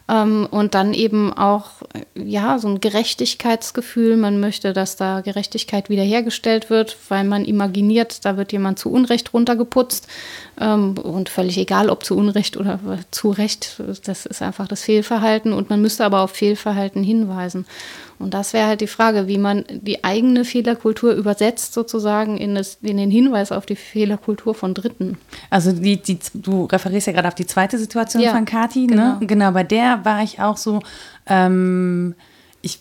Ähm, 0.09 0.47
und 0.51 0.75
dann 0.75 0.95
eben 0.95 1.33
auch, 1.33 1.71
ja, 2.15 2.59
so 2.59 2.69
ein 2.69 2.81
Gerechtigkeitsgefühl. 2.81 4.17
Man 4.17 4.41
möchte, 4.41 4.73
dass 4.73 4.97
da 4.97 5.21
Gerechtigkeit 5.21 5.89
wiederhergestellt 5.89 6.71
wird, 6.71 6.97
weil 7.09 7.25
man 7.25 7.45
imaginiert, 7.45 8.25
da 8.25 8.37
wird 8.37 8.53
jemand 8.53 8.79
zu 8.79 8.91
Unrecht 8.91 9.33
runtergeputzt. 9.33 10.07
Ähm, 10.61 10.99
und 10.99 11.29
völlig 11.29 11.59
egal, 11.59 11.91
ob 11.91 12.05
zu 12.05 12.17
Unrecht 12.17 12.57
oder 12.57 12.79
zu 13.11 13.31
Recht, 13.31 13.81
das 14.05 14.27
ist 14.27 14.43
einfach 14.43 14.69
das 14.69 14.83
Fehlverhalten. 14.83 15.53
Und 15.53 15.71
man 15.71 15.81
müsste 15.81 16.05
aber 16.05 16.21
auf 16.21 16.33
Fehlverhalten 16.33 17.03
hinweisen. 17.03 17.67
Und 18.20 18.35
das 18.35 18.52
wäre 18.52 18.66
halt 18.66 18.83
die 18.83 18.87
Frage, 18.87 19.26
wie 19.28 19.38
man 19.38 19.64
die 19.70 20.04
eigene 20.04 20.44
Fehlerkultur 20.44 21.14
übersetzt, 21.14 21.72
sozusagen 21.72 22.37
in, 22.37 22.54
das, 22.54 22.78
in 22.83 22.98
den 22.98 23.11
Hinweis 23.11 23.50
auf 23.50 23.64
die 23.64 23.76
Fehlerkultur 23.76 24.54
von 24.54 24.74
Dritten. 24.74 25.16
Also 25.48 25.72
die, 25.72 25.96
die, 25.96 26.18
du 26.35 26.66
referierst 26.66 27.06
ja 27.06 27.14
gerade 27.14 27.28
auf 27.28 27.35
die 27.35 27.46
zweite 27.46 27.78
Situation 27.78 28.22
ja, 28.22 28.33
von 28.33 28.44
Kati, 28.44 28.80
ne? 28.80 28.87
genau. 28.87 29.18
ne? 29.18 29.26
Genau, 29.26 29.50
bei 29.52 29.64
der 29.64 30.04
war 30.04 30.22
ich 30.22 30.38
auch 30.38 30.59
so, 30.59 30.80
ähm, 31.26 32.14
ich 32.61 32.80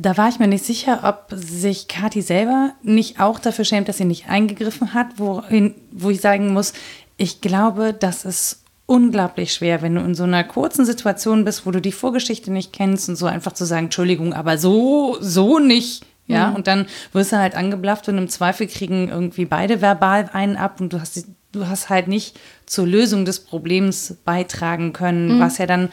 da 0.00 0.16
war 0.16 0.28
ich 0.28 0.38
mir 0.38 0.46
nicht 0.46 0.64
sicher, 0.64 1.00
ob 1.02 1.36
sich 1.36 1.88
Kathi 1.88 2.22
selber 2.22 2.72
nicht 2.82 3.18
auch 3.18 3.40
dafür 3.40 3.64
schämt, 3.64 3.88
dass 3.88 3.96
sie 3.96 4.04
nicht 4.04 4.28
eingegriffen 4.28 4.94
hat, 4.94 5.18
wohin, 5.18 5.74
wo 5.90 6.10
ich 6.10 6.20
sagen 6.20 6.52
muss, 6.52 6.74
ich 7.16 7.40
glaube, 7.40 7.92
das 7.92 8.24
ist 8.24 8.62
unglaublich 8.86 9.52
schwer, 9.52 9.82
wenn 9.82 9.96
du 9.96 10.00
in 10.00 10.14
so 10.14 10.22
einer 10.22 10.44
kurzen 10.44 10.86
Situation 10.86 11.44
bist, 11.44 11.66
wo 11.66 11.72
du 11.72 11.80
die 11.80 11.92
Vorgeschichte 11.92 12.52
nicht 12.52 12.72
kennst 12.72 13.08
und 13.08 13.16
so 13.16 13.26
einfach 13.26 13.52
zu 13.52 13.64
sagen, 13.64 13.86
Entschuldigung, 13.86 14.32
aber 14.32 14.58
so, 14.58 15.16
so 15.20 15.58
nicht. 15.58 16.04
Ja, 16.28 16.48
mhm. 16.48 16.56
und 16.56 16.66
dann 16.66 16.86
wirst 17.12 17.32
du 17.32 17.38
halt 17.38 17.54
angeblafft 17.54 18.08
und 18.08 18.18
im 18.18 18.28
Zweifel 18.28 18.66
kriegen 18.66 19.08
irgendwie 19.08 19.44
beide 19.44 19.80
verbal 19.80 20.28
einen 20.32 20.56
ab 20.56 20.80
und 20.80 20.92
du 20.92 21.00
hast, 21.00 21.24
du 21.52 21.68
hast 21.68 21.88
halt 21.88 22.08
nicht 22.08 22.36
zur 22.66 22.84
Lösung 22.84 23.24
des 23.24 23.40
Problems 23.40 24.16
beitragen 24.24 24.92
können, 24.92 25.36
mhm. 25.36 25.40
was 25.40 25.58
ja 25.58 25.66
dann 25.66 25.90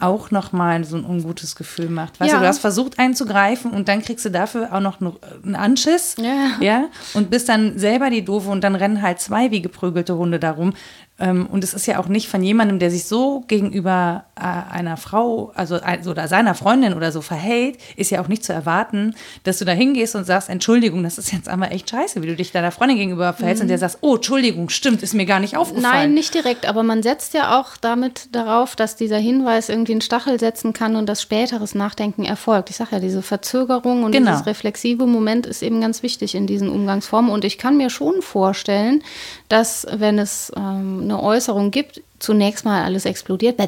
auch 0.00 0.30
nochmal 0.30 0.84
so 0.84 0.96
ein 0.96 1.04
ungutes 1.04 1.56
Gefühl 1.56 1.88
macht. 1.88 2.20
Weißt 2.20 2.32
ja. 2.32 2.38
du, 2.38 2.42
du 2.42 2.48
hast 2.48 2.58
versucht 2.58 2.98
einzugreifen 2.98 3.70
und 3.70 3.88
dann 3.88 4.02
kriegst 4.02 4.24
du 4.24 4.30
dafür 4.30 4.72
auch 4.72 4.80
noch 4.80 4.98
einen 5.00 5.54
Anschiss. 5.54 6.16
Ja. 6.18 6.50
ja. 6.60 6.84
Und 7.14 7.30
bist 7.30 7.48
dann 7.48 7.78
selber 7.78 8.10
die 8.10 8.24
Doofe 8.24 8.50
und 8.50 8.62
dann 8.62 8.74
rennen 8.74 9.02
halt 9.02 9.20
zwei 9.20 9.50
wie 9.50 9.62
geprügelte 9.62 10.16
Hunde 10.16 10.38
darum. 10.38 10.74
Ähm, 11.20 11.46
und 11.46 11.62
es 11.62 11.74
ist 11.74 11.86
ja 11.86 12.00
auch 12.00 12.08
nicht 12.08 12.28
von 12.28 12.42
jemandem, 12.42 12.80
der 12.80 12.90
sich 12.90 13.04
so 13.04 13.44
gegenüber 13.46 14.24
äh, 14.34 14.40
einer 14.42 14.96
Frau, 14.96 15.52
also 15.54 15.76
oder 16.10 16.26
seiner 16.26 16.56
Freundin 16.56 16.92
oder 16.92 17.12
so 17.12 17.20
verhält, 17.20 17.78
ist 17.94 18.10
ja 18.10 18.20
auch 18.20 18.26
nicht 18.26 18.44
zu 18.44 18.52
erwarten, 18.52 19.14
dass 19.44 19.58
du 19.58 19.64
da 19.64 19.70
hingehst 19.70 20.16
und 20.16 20.24
sagst, 20.24 20.48
Entschuldigung, 20.48 21.04
das 21.04 21.16
ist 21.16 21.32
jetzt 21.32 21.48
einmal 21.48 21.70
echt 21.70 21.88
scheiße, 21.88 22.20
wie 22.20 22.26
du 22.26 22.34
dich 22.34 22.50
deiner 22.50 22.72
Freundin 22.72 22.98
gegenüber 22.98 23.32
verhältst 23.32 23.60
mhm. 23.60 23.66
und 23.66 23.68
der 23.68 23.78
sagst, 23.78 23.98
oh, 24.00 24.16
Entschuldigung, 24.16 24.70
stimmt, 24.70 25.04
ist 25.04 25.14
mir 25.14 25.24
gar 25.24 25.38
nicht 25.38 25.56
aufgefallen. 25.56 25.84
Nein, 25.84 26.14
nicht 26.14 26.34
direkt, 26.34 26.66
aber 26.66 26.82
man 26.82 27.04
setzt 27.04 27.32
ja 27.32 27.60
auch 27.60 27.76
damit 27.76 28.34
darauf, 28.34 28.74
dass 28.74 28.96
dieser 28.96 29.18
Hinweis 29.18 29.68
irgendwie 29.68 29.92
einen 29.92 30.00
Stachel 30.00 30.40
setzen 30.40 30.72
kann 30.72 30.96
und 30.96 31.08
das 31.08 31.22
späteres 31.22 31.76
Nachdenken 31.76 32.24
erfolgt. 32.24 32.70
Ich 32.70 32.76
sage 32.76 32.90
ja, 32.92 32.98
diese 32.98 33.22
Verzögerung 33.22 34.02
und 34.02 34.10
genau. 34.10 34.32
dieses 34.32 34.46
reflexive 34.46 35.06
Moment 35.06 35.46
ist 35.46 35.62
eben 35.62 35.80
ganz 35.80 36.02
wichtig 36.02 36.34
in 36.34 36.48
diesen 36.48 36.68
Umgangsformen 36.68 37.30
und 37.30 37.44
ich 37.44 37.56
kann 37.56 37.76
mir 37.76 37.88
schon 37.88 38.20
vorstellen, 38.20 39.04
dass 39.48 39.86
wenn 39.92 40.18
es 40.18 40.50
ähm, 40.56 41.03
eine 41.04 41.22
Äußerung 41.22 41.70
gibt, 41.70 42.02
zunächst 42.18 42.64
mal 42.64 42.82
alles 42.82 43.04
explodiert, 43.04 43.58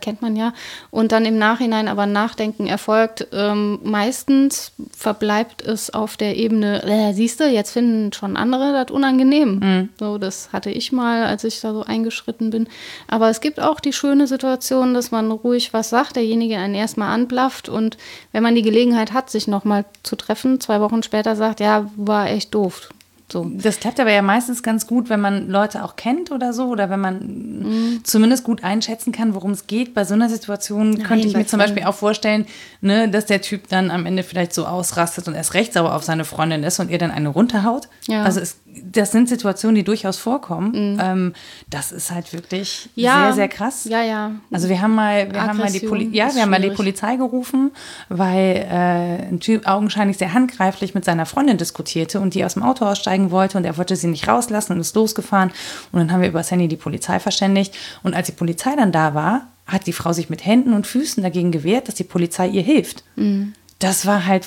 kennt 0.00 0.20
man 0.20 0.36
ja, 0.36 0.52
und 0.90 1.12
dann 1.12 1.24
im 1.24 1.38
Nachhinein 1.38 1.88
aber 1.88 2.06
Nachdenken 2.06 2.66
erfolgt. 2.66 3.28
Ähm, 3.32 3.78
meistens 3.84 4.72
verbleibt 4.96 5.62
es 5.62 5.94
auf 5.94 6.16
der 6.16 6.36
Ebene, 6.36 6.82
äh, 6.82 7.12
siehst 7.12 7.40
du, 7.40 7.48
jetzt 7.48 7.70
finden 7.70 8.12
schon 8.12 8.36
andere 8.36 8.72
das 8.72 8.90
unangenehm. 8.90 9.58
Mhm. 9.58 9.88
So, 9.98 10.18
das 10.18 10.52
hatte 10.52 10.70
ich 10.70 10.92
mal, 10.92 11.24
als 11.24 11.44
ich 11.44 11.60
da 11.60 11.72
so 11.72 11.82
eingeschritten 11.82 12.50
bin. 12.50 12.68
Aber 13.08 13.30
es 13.30 13.40
gibt 13.40 13.60
auch 13.60 13.80
die 13.80 13.92
schöne 13.92 14.26
Situation, 14.26 14.94
dass 14.94 15.10
man 15.10 15.30
ruhig 15.30 15.72
was 15.72 15.90
sagt, 15.90 16.16
derjenige 16.16 16.58
einen 16.58 16.74
erstmal 16.74 17.14
anblafft 17.14 17.68
und 17.68 17.96
wenn 18.32 18.42
man 18.42 18.54
die 18.54 18.62
Gelegenheit 18.62 19.12
hat, 19.12 19.30
sich 19.30 19.46
nochmal 19.46 19.84
zu 20.02 20.16
treffen, 20.16 20.60
zwei 20.60 20.80
Wochen 20.80 21.02
später 21.02 21.36
sagt, 21.36 21.60
ja, 21.60 21.88
war 21.96 22.28
echt 22.28 22.54
doof. 22.54 22.90
So. 23.30 23.50
Das 23.52 23.80
klappt 23.80 23.98
aber 23.98 24.12
ja 24.12 24.22
meistens 24.22 24.62
ganz 24.62 24.86
gut, 24.86 25.08
wenn 25.08 25.20
man 25.20 25.48
Leute 25.48 25.82
auch 25.84 25.96
kennt 25.96 26.30
oder 26.30 26.52
so, 26.52 26.66
oder 26.66 26.90
wenn 26.90 27.00
man 27.00 27.18
mhm. 27.18 28.04
zumindest 28.04 28.44
gut 28.44 28.62
einschätzen 28.62 29.10
kann, 29.10 29.34
worum 29.34 29.50
es 29.50 29.66
geht. 29.66 29.94
Bei 29.94 30.04
so 30.04 30.14
einer 30.14 30.28
Situation 30.28 30.90
Nein, 30.90 31.02
könnte 31.02 31.26
ich 31.26 31.36
mir 31.36 31.44
zum 31.44 31.58
Beispiel 31.58 31.82
auch 31.84 31.94
vorstellen, 31.94 32.46
ne, 32.80 33.08
dass 33.08 33.26
der 33.26 33.42
Typ 33.42 33.68
dann 33.68 33.90
am 33.90 34.06
Ende 34.06 34.22
vielleicht 34.22 34.54
so 34.54 34.64
ausrastet 34.64 35.26
und 35.26 35.34
erst 35.34 35.54
recht 35.54 35.72
sauer 35.72 35.94
auf 35.94 36.04
seine 36.04 36.24
Freundin 36.24 36.62
ist 36.62 36.78
und 36.78 36.88
ihr 36.88 36.98
dann 36.98 37.10
eine 37.10 37.28
runterhaut. 37.28 37.88
Ja. 38.06 38.22
Also 38.22 38.38
es, 38.38 38.58
das 38.84 39.12
sind 39.12 39.28
Situationen, 39.28 39.74
die 39.74 39.84
durchaus 39.84 40.18
vorkommen. 40.18 40.92
Mhm. 40.92 41.00
Ähm, 41.00 41.32
das 41.68 41.92
ist 41.92 42.10
halt 42.10 42.32
wirklich 42.32 42.88
ja. 42.94 43.24
sehr, 43.24 43.32
sehr 43.34 43.48
krass. 43.48 43.84
Ja, 43.84 44.02
ja. 44.02 44.32
Also 44.52 44.68
wir 44.68 44.80
haben 44.80 44.94
mal, 44.94 45.32
wir 45.32 45.42
haben 45.42 45.58
mal 45.58 45.72
die 45.72 45.80
Poli 45.80 46.08
ja, 46.12 46.34
wir 46.34 46.42
haben 46.42 46.50
mal 46.50 46.60
die 46.60 46.70
Polizei 46.70 47.16
gerufen, 47.16 47.72
weil 48.08 48.66
äh, 48.70 49.28
ein 49.28 49.40
Typ 49.40 49.66
augenscheinlich 49.66 50.18
sehr 50.18 50.32
handgreiflich 50.32 50.94
mit 50.94 51.04
seiner 51.04 51.26
Freundin 51.26 51.58
diskutierte 51.58 52.20
und 52.20 52.34
die 52.34 52.44
aus 52.44 52.54
dem 52.54 52.62
Auto 52.62 52.84
aussteigen 52.84 53.06
aussteigen 53.06 53.30
wollte 53.30 53.58
und 53.58 53.64
er 53.64 53.76
wollte 53.76 53.96
sie 53.96 54.08
nicht 54.08 54.28
rauslassen 54.28 54.72
und 54.72 54.80
ist 54.80 54.94
losgefahren. 54.94 55.50
Und 55.92 56.00
dann 56.00 56.12
haben 56.12 56.20
wir 56.20 56.28
über 56.28 56.40
das 56.40 56.50
Handy 56.50 56.68
die 56.68 56.76
Polizei 56.76 57.20
verständigt. 57.20 57.74
Und 58.02 58.14
als 58.14 58.26
die 58.26 58.32
Polizei 58.32 58.74
dann 58.76 58.92
da 58.92 59.14
war, 59.14 59.48
hat 59.66 59.86
die 59.86 59.92
Frau 59.92 60.12
sich 60.12 60.30
mit 60.30 60.44
Händen 60.44 60.72
und 60.72 60.86
Füßen 60.86 61.22
dagegen 61.22 61.52
gewehrt, 61.52 61.88
dass 61.88 61.94
die 61.94 62.04
Polizei 62.04 62.48
ihr 62.48 62.62
hilft. 62.62 63.04
Mhm. 63.16 63.54
Das 63.78 64.06
war 64.06 64.26
halt, 64.26 64.46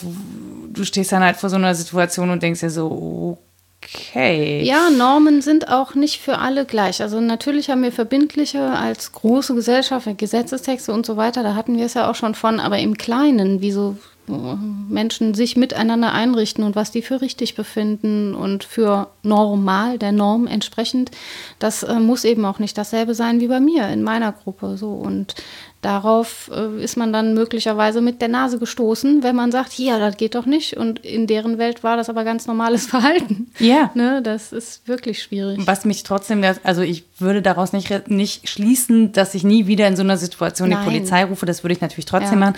du 0.74 0.84
stehst 0.84 1.12
dann 1.12 1.24
halt 1.24 1.38
vor 1.38 1.50
so 1.50 1.58
einer 1.58 1.76
Situation 1.76 2.30
und 2.30 2.42
denkst 2.42 2.62
dir 2.62 2.70
so, 2.70 3.38
Okay. 3.82 4.62
Ja, 4.64 4.90
Normen 4.90 5.42
sind 5.42 5.70
auch 5.70 5.96
nicht 5.96 6.20
für 6.20 6.38
alle 6.38 6.66
gleich. 6.66 7.02
Also 7.02 7.22
natürlich 7.22 7.70
haben 7.70 7.82
wir 7.82 7.92
verbindliche 7.92 8.62
als 8.62 9.12
große 9.14 9.56
Gesellschaft, 9.56 10.08
Gesetzestexte 10.18 10.92
und 10.92 11.06
so 11.06 11.18
weiter, 11.18 11.44
da 11.44 11.56
hatten 11.56 11.78
wir 11.78 11.86
es 11.86 11.94
ja 11.94 12.10
auch 12.10 12.16
schon 12.16 12.36
von, 12.36 12.60
aber 12.60 12.78
im 12.80 12.98
Kleinen, 12.98 13.62
wie 13.62 13.72
so 13.72 13.98
Menschen 14.30 15.34
sich 15.34 15.58
miteinander 15.58 16.14
einrichten 16.14 16.64
und 16.64 16.76
was 16.76 16.92
die 16.92 17.02
für 17.02 17.22
richtig 17.22 17.56
befinden 17.56 18.36
und 18.36 18.64
für 18.64 19.08
normal, 19.24 19.98
der 19.98 20.12
Norm 20.12 20.46
entsprechend, 20.46 21.12
das 21.58 21.84
äh, 21.84 22.00
muss 22.00 22.24
eben 22.24 22.46
auch 22.46 22.60
nicht 22.60 22.78
dasselbe 22.78 23.16
sein 23.16 23.40
wie 23.40 23.48
bei 23.48 23.60
mir 23.60 23.88
in 23.90 24.04
meiner 24.04 24.32
Gruppe. 24.32 24.78
So. 24.78 24.92
Und 24.92 25.36
Darauf 25.82 26.52
äh, 26.54 26.84
ist 26.84 26.98
man 26.98 27.14
dann 27.14 27.34
möglicherweise 27.34 28.02
mit 28.02 28.22
der 28.22 28.28
Nase 28.28 28.60
gestoßen, 28.60 29.24
wenn 29.24 29.36
man 29.36 29.50
sagt, 29.50 29.80
ja, 29.80 29.98
das 29.98 30.18
geht 30.18 30.36
doch 30.36 30.46
nicht. 30.46 30.76
Und 30.76 31.00
in 31.06 31.26
deren 31.26 31.58
Welt 31.58 31.84
war 31.86 31.96
das 31.96 32.10
aber 32.10 32.26
ganz 32.26 32.48
normales 32.48 32.86
Verhalten. 32.88 33.50
Ja. 33.60 33.90
Ne, 33.94 34.22
das 34.22 34.52
ist 34.52 34.88
wirklich 34.90 35.24
schwierig. 35.24 35.62
Was 35.66 35.86
mich 35.86 36.04
trotzdem, 36.04 36.44
also 36.64 36.82
ich 36.82 37.06
würde 37.18 37.42
daraus 37.42 37.72
nicht, 37.72 38.10
nicht 38.10 38.50
schließen, 38.50 39.14
dass 39.14 39.36
ich 39.36 39.46
nie 39.46 39.68
wieder 39.68 39.88
in 39.88 39.96
so 39.96 40.04
einer 40.04 40.18
Situation 40.18 40.70
Nein. 40.70 40.80
die 40.80 40.86
Polizei 40.86 41.24
rufe. 41.24 41.46
Das 41.46 41.64
würde 41.64 41.74
ich 41.74 41.82
natürlich 41.82 42.06
trotzdem 42.06 42.40
ja. 42.40 42.48
machen. 42.48 42.56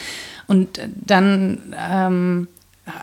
Und 0.48 0.80
dann 1.06 1.76
ähm, 1.78 2.48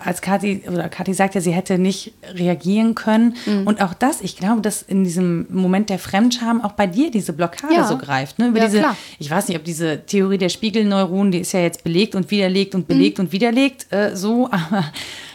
als 0.05 0.23
Kathi, 0.23 0.63
oder 0.67 0.89
Kathi 0.89 1.15
sagt 1.15 1.35
ja, 1.35 1.41
sie 1.41 1.53
hätte 1.53 1.79
nicht 1.79 2.13
reagieren 2.35 2.95
können. 2.95 3.37
Mhm. 3.47 3.67
Und 3.67 3.81
auch 3.81 3.95
das, 3.95 4.21
ich 4.21 4.37
glaube, 4.37 4.61
dass 4.61 4.83
in 4.83 5.05
diesem 5.05 5.47
Moment 5.51 5.89
der 5.89 5.99
Fremdscham 5.99 6.61
auch 6.63 6.73
bei 6.73 6.87
dir 6.87 7.11
diese 7.11 7.33
Blockade 7.33 7.75
ja. 7.75 7.87
so 7.87 7.97
greift. 7.97 8.39
Ne? 8.39 8.49
Über 8.49 8.59
ja, 8.59 8.67
diese, 8.67 8.79
klar. 8.81 8.97
Ich 9.19 9.31
weiß 9.31 9.49
nicht, 9.49 9.57
ob 9.57 9.65
diese 9.65 10.05
Theorie 10.05 10.39
der 10.39 10.49
Spiegelneuronen, 10.49 11.31
die 11.31 11.39
ist 11.39 11.53
ja 11.53 11.61
jetzt 11.61 11.85
belegt 11.85 12.17
und 12.17 12.31
widerlegt 12.31 12.75
und 12.75 12.89
belegt 12.89 13.19
mhm. 13.19 13.27
und 13.27 13.33
widerlegt, 13.33 13.87
äh, 13.93 14.17
so, 14.17 14.47
aber 14.51 14.85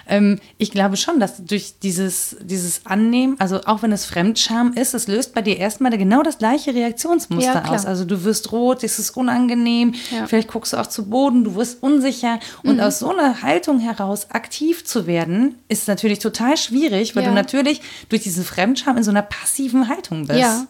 ähm, 0.08 0.40
ich 0.58 0.72
glaube 0.72 0.98
schon, 0.98 1.20
dass 1.20 1.44
durch 1.46 1.80
dieses, 1.82 2.36
dieses 2.42 2.86
Annehmen, 2.86 3.36
also 3.40 3.62
auch 3.66 3.82
wenn 3.84 3.92
es 3.92 4.06
Fremdscham 4.06 4.74
ist, 4.74 4.94
es 4.94 5.08
löst 5.08 5.34
bei 5.34 5.42
dir 5.42 5.58
erstmal 5.58 5.98
genau 5.98 6.24
das 6.24 6.38
gleiche 6.38 6.74
Reaktionsmuster 6.74 7.64
ja, 7.66 7.72
aus. 7.72 7.86
Also 7.86 8.06
du 8.06 8.24
wirst 8.24 8.52
rot, 8.52 8.84
es 8.84 9.00
ist 9.00 9.12
unangenehm, 9.12 9.94
ja. 10.12 10.28
vielleicht 10.28 10.50
guckst 10.50 10.74
du 10.74 10.78
auch 10.78 10.88
zu 10.88 11.10
Boden, 11.10 11.44
du 11.44 11.56
wirst 11.56 11.82
unsicher. 11.82 12.40
Und 12.64 12.76
mhm. 12.76 12.82
aus 12.82 13.00
so 13.00 13.12
einer 13.12 13.42
Haltung 13.42 13.80
heraus 13.80 14.32
aktiv 14.32 14.86
zu 14.86 15.08
werden, 15.08 15.56
ist 15.68 15.88
natürlich 15.88 16.20
total 16.20 16.58
schwierig, 16.58 17.16
weil 17.16 17.24
ja. 17.24 17.30
du 17.30 17.36
natürlich 17.36 17.82
durch 18.10 18.24
diese 18.24 18.44
Fremdscham 18.44 18.98
in 18.98 19.04
so 19.04 19.12
einer 19.12 19.22
passiven 19.22 19.88
Haltung 19.88 20.28
bist. 20.28 20.40
Ja. 20.40 20.68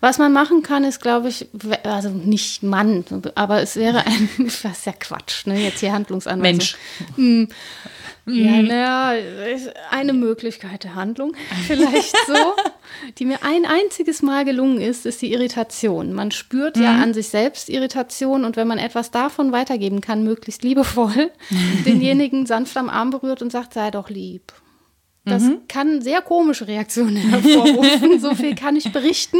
Was 0.00 0.18
man 0.18 0.32
machen 0.32 0.62
kann, 0.62 0.84
ist, 0.84 1.00
glaube 1.00 1.28
ich, 1.28 1.48
also 1.82 2.10
nicht 2.10 2.62
Mann, 2.62 3.04
aber 3.34 3.62
es 3.62 3.76
wäre 3.76 4.06
ein, 4.06 4.28
das 4.38 4.64
ist 4.64 4.86
ja 4.86 4.92
Quatsch, 4.92 5.46
ne? 5.46 5.58
jetzt 5.58 5.80
hier 5.80 5.92
Handlungsanweisung. 5.92 6.42
Mensch. 6.42 6.76
Hm. 7.16 7.48
Ja, 8.26 8.52
mhm. 8.52 8.68
naja, 8.68 9.22
eine 9.90 10.14
Möglichkeit 10.14 10.84
der 10.84 10.94
Handlung, 10.94 11.34
vielleicht 11.66 12.16
so, 12.26 12.54
die 13.18 13.26
mir 13.26 13.42
ein 13.42 13.66
einziges 13.66 14.22
Mal 14.22 14.46
gelungen 14.46 14.80
ist, 14.80 15.04
ist 15.04 15.20
die 15.20 15.32
Irritation. 15.32 16.14
Man 16.14 16.30
spürt 16.30 16.76
mhm. 16.76 16.82
ja 16.82 17.02
an 17.02 17.12
sich 17.12 17.28
selbst 17.28 17.68
Irritation 17.68 18.44
und 18.44 18.56
wenn 18.56 18.66
man 18.66 18.78
etwas 18.78 19.10
davon 19.10 19.52
weitergeben 19.52 20.00
kann, 20.00 20.24
möglichst 20.24 20.62
liebevoll, 20.62 21.30
denjenigen 21.84 22.46
sanft 22.46 22.76
am 22.78 22.88
Arm 22.88 23.10
berührt 23.10 23.42
und 23.42 23.52
sagt, 23.52 23.74
sei 23.74 23.90
doch 23.90 24.08
lieb. 24.08 24.52
Das 25.26 25.42
mhm. 25.42 25.60
kann 25.68 26.02
sehr 26.02 26.20
komische 26.20 26.68
Reaktionen 26.68 27.16
hervorrufen. 27.30 28.20
so 28.20 28.34
viel 28.34 28.54
kann 28.54 28.76
ich 28.76 28.92
berichten. 28.92 29.38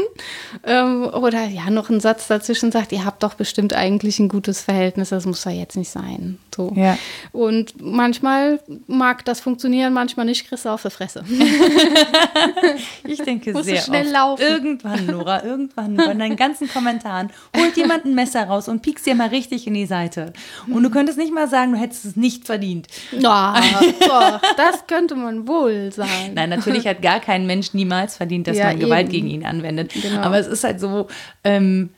Ähm, 0.65 1.05
oder 1.05 1.45
ja, 1.45 1.69
noch 1.69 1.91
ein 1.91 2.01
Satz 2.01 2.27
dazwischen 2.27 2.73
sagt, 2.73 2.93
ihr 2.93 3.05
habt 3.05 3.23
doch 3.23 3.35
bestimmt 3.35 3.75
eigentlich 3.75 4.19
ein 4.19 4.29
gutes 4.29 4.63
Verhältnis, 4.63 5.11
das 5.11 5.27
muss 5.27 5.45
ja 5.45 5.51
jetzt 5.51 5.77
nicht 5.77 5.91
sein. 5.91 6.39
So. 6.55 6.73
Ja. 6.75 6.97
Und 7.33 7.83
manchmal 7.83 8.61
mag 8.87 9.27
das 9.27 9.41
funktionieren, 9.41 9.93
manchmal 9.93 10.25
nicht, 10.25 10.49
kriegst 10.49 10.65
du 10.65 10.71
auf 10.71 10.83
die 10.83 10.91
Fresse. 10.91 11.23
ich 13.05 13.21
denke 13.21 13.53
Musst 13.53 13.67
sehr 13.67 13.83
schnell 13.83 14.07
oft. 14.07 14.15
Laufen. 14.15 14.43
Irgendwann, 14.43 15.07
Nora, 15.07 15.45
irgendwann 15.45 15.97
bei 15.97 16.15
deinen 16.15 16.37
ganzen 16.37 16.69
Kommentaren 16.69 17.31
holt 17.55 17.77
jemand 17.77 18.07
ein 18.07 18.15
Messer 18.15 18.45
raus 18.45 18.69
und 18.69 18.81
piekst 18.81 19.05
dir 19.05 19.15
mal 19.15 19.29
richtig 19.29 19.67
in 19.67 19.75
die 19.75 19.87
Seite. 19.87 20.33
Und 20.69 20.83
du 20.83 20.89
könntest 20.91 21.19
nicht 21.19 21.35
mal 21.35 21.49
sagen, 21.49 21.73
du 21.73 21.79
hättest 21.79 22.05
es 22.05 22.17
nicht 22.17 22.47
verdient. 22.47 22.87
Na, 23.13 23.61
doch, 24.01 24.41
das 24.57 24.87
könnte 24.87 25.17
man 25.17 25.47
wohl 25.49 25.74
toll 25.75 25.93
sein. 25.93 26.35
Nein, 26.35 26.51
natürlich 26.51 26.87
hat 26.87 27.03
gar 27.03 27.21
kein 27.21 27.47
Mensch 27.47 27.75
niemals 27.75 28.17
verdient, 28.17 28.47
dass 28.47 28.57
ja, 28.57 28.67
man 28.67 28.79
Gewalt 28.79 29.07
eben. 29.07 29.13
gegen 29.13 29.27
ihn 29.29 29.45
anwendet. 29.45 29.93
Genau. 30.01 30.21
Aber 30.21 30.39
es 30.39 30.47
ist 30.47 30.65
halt 30.65 30.81
so, 30.81 31.09
ähm, 31.43 31.91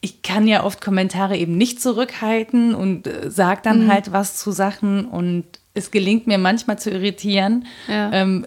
ich 0.00 0.22
kann 0.22 0.48
ja 0.48 0.64
oft 0.64 0.80
Kommentare 0.80 1.36
eben 1.36 1.56
nicht 1.56 1.80
zurückhalten 1.80 2.74
und 2.74 3.06
äh, 3.06 3.30
sage 3.30 3.60
dann 3.62 3.84
mhm. 3.84 3.92
halt 3.92 4.12
was 4.12 4.36
zu 4.36 4.50
Sachen 4.50 5.06
und 5.06 5.44
es 5.74 5.90
gelingt 5.90 6.26
mir 6.26 6.38
manchmal 6.38 6.78
zu 6.78 6.90
irritieren. 6.90 7.66
Ja. 7.88 8.12
Ähm, 8.12 8.46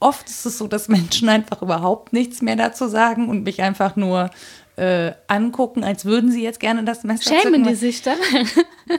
oft 0.00 0.28
ist 0.28 0.44
es 0.46 0.58
so, 0.58 0.66
dass 0.66 0.88
Menschen 0.88 1.28
einfach 1.28 1.62
überhaupt 1.62 2.12
nichts 2.12 2.42
mehr 2.42 2.56
dazu 2.56 2.88
sagen 2.88 3.28
und 3.28 3.44
mich 3.44 3.62
einfach 3.62 3.96
nur 3.96 4.30
äh, 4.76 5.12
angucken, 5.26 5.84
als 5.84 6.04
würden 6.04 6.30
sie 6.30 6.42
jetzt 6.42 6.60
gerne 6.60 6.84
das 6.84 7.02
Messer 7.02 7.34
Schämen 7.34 7.64
die 7.64 7.74
sich 7.74 8.02
dann? 8.02 8.18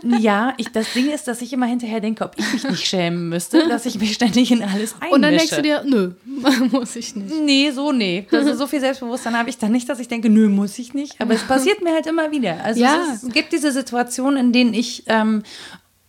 ja, 0.20 0.54
ich, 0.58 0.72
das 0.72 0.92
Ding 0.94 1.12
ist, 1.12 1.28
dass 1.28 1.42
ich 1.42 1.54
immer 1.54 1.68
hinterher 1.68 2.00
denke, 2.00 2.24
ob 2.24 2.34
ich 2.38 2.52
mich 2.52 2.64
nicht 2.68 2.86
schämen 2.88 3.30
müsste, 3.30 3.68
dass 3.68 3.86
ich 3.86 4.00
mich 4.00 4.14
ständig 4.14 4.52
in 4.52 4.64
alles 4.64 4.94
einmische. 4.94 5.12
Und 5.14 5.22
dann 5.22 5.38
denkst 5.38 5.56
du 5.56 5.62
dir, 5.62 5.84
nö, 5.86 6.12
muss 6.72 6.96
ich 6.96 7.16
nicht. 7.16 7.34
Nee, 7.44 7.70
so 7.72 7.92
nee. 7.92 8.26
Also 8.32 8.56
so 8.56 8.66
viel 8.66 8.80
Selbstbewusstsein 8.80 9.38
habe 9.38 9.50
ich 9.50 9.58
dann 9.60 9.72
nicht, 9.72 9.88
dass 9.88 10.00
ich 10.00 10.08
denke, 10.08 10.30
nö, 10.30 10.50
muss 10.50 10.80
ich 10.80 10.96
nicht. 10.96 11.22
Aber 11.22 11.36
es 11.36 11.44
passiert 11.44 11.82
mir 11.84 11.94
halt 11.94 12.08
immer 12.08 12.32
wieder. 12.32 12.64
Also 12.64 12.82
Ja. 12.82 13.04
es, 13.10 13.18
ist, 13.18 13.24
es 13.26 13.34
gibt 13.34 13.54
diese 13.54 13.72
Situationen, 13.72 14.38
in 14.48 14.52
denen 14.54 14.74
ich 14.74 15.04
ähm, 15.06 15.44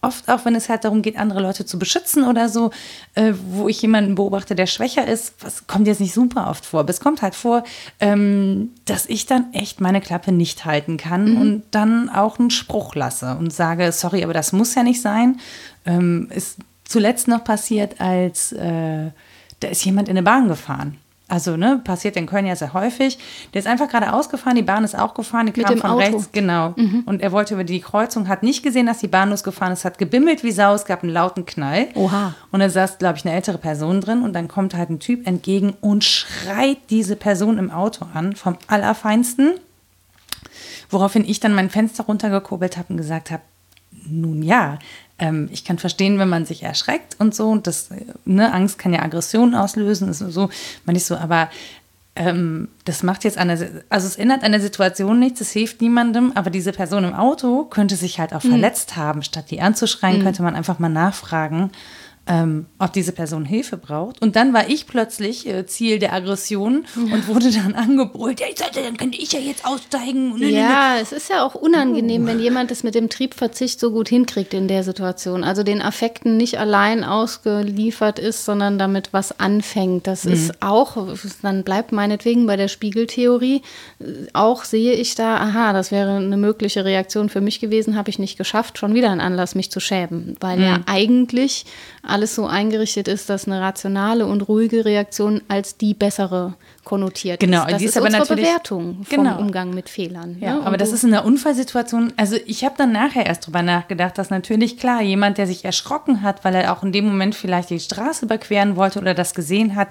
oft 0.00 0.28
auch, 0.28 0.44
wenn 0.44 0.54
es 0.54 0.68
halt 0.68 0.84
darum 0.84 1.02
geht, 1.02 1.16
andere 1.16 1.40
Leute 1.40 1.66
zu 1.66 1.78
beschützen 1.78 2.24
oder 2.24 2.48
so, 2.48 2.70
äh, 3.14 3.32
wo 3.50 3.68
ich 3.68 3.82
jemanden 3.82 4.14
beobachte, 4.14 4.54
der 4.54 4.66
schwächer 4.66 5.06
ist, 5.06 5.34
was 5.40 5.66
kommt 5.66 5.86
jetzt 5.86 6.00
nicht 6.00 6.14
super 6.14 6.48
oft 6.48 6.64
vor, 6.64 6.80
aber 6.80 6.90
es 6.90 7.00
kommt 7.00 7.22
halt 7.22 7.34
vor, 7.34 7.64
ähm, 7.98 8.70
dass 8.84 9.06
ich 9.06 9.26
dann 9.26 9.52
echt 9.52 9.80
meine 9.80 10.00
Klappe 10.00 10.30
nicht 10.30 10.64
halten 10.64 10.96
kann 10.96 11.36
und 11.36 11.62
dann 11.72 12.08
auch 12.10 12.38
einen 12.38 12.50
Spruch 12.50 12.94
lasse 12.94 13.36
und 13.38 13.52
sage, 13.52 13.90
sorry, 13.92 14.22
aber 14.22 14.32
das 14.32 14.52
muss 14.52 14.74
ja 14.74 14.82
nicht 14.82 15.02
sein. 15.02 15.40
Ähm, 15.84 16.28
ist 16.32 16.58
zuletzt 16.84 17.26
noch 17.26 17.42
passiert, 17.42 18.00
als 18.00 18.52
äh, 18.52 19.10
da 19.60 19.68
ist 19.68 19.84
jemand 19.84 20.08
in 20.08 20.16
eine 20.16 20.22
Bahn 20.22 20.48
gefahren. 20.48 20.98
Also, 21.30 21.58
ne, 21.58 21.80
passiert 21.84 22.16
in 22.16 22.26
Köln 22.26 22.46
ja 22.46 22.56
sehr 22.56 22.72
häufig. 22.72 23.18
Der 23.52 23.58
ist 23.58 23.66
einfach 23.66 23.88
gerade 23.88 24.14
ausgefahren, 24.14 24.56
die 24.56 24.62
Bahn 24.62 24.82
ist 24.82 24.98
auch 24.98 25.12
gefahren, 25.12 25.44
die 25.44 25.52
kam 25.52 25.76
von 25.76 25.90
Auto. 25.90 25.98
rechts, 25.98 26.30
genau. 26.32 26.74
Und 27.04 27.20
er 27.20 27.32
wollte 27.32 27.52
über 27.52 27.64
die 27.64 27.80
Kreuzung, 27.80 28.28
hat 28.28 28.42
nicht 28.42 28.62
gesehen, 28.62 28.86
dass 28.86 28.98
die 28.98 29.08
Bahn 29.08 29.28
losgefahren 29.28 29.74
ist, 29.74 29.84
hat 29.84 29.98
gebimmelt 29.98 30.42
wie 30.42 30.52
Sau, 30.52 30.72
es 30.72 30.86
gab 30.86 31.02
einen 31.02 31.12
lauten 31.12 31.44
Knall. 31.44 31.88
Oha. 31.94 32.34
Und 32.50 32.60
da 32.60 32.70
saß, 32.70 32.96
glaube 32.96 33.18
ich, 33.18 33.26
eine 33.26 33.34
ältere 33.34 33.58
Person 33.58 34.00
drin 34.00 34.22
und 34.22 34.32
dann 34.32 34.48
kommt 34.48 34.74
halt 34.74 34.88
ein 34.88 35.00
Typ 35.00 35.26
entgegen 35.26 35.74
und 35.82 36.02
schreit 36.02 36.78
diese 36.88 37.14
Person 37.14 37.58
im 37.58 37.70
Auto 37.70 38.06
an, 38.14 38.34
vom 38.34 38.56
Allerfeinsten. 38.66 39.52
Woraufhin 40.88 41.28
ich 41.28 41.40
dann 41.40 41.54
mein 41.54 41.68
Fenster 41.68 42.04
runtergekurbelt 42.04 42.78
habe 42.78 42.94
und 42.94 42.96
gesagt 42.96 43.30
habe, 43.30 43.42
nun 44.06 44.42
ja, 44.42 44.78
ähm, 45.18 45.48
ich 45.52 45.64
kann 45.64 45.78
verstehen, 45.78 46.18
wenn 46.18 46.28
man 46.28 46.46
sich 46.46 46.62
erschreckt 46.62 47.16
und 47.18 47.34
so. 47.34 47.48
Und 47.48 47.66
das, 47.66 47.90
äh, 47.90 48.04
ne, 48.24 48.52
Angst 48.52 48.78
kann 48.78 48.92
ja 48.92 49.02
Aggression 49.02 49.54
auslösen, 49.54 50.08
ist 50.08 50.18
so, 50.18 50.50
man 50.84 50.94
nicht 50.94 51.06
so, 51.06 51.16
aber 51.16 51.50
ähm, 52.14 52.68
das 52.84 53.02
macht 53.02 53.24
jetzt 53.24 53.38
eine, 53.38 53.52
also 53.88 54.06
es 54.06 54.16
ändert 54.16 54.42
an 54.42 54.52
der 54.52 54.60
Situation 54.60 55.18
nichts, 55.18 55.40
es 55.40 55.52
hilft 55.52 55.80
niemandem, 55.80 56.32
aber 56.34 56.50
diese 56.50 56.72
Person 56.72 57.04
im 57.04 57.14
Auto 57.14 57.64
könnte 57.64 57.96
sich 57.96 58.18
halt 58.18 58.34
auch 58.34 58.42
verletzt 58.42 58.96
haben. 58.96 59.22
Statt 59.22 59.50
die 59.50 59.60
anzuschreien, 59.60 60.22
könnte 60.22 60.42
man 60.42 60.56
einfach 60.56 60.78
mal 60.78 60.88
nachfragen, 60.88 61.70
ähm, 62.28 62.66
ob 62.78 62.92
diese 62.92 63.12
Person 63.12 63.44
Hilfe 63.44 63.78
braucht. 63.78 64.20
Und 64.20 64.36
dann 64.36 64.52
war 64.52 64.68
ich 64.68 64.86
plötzlich 64.86 65.46
äh, 65.46 65.66
Ziel 65.66 65.98
der 65.98 66.12
Aggression 66.12 66.84
und 66.94 67.26
wurde 67.26 67.50
dann 67.50 67.74
angebrüllt, 67.74 68.40
ja, 68.40 68.46
ich 68.52 68.58
sollte, 68.58 68.82
dann 68.82 68.96
könnte 68.96 69.18
ich 69.18 69.32
ja 69.32 69.40
jetzt 69.40 69.64
aussteigen. 69.64 70.30
Nö, 70.32 70.38
nö, 70.38 70.46
nö. 70.46 70.52
Ja, 70.52 70.98
es 71.00 71.12
ist 71.12 71.30
ja 71.30 71.44
auch 71.44 71.54
unangenehm, 71.54 72.26
wenn 72.26 72.38
jemand 72.38 72.70
es 72.70 72.84
mit 72.84 72.94
dem 72.94 73.08
Triebverzicht 73.08 73.80
so 73.80 73.90
gut 73.90 74.08
hinkriegt 74.08 74.52
in 74.52 74.68
der 74.68 74.84
Situation. 74.84 75.42
Also 75.42 75.62
den 75.62 75.80
Affekten 75.80 76.36
nicht 76.36 76.58
allein 76.58 77.02
ausgeliefert 77.02 78.18
ist, 78.18 78.44
sondern 78.44 78.78
damit 78.78 79.12
was 79.12 79.40
anfängt. 79.40 80.06
Das 80.06 80.24
ist 80.26 80.62
auch, 80.62 80.96
dann 81.42 81.64
bleibt 81.64 81.92
meinetwegen 81.92 82.46
bei 82.46 82.56
der 82.56 82.68
Spiegeltheorie, 82.68 83.62
äh, 84.00 84.04
auch 84.34 84.64
sehe 84.64 84.92
ich 84.92 85.14
da, 85.14 85.38
aha, 85.38 85.72
das 85.72 85.90
wäre 85.90 86.16
eine 86.16 86.36
mögliche 86.36 86.84
Reaktion 86.84 87.30
für 87.30 87.40
mich 87.40 87.58
gewesen, 87.58 87.96
habe 87.96 88.10
ich 88.10 88.18
nicht 88.18 88.36
geschafft, 88.36 88.78
schon 88.78 88.94
wieder 88.94 89.10
ein 89.10 89.20
Anlass, 89.20 89.54
mich 89.54 89.70
zu 89.70 89.80
schämen. 89.80 90.36
Weil 90.40 90.60
ja 90.60 90.80
eigentlich 90.86 91.64
alles 92.18 92.34
so 92.34 92.46
eingerichtet 92.46 93.06
ist, 93.06 93.30
dass 93.30 93.46
eine 93.46 93.60
rationale 93.60 94.26
und 94.26 94.40
ruhige 94.42 94.84
Reaktion 94.84 95.40
als 95.46 95.76
die 95.76 95.94
bessere 95.94 96.54
konnotiert 96.82 97.38
Genau, 97.38 97.62
ist. 97.64 97.70
Das 97.70 97.78
die 97.78 97.84
ist 97.84 97.90
ist 97.92 97.96
aber 97.96 98.06
unsere 98.06 98.22
natürlich- 98.22 98.44
Bewertung 98.46 99.04
vom 99.04 99.24
Genau. 99.24 99.38
Umgang 99.38 99.70
mit 99.70 99.88
Fehlern. 99.88 100.36
Ja, 100.40 100.56
ne? 100.56 100.62
aber 100.66 100.76
das 100.76 100.90
ist 100.92 101.04
in 101.04 101.12
der 101.12 101.24
Unfallsituation, 101.24 102.12
also 102.16 102.34
ich 102.46 102.64
habe 102.64 102.74
dann 102.76 102.90
nachher 102.90 103.24
erst 103.26 103.46
drüber 103.46 103.62
nachgedacht, 103.62 104.18
dass 104.18 104.30
natürlich 104.30 104.78
klar, 104.78 105.00
jemand, 105.00 105.38
der 105.38 105.46
sich 105.46 105.64
erschrocken 105.64 106.22
hat, 106.22 106.44
weil 106.44 106.56
er 106.56 106.72
auch 106.72 106.82
in 106.82 106.90
dem 106.90 107.06
Moment 107.06 107.36
vielleicht 107.36 107.70
die 107.70 107.78
Straße 107.78 108.24
überqueren 108.24 108.74
wollte 108.74 108.98
oder 108.98 109.14
das 109.14 109.32
gesehen 109.34 109.76
hat, 109.76 109.88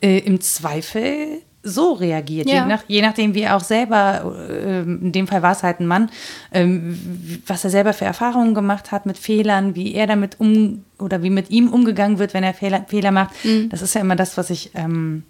äh, 0.00 0.18
im 0.20 0.40
Zweifel 0.40 1.42
so 1.66 1.92
reagiert. 1.92 2.48
Ja. 2.48 2.62
Je, 2.62 2.66
nach, 2.66 2.82
je 2.86 3.02
nachdem, 3.02 3.34
wie 3.34 3.42
er 3.42 3.56
auch 3.56 3.64
selber, 3.64 4.34
äh, 4.48 4.82
in 4.82 5.12
dem 5.12 5.26
Fall 5.26 5.42
war 5.42 5.52
es 5.52 5.62
halt 5.62 5.80
ein 5.80 5.86
Mann, 5.86 6.10
ähm, 6.52 6.98
was 7.46 7.64
er 7.64 7.70
selber 7.70 7.92
für 7.92 8.04
Erfahrungen 8.04 8.54
gemacht 8.54 8.92
hat 8.92 9.06
mit 9.06 9.18
Fehlern, 9.18 9.74
wie 9.74 9.94
er 9.94 10.06
damit 10.06 10.38
um 10.38 10.84
oder 10.98 11.22
wie 11.22 11.30
mit 11.30 11.50
ihm 11.50 11.68
umgegangen 11.68 12.18
wird, 12.18 12.34
wenn 12.34 12.44
er 12.44 12.54
Fehler, 12.54 12.84
Fehler 12.88 13.10
macht. 13.10 13.34
Das 13.68 13.82
ist 13.82 13.94
ja 13.94 14.00
immer 14.00 14.16
das, 14.16 14.36
was 14.36 14.50
ich 14.50 14.70
ähm, 14.74 15.24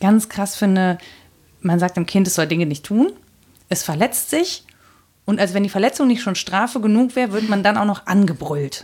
ganz 0.00 0.28
krass 0.28 0.56
finde. 0.56 0.98
Man 1.60 1.78
sagt 1.78 1.96
dem 1.96 2.06
Kind, 2.06 2.26
es 2.26 2.34
soll 2.34 2.46
Dinge 2.46 2.66
nicht 2.66 2.84
tun. 2.84 3.12
Es 3.68 3.82
verletzt 3.82 4.30
sich. 4.30 4.64
Und 5.28 5.40
als 5.40 5.52
wenn 5.52 5.62
die 5.62 5.68
Verletzung 5.68 6.06
nicht 6.06 6.22
schon 6.22 6.36
Strafe 6.36 6.80
genug 6.80 7.14
wäre, 7.14 7.32
wird 7.32 7.50
man 7.50 7.62
dann 7.62 7.76
auch 7.76 7.84
noch 7.84 8.06
angebrüllt. 8.06 8.82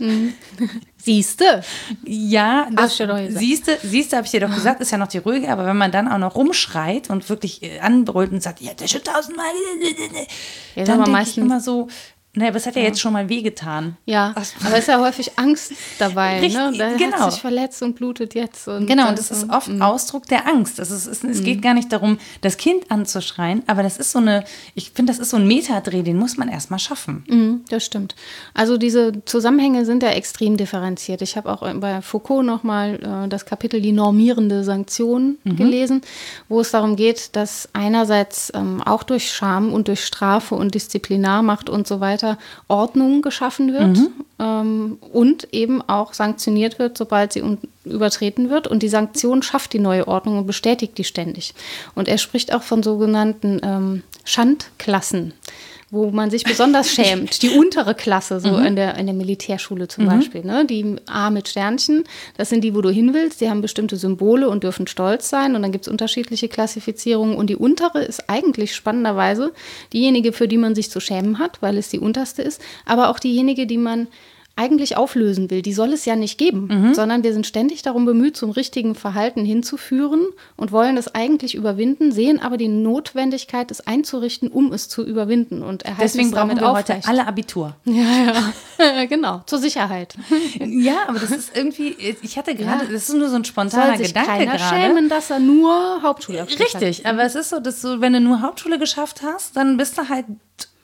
Siehste. 0.97 1.63
Ja, 2.03 2.67
das 2.71 2.97
siehste, 2.97 3.77
siehste, 3.81 4.17
habe 4.17 4.25
ich 4.25 4.31
dir 4.31 4.41
doch 4.41 4.53
gesagt, 4.53 4.79
ist 4.79 4.91
ja 4.91 4.99
noch 4.99 5.07
die 5.07 5.17
ruhige, 5.17 5.49
aber 5.49 5.65
wenn 5.65 5.77
man 5.77 5.91
dann 5.91 6.07
auch 6.07 6.19
noch 6.19 6.35
rumschreit 6.35 7.09
und 7.09 7.29
wirklich 7.29 7.63
äh, 7.63 7.79
anbrüllt 7.79 8.31
und 8.31 8.43
sagt, 8.43 8.61
ja, 8.61 8.73
das 8.75 8.91
schon 8.91 9.03
tausendmal, 9.03 9.45
Ja, 10.75 10.83
dann 10.83 11.01
aber 11.01 11.21
ich 11.21 11.37
immer 11.37 11.59
so, 11.59 11.87
naja, 12.35 12.49
aber 12.49 12.57
es 12.57 12.65
hat 12.65 12.75
ja, 12.75 12.81
jetzt 12.81 12.99
schon 12.99 13.13
mal 13.13 13.29
wehgetan. 13.29 13.95
Ja, 14.05 14.33
aber 14.35 14.41
es 14.73 14.79
ist 14.79 14.87
ja 14.87 14.99
häufig 14.99 15.37
Angst 15.37 15.71
dabei. 15.99 16.39
Richtig, 16.39 16.53
ne? 16.53 16.73
Da 16.77 16.93
genau. 16.93 17.17
hat 17.17 17.31
sich 17.31 17.41
verletzt 17.41 17.81
und 17.81 17.95
blutet 17.95 18.35
jetzt. 18.35 18.67
Und 18.67 18.87
Genau, 18.87 19.09
und 19.09 19.17
das 19.17 19.31
ist 19.31 19.49
oft 19.49 19.69
mm. 19.69 19.81
Ausdruck 19.81 20.27
der 20.27 20.47
Angst. 20.47 20.77
Das 20.77 20.91
ist, 20.91 21.07
es, 21.07 21.23
es 21.23 21.43
geht 21.43 21.61
gar 21.61 21.73
nicht 21.73 21.91
darum, 21.93 22.17
das 22.41 22.57
Kind 22.57 22.91
anzuschreien, 22.91 23.63
aber 23.67 23.83
das 23.83 23.97
ist 23.97 24.11
so 24.11 24.19
eine, 24.19 24.43
ich 24.73 24.91
finde, 24.91 25.13
das 25.13 25.19
ist 25.19 25.29
so 25.29 25.37
ein 25.37 25.47
Metadreh, 25.47 26.03
den 26.03 26.17
muss 26.17 26.35
man 26.35 26.49
erstmal 26.49 26.79
schaffen. 26.79 27.23
Mhm, 27.27 27.61
Das 27.69 27.85
stimmt. 27.85 28.15
Also 28.53 28.77
diese 28.77 29.23
Zusammenhänge 29.23 29.85
sind 29.85 30.03
ja 30.03 30.09
extrem 30.09 30.57
differenziert. 30.57 31.21
Ich 31.21 31.37
habe 31.37 31.51
auch 31.51 31.61
bei 31.75 32.01
Foucault 32.01 32.45
nochmal 32.45 32.99
äh, 33.25 33.27
das 33.29 33.45
Kapitel 33.45 33.81
Die 33.81 33.93
normierende 33.93 34.63
Sanktion 34.63 35.37
gelesen, 35.45 36.01
wo 36.49 36.59
es 36.59 36.71
darum 36.71 36.95
geht, 36.95 37.35
dass 37.35 37.69
einerseits 37.73 38.51
ähm, 38.53 38.81
auch 38.81 39.03
durch 39.03 39.31
Scham 39.31 39.71
und 39.71 39.87
durch 39.87 40.03
Strafe 40.03 40.55
und 40.55 40.75
Disziplinarmacht 40.75 41.69
und 41.69 41.87
so 41.87 41.99
weiter 41.99 42.24
Ordnung 42.67 43.21
geschaffen 43.21 43.73
wird 43.73 43.97
ähm, 44.39 44.97
und 45.13 45.53
eben 45.53 45.81
auch 45.81 46.13
sanktioniert 46.13 46.79
wird, 46.79 46.97
sobald 46.97 47.33
sie 47.33 47.43
übertreten 47.85 48.49
wird. 48.49 48.67
Und 48.67 48.83
die 48.83 48.89
Sanktion 48.89 49.41
schafft 49.41 49.73
die 49.73 49.79
neue 49.79 50.07
Ordnung 50.07 50.39
und 50.39 50.47
bestätigt 50.47 50.97
die 50.97 51.03
ständig. 51.03 51.53
Und 51.93 52.07
er 52.07 52.17
spricht 52.17 52.53
auch 52.53 52.63
von 52.63 52.83
sogenannten 52.83 53.59
ähm, 53.63 54.03
Schandklassen 54.23 55.33
wo 55.95 56.11
man 56.11 56.29
sich 56.29 56.43
besonders 56.43 56.91
schämt. 56.93 57.41
Die 57.41 57.49
untere 57.49 57.95
Klasse, 57.95 58.39
so 58.39 58.57
in, 58.57 58.75
der, 58.75 58.97
in 58.97 59.07
der 59.07 59.15
Militärschule 59.15 59.87
zum 59.87 60.05
Beispiel. 60.05 60.43
Ne? 60.43 60.65
Die 60.65 60.97
A 61.07 61.31
mit 61.31 61.47
Sternchen, 61.47 62.03
das 62.37 62.49
sind 62.49 62.63
die, 62.63 62.75
wo 62.75 62.81
du 62.81 62.89
hin 62.89 63.13
willst. 63.13 63.41
Die 63.41 63.49
haben 63.49 63.61
bestimmte 63.61 63.95
Symbole 63.95 64.49
und 64.49 64.63
dürfen 64.63 64.85
stolz 64.85 65.29
sein. 65.29 65.55
Und 65.55 65.63
dann 65.63 65.71
gibt 65.71 65.87
es 65.87 65.91
unterschiedliche 65.91 66.47
Klassifizierungen. 66.47 67.35
Und 67.35 67.49
die 67.49 67.55
untere 67.55 68.03
ist 68.03 68.29
eigentlich 68.29 68.75
spannenderweise 68.75 69.53
diejenige, 69.93 70.33
für 70.33 70.47
die 70.47 70.57
man 70.57 70.75
sich 70.75 70.91
zu 70.91 70.99
schämen 70.99 71.39
hat, 71.39 71.61
weil 71.61 71.77
es 71.77 71.89
die 71.89 71.99
unterste 71.99 72.41
ist. 72.41 72.61
Aber 72.85 73.09
auch 73.09 73.19
diejenige, 73.19 73.65
die 73.65 73.77
man 73.77 74.07
eigentlich 74.57 74.95
auflösen 74.95 75.49
will. 75.51 75.61
Die 75.61 75.73
soll 75.73 75.91
es 75.91 76.05
ja 76.05 76.15
nicht 76.15 76.37
geben, 76.37 76.93
sondern 76.93 77.23
wir 77.23 77.33
sind 77.33 77.45
ständig 77.45 77.81
darum 77.81 78.05
bemüht, 78.05 78.37
zum 78.37 78.51
richtigen 78.51 78.95
Verhalten 78.95 79.43
hinzuführen 79.43 80.27
und 80.55 80.71
wollen 80.71 80.95
es 80.95 81.13
eigentlich 81.13 81.55
überwinden, 81.55 82.13
sehen 82.13 82.39
aber 82.41 82.55
die 82.55 82.69
Notwendigkeit, 82.69 83.69
es 83.69 83.85
einzurichten, 83.85 84.47
um 84.49 84.71
es 84.71 84.87
zu 84.87 85.03
überwinden 85.05 85.61
und 85.61 85.83
erhalten 85.83 86.01
Deswegen 86.03 86.27
es 86.27 86.31
brauchen 86.33 86.49
damit 86.49 86.61
wir 86.63 86.71
heute 86.71 86.93
aufrecht. 86.93 87.07
alle 87.09 87.27
Abitur. 87.27 87.75
Ja, 87.85 88.43
ja. 88.79 89.05
genau, 89.07 89.41
zur 89.45 89.59
Sicherheit. 89.59 90.15
Ja, 90.59 90.99
aber 91.07 91.19
das 91.19 91.31
ist 91.31 91.51
irgendwie, 91.55 91.95
ich 92.21 92.37
hatte 92.37 92.55
gerade, 92.55 92.85
Ja. 92.85 92.91
das 92.91 93.09
ist 93.09 93.13
nur 93.15 93.27
so 93.29 93.35
ein 93.35 93.43
Soll 93.43 93.51
spontaner 93.51 93.97
sich 93.97 94.07
Gedanke 94.07 94.29
keiner 94.31 94.57
gerade. 94.57 94.63
schämen, 94.81 95.09
dass 95.09 95.29
er 95.31 95.39
nur 95.39 96.01
hat. 96.01 96.59
Richtig, 96.59 97.05
aber 97.05 97.23
es 97.23 97.35
ist 97.35 97.49
so, 97.49 97.59
dass 97.59 97.81
du, 97.81 97.99
wenn 98.01 98.13
du 98.13 98.21
nur 98.21 98.41
Hauptschule 98.41 98.79
geschafft 98.79 99.21
hast, 99.23 99.55
dann 99.57 99.77
bist 99.77 99.97
du 99.97 100.07
halt 100.09 100.25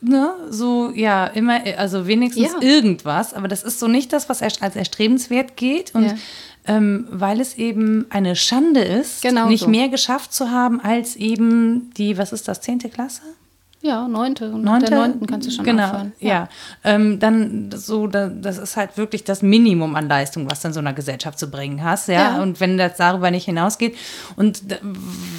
ne, 0.02 0.34
so, 0.50 0.92
ja, 0.94 1.28
immer, 1.28 1.60
also 1.78 2.08
wenigstens 2.08 2.52
Ja. 2.54 2.62
irgendwas, 2.62 3.34
aber 3.34 3.48
das 3.48 3.64
ist 3.64 3.80
so 3.80 3.88
nicht 3.88 4.12
das, 4.14 4.30
was 4.30 4.42
als 4.42 4.58
erstrebenswert 4.76 5.56
geht 5.56 5.94
und 5.96 6.06
Ja. 6.06 6.14
ähm, 6.68 7.08
weil 7.12 7.40
es 7.40 7.56
eben 7.56 8.06
eine 8.10 8.36
Schande 8.36 8.82
ist, 8.82 9.22
Genau 9.22 9.48
nicht 9.48 9.62
so. 9.62 9.70
mehr 9.70 9.90
geschafft 9.90 10.34
zu 10.34 10.52
haben 10.52 10.80
als 10.82 11.16
eben 11.16 11.92
die, 11.98 12.18
was 12.18 12.34
ist 12.34 12.48
das, 12.48 12.62
zehnte 12.62 12.90
Klasse? 12.90 13.22
Ja, 13.84 14.08
neunte. 14.08 14.52
Und 14.52 14.64
nach 14.64 14.78
der 14.78 14.92
neunten 14.92 15.26
kannst 15.26 15.48
du 15.48 15.52
schon 15.52 15.66
genau, 15.66 15.86
aufhören. 15.86 16.12
Ja, 16.20 16.50
ähm, 16.84 17.20
dann 17.20 17.72
so, 17.76 18.06
da, 18.06 18.28
das 18.30 18.60
ist 18.60 18.78
halt 18.78 18.96
wirklich 18.96 19.24
das 19.24 19.42
Minimum 19.42 19.96
an 19.96 20.08
Leistung, 20.08 20.48
was 20.52 20.62
du 20.62 20.68
in 20.68 20.74
so 20.76 20.80
einer 20.82 20.94
Gesellschaft 20.94 21.40
zu 21.40 21.50
bringen 21.50 21.84
hast, 21.84 22.08
ja. 22.08 22.14
Ja. 22.36 22.44
Und 22.44 22.60
wenn 22.60 22.78
das 22.78 22.98
darüber 22.98 23.32
nicht 23.32 23.46
hinausgeht 23.46 23.96
und 24.36 24.62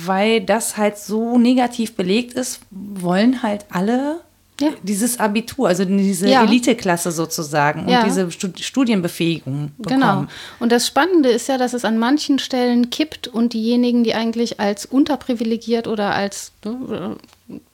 weil 0.04 0.40
das 0.40 0.76
halt 0.76 0.98
so 0.98 1.38
negativ 1.38 1.94
belegt 1.94 2.34
ist, 2.34 2.58
wollen 2.70 3.44
halt 3.44 3.66
alle 3.70 4.22
Ja. 4.62 4.70
dieses 4.82 5.20
Abitur, 5.20 5.68
also 5.68 5.84
diese 5.84 6.28
Ja. 6.28 6.44
Eliteklasse 6.44 7.10
sozusagen 7.10 7.88
Ja. 7.88 8.00
und 8.00 8.06
diese 8.06 8.30
Stud 8.30 8.60
Studienbefähigung 8.60 9.72
bekommen. 9.76 10.00
Genau. 10.00 10.26
Und 10.60 10.72
das 10.72 10.86
Spannende 10.86 11.28
ist 11.30 11.48
ja, 11.48 11.58
dass 11.58 11.74
es 11.74 11.84
an 11.84 11.98
manchen 11.98 12.38
Stellen 12.38 12.90
kippt 12.90 13.28
und 13.28 13.52
diejenigen, 13.52 14.04
die 14.04 14.14
eigentlich 14.14 14.60
als 14.60 14.86
unterprivilegiert 14.86 15.86
oder 15.88 16.14
als 16.14 16.52
äh, 16.64 16.70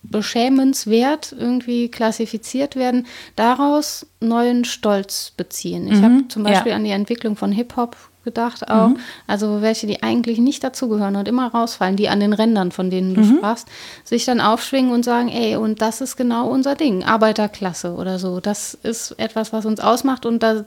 beschämenswert 0.03 1.34
irgendwie 1.39 1.89
klassifiziert 1.89 2.76
werden, 2.76 3.07
daraus 3.36 4.07
neuen 4.20 4.64
Stolz 4.64 5.32
beziehen. 5.36 5.86
Ich 5.86 5.99
mhm, 5.99 6.05
habe 6.05 6.28
zum 6.28 6.43
Beispiel 6.43 6.70
ja. 6.70 6.76
an 6.76 6.84
die 6.84 6.91
Entwicklung 6.91 7.36
von 7.36 7.53
Hip-Hop 7.53 7.97
gedacht 8.25 8.69
auch. 8.69 8.89
Mhm. 8.89 8.99
Also 9.27 9.62
welche, 9.62 9.87
die 9.87 10.03
eigentlich 10.03 10.39
nicht 10.39 10.62
dazugehören 10.62 11.16
und 11.16 11.29
immer 11.29 11.49
rausfallen, 11.49 11.97
die 11.97 12.09
an 12.09 12.21
den 12.21 12.33
Rändern, 12.33 12.73
von 12.73 12.91
denen 12.91 13.14
du 13.14 13.23
mhm. 13.23 13.39
sprachst, 13.39 13.69
sich 14.05 14.25
dann 14.25 14.41
aufschwingen 14.41 14.93
und 14.93 15.05
sagen, 15.05 15.29
ey, 15.29 15.57
und 15.57 15.81
das 15.81 16.01
ist 16.01 16.16
genau 16.16 16.49
unser 16.49 16.75
Ding, 16.75 17.05
Arbeiterklasse 17.05 17.95
oder 17.95 18.19
so. 18.19 18.41
Das 18.41 18.75
ist 18.75 19.12
etwas, 19.19 19.53
was 19.53 19.66
uns 19.66 19.81
ausmacht 19.81 20.27
und 20.27 20.43
da 20.43 20.64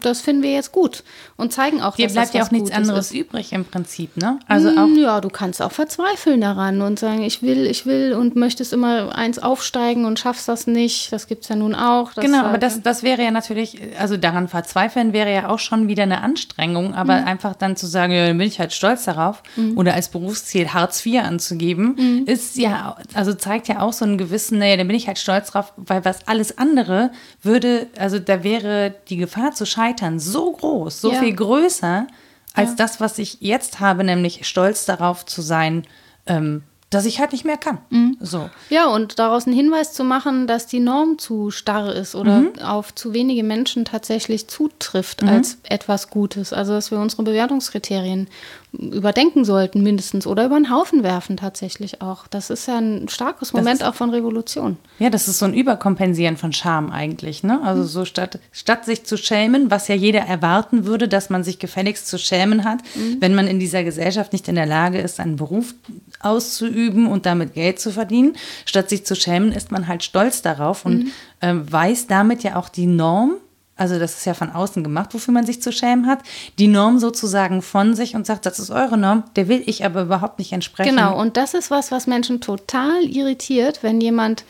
das 0.00 0.20
finden 0.20 0.42
wir 0.42 0.52
jetzt 0.52 0.72
gut 0.72 1.04
und 1.36 1.52
zeigen 1.52 1.82
auch, 1.82 1.96
Hier 1.96 2.06
dass 2.06 2.14
bleibt 2.14 2.28
das 2.28 2.34
ja 2.34 2.44
auch 2.44 2.50
nichts 2.50 2.70
anderes 2.70 3.10
ist. 3.10 3.16
übrig 3.16 3.52
im 3.52 3.64
Prinzip, 3.64 4.16
ne? 4.16 4.38
Also 4.46 4.70
auch 4.70 4.88
ja, 4.96 5.20
du 5.20 5.28
kannst 5.28 5.60
auch 5.62 5.72
verzweifeln 5.72 6.40
daran 6.40 6.80
und 6.82 6.98
sagen, 6.98 7.22
ich 7.22 7.42
will, 7.42 7.66
ich 7.66 7.86
will 7.86 8.14
und 8.14 8.36
möchtest 8.36 8.72
immer 8.72 9.14
eins 9.14 9.38
aufsteigen 9.38 10.04
und 10.04 10.18
schaffst 10.18 10.48
das 10.48 10.66
nicht. 10.66 11.12
Das 11.12 11.26
gibt 11.26 11.42
es 11.42 11.48
ja 11.48 11.56
nun 11.56 11.74
auch. 11.74 12.14
Genau, 12.14 12.44
aber 12.44 12.58
das, 12.58 12.82
das 12.82 13.02
wäre 13.02 13.22
ja 13.22 13.30
natürlich, 13.30 13.80
also 13.98 14.16
daran 14.16 14.48
verzweifeln 14.48 15.12
wäre 15.12 15.32
ja 15.32 15.48
auch 15.48 15.58
schon 15.58 15.88
wieder 15.88 16.04
eine 16.04 16.22
Anstrengung, 16.22 16.94
aber 16.94 17.20
mhm. 17.20 17.26
einfach 17.26 17.54
dann 17.54 17.76
zu 17.76 17.86
sagen, 17.86 18.12
ja, 18.12 18.26
dann 18.26 18.38
bin 18.38 18.46
ich 18.46 18.58
halt 18.58 18.72
stolz 18.72 19.04
darauf 19.04 19.42
mhm. 19.56 19.76
oder 19.76 19.94
als 19.94 20.08
Berufsziel 20.08 20.68
Hartz 20.68 21.04
IV 21.04 21.22
anzugeben, 21.22 21.96
mhm. 21.96 22.24
ist 22.26 22.56
ja, 22.56 22.96
also 23.14 23.34
zeigt 23.34 23.68
ja 23.68 23.80
auch 23.80 23.92
so 23.92 24.04
einen 24.04 24.18
gewissen, 24.18 24.58
naja, 24.58 24.76
dann 24.76 24.86
bin 24.86 24.96
ich 24.96 25.06
halt 25.06 25.18
stolz 25.18 25.50
drauf, 25.50 25.72
weil 25.76 26.04
was 26.04 26.26
alles 26.28 26.58
andere 26.58 27.10
würde, 27.42 27.88
also 27.98 28.18
da 28.18 28.44
wäre 28.44 28.94
die 29.08 29.16
Gefahr 29.16 29.52
zu 29.52 29.66
Scheitern 29.72 30.18
so 30.18 30.52
groß, 30.52 31.00
so 31.00 31.12
ja. 31.12 31.20
viel 31.20 31.34
größer 31.34 32.06
als 32.54 32.70
ja. 32.70 32.76
das, 32.76 33.00
was 33.00 33.18
ich 33.18 33.38
jetzt 33.40 33.80
habe, 33.80 34.04
nämlich 34.04 34.46
stolz 34.46 34.84
darauf 34.84 35.24
zu 35.26 35.42
sein, 35.42 35.86
ähm, 36.26 36.62
dass 36.92 37.06
ich 37.06 37.20
halt 37.20 37.32
nicht 37.32 37.46
mehr 37.46 37.56
kann. 37.56 37.78
Mhm. 37.88 38.18
So. 38.20 38.50
Ja, 38.68 38.86
und 38.86 39.18
daraus 39.18 39.46
einen 39.46 39.56
Hinweis 39.56 39.94
zu 39.94 40.04
machen, 40.04 40.46
dass 40.46 40.66
die 40.66 40.80
Norm 40.80 41.18
zu 41.18 41.50
starr 41.50 41.94
ist 41.94 42.14
oder 42.14 42.40
mhm. 42.40 42.58
auf 42.58 42.94
zu 42.94 43.14
wenige 43.14 43.42
Menschen 43.42 43.86
tatsächlich 43.86 44.48
zutrifft 44.48 45.22
mhm. 45.22 45.28
als 45.28 45.56
etwas 45.62 46.10
Gutes. 46.10 46.52
Also, 46.52 46.74
dass 46.74 46.90
wir 46.90 46.98
unsere 46.98 47.22
Bewertungskriterien 47.22 48.28
überdenken 48.72 49.44
sollten, 49.44 49.82
mindestens, 49.82 50.26
oder 50.26 50.46
über 50.46 50.56
den 50.56 50.70
Haufen 50.70 51.02
werfen 51.02 51.36
tatsächlich 51.36 52.00
auch. 52.00 52.26
Das 52.26 52.48
ist 52.48 52.66
ja 52.66 52.78
ein 52.78 53.08
starkes 53.08 53.52
Moment 53.52 53.80
ist, 53.80 53.86
auch 53.86 53.94
von 53.94 54.10
Revolution. 54.10 54.78
Ja, 54.98 55.10
das 55.10 55.28
ist 55.28 55.38
so 55.38 55.44
ein 55.44 55.52
Überkompensieren 55.52 56.38
von 56.38 56.52
Scham 56.52 56.90
eigentlich. 56.90 57.42
Ne? 57.42 57.60
Also, 57.62 57.84
so 57.84 58.04
statt, 58.06 58.38
statt 58.50 58.86
sich 58.86 59.04
zu 59.04 59.18
schämen, 59.18 59.70
was 59.70 59.88
ja 59.88 59.94
jeder 59.94 60.20
erwarten 60.20 60.86
würde, 60.86 61.06
dass 61.06 61.28
man 61.28 61.44
sich 61.44 61.58
gefälligst 61.58 62.08
zu 62.08 62.18
schämen 62.18 62.64
hat, 62.64 62.78
mhm. 62.94 63.18
wenn 63.20 63.34
man 63.34 63.46
in 63.46 63.60
dieser 63.60 63.84
Gesellschaft 63.84 64.32
nicht 64.32 64.48
in 64.48 64.54
der 64.54 64.66
Lage 64.66 64.98
ist, 64.98 65.20
einen 65.20 65.36
Beruf 65.36 65.74
auszuüben 66.20 67.06
und 67.06 67.26
damit 67.26 67.52
Geld 67.52 67.78
zu 67.78 67.90
verdienen. 67.90 68.36
Statt 68.64 68.88
sich 68.88 69.04
zu 69.04 69.14
schämen, 69.14 69.52
ist 69.52 69.70
man 69.70 69.86
halt 69.86 70.02
stolz 70.02 70.40
darauf 70.40 70.86
und 70.86 71.04
mhm. 71.04 71.12
ähm, 71.42 71.70
weiß 71.70 72.06
damit 72.06 72.42
ja 72.42 72.56
auch 72.56 72.70
die 72.70 72.86
Norm, 72.86 73.34
also 73.76 73.98
das 73.98 74.18
ist 74.18 74.26
ja 74.26 74.34
von 74.34 74.50
außen 74.50 74.84
gemacht, 74.84 75.14
wofür 75.14 75.32
man 75.32 75.46
sich 75.46 75.62
zu 75.62 75.72
schämen 75.72 76.06
hat, 76.06 76.20
die 76.58 76.68
Norm 76.68 76.98
sozusagen 76.98 77.62
von 77.62 77.94
sich 77.94 78.14
und 78.14 78.26
sagt, 78.26 78.46
das 78.46 78.58
ist 78.58 78.70
eure 78.70 78.98
Norm, 78.98 79.24
der 79.36 79.48
will 79.48 79.62
ich 79.66 79.84
aber 79.84 80.02
überhaupt 80.02 80.38
nicht 80.38 80.52
entsprechen. 80.52 80.94
Genau, 80.94 81.18
und 81.18 81.36
das 81.36 81.54
ist 81.54 81.70
was, 81.70 81.90
was 81.90 82.06
Menschen 82.06 82.40
total 82.40 83.02
irritiert, 83.04 83.82
wenn 83.82 84.00
jemand 84.00 84.44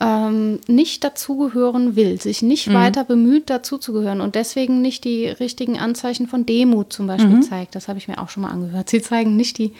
ähm, 0.00 0.60
nicht 0.68 1.04
dazugehören 1.04 1.96
will, 1.96 2.20
sich 2.20 2.42
nicht 2.42 2.68
mhm. 2.68 2.74
weiter 2.74 3.04
bemüht, 3.04 3.50
dazuzugehören 3.50 4.20
und 4.20 4.36
deswegen 4.36 4.80
nicht 4.80 5.04
die 5.04 5.26
richtigen 5.26 5.78
Anzeichen 5.78 6.28
von 6.28 6.46
Demut 6.46 6.92
zum 6.92 7.06
Beispiel 7.06 7.36
mhm. 7.36 7.42
zeigt. 7.42 7.74
Das 7.74 7.88
habe 7.88 7.98
ich 7.98 8.08
mir 8.08 8.18
auch 8.18 8.30
schon 8.30 8.42
mal 8.42 8.50
angehört. 8.50 8.88
Sie 8.88 9.02
zeigen 9.02 9.36
nicht 9.36 9.58
die 9.58 9.72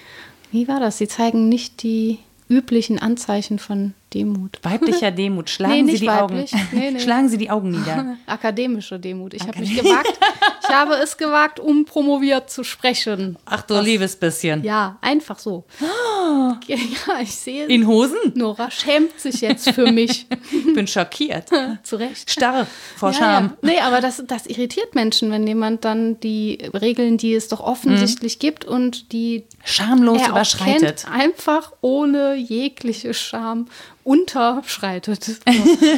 wie 0.53 0.69
war 0.69 0.79
das? 0.79 0.99
Sie 0.99 1.09
zeigen 1.09 1.49
nicht 1.49 1.83
die 1.83 2.19
üblichen 2.49 2.99
Anzeichen 2.99 3.59
von 3.59 3.95
Demut. 4.13 4.59
Weiblicher 4.63 5.11
Demut. 5.13 5.51
Schlagen 5.51 5.87
nee, 5.87 5.93
Sie 5.93 6.01
die 6.01 6.07
weiblich. 6.07 6.53
Augen. 6.55 6.69
Nee, 6.73 6.91
nee. 6.93 7.01
Schlagen 7.01 7.29
Sie 7.29 7.39
die 7.39 7.51
Augen 7.51 7.71
nieder. 7.71 8.17
Akademische 8.27 8.99
Demut. 8.99 9.35
Ich 9.35 9.43
habe 9.43 9.59
mich 9.59 9.77
gewagt. 9.77 10.19
Ich 10.63 10.69
habe 10.69 10.95
es 10.95 11.17
gewagt, 11.17 11.61
um 11.61 11.85
promoviert 11.85 12.51
zu 12.51 12.65
sprechen. 12.65 13.37
Ach 13.45 13.63
du 13.63 13.75
Was? 13.75 13.85
liebes 13.85 14.17
bisschen. 14.17 14.63
Ja, 14.65 14.99
einfach 15.01 15.39
so. 15.39 15.65
Oh. 15.81 16.53
Ja, 16.67 16.77
ich 17.21 17.35
sehe. 17.35 17.67
In 17.67 17.87
Hosen? 17.87 18.19
Nora 18.35 18.71
schämt 18.71 19.19
sich 19.19 19.41
jetzt 19.41 19.71
für 19.71 19.91
mich. 19.91 20.27
ich 20.51 20.75
bin 20.75 20.87
schockiert. 20.87 21.49
Zu 21.83 21.97
Recht. 21.97 22.31
Starr 22.31 22.67
vor 22.97 23.11
ja, 23.11 23.19
Scham. 23.19 23.45
Ja. 23.45 23.57
Nee, 23.63 23.81
aber 23.81 24.01
das, 24.01 24.23
das 24.27 24.47
irritiert 24.47 24.95
Menschen, 24.95 25.31
wenn 25.31 25.47
jemand 25.47 25.85
dann 25.85 26.21
die 26.21 26.59
Regeln, 26.73 27.19
die 27.19 27.35
es 27.35 27.49
doch 27.49 27.61
offensichtlich 27.61 28.37
mhm. 28.37 28.41
gibt 28.41 28.65
und 28.65 29.13
die 29.13 29.45
schamlos 29.65 30.27
überschreitet. 30.27 31.05
Kennt, 31.05 31.11
einfach 31.11 31.73
ohne 31.81 32.35
jegliche 32.35 33.15
Scham 33.15 33.67
unterschreitet 34.05 35.41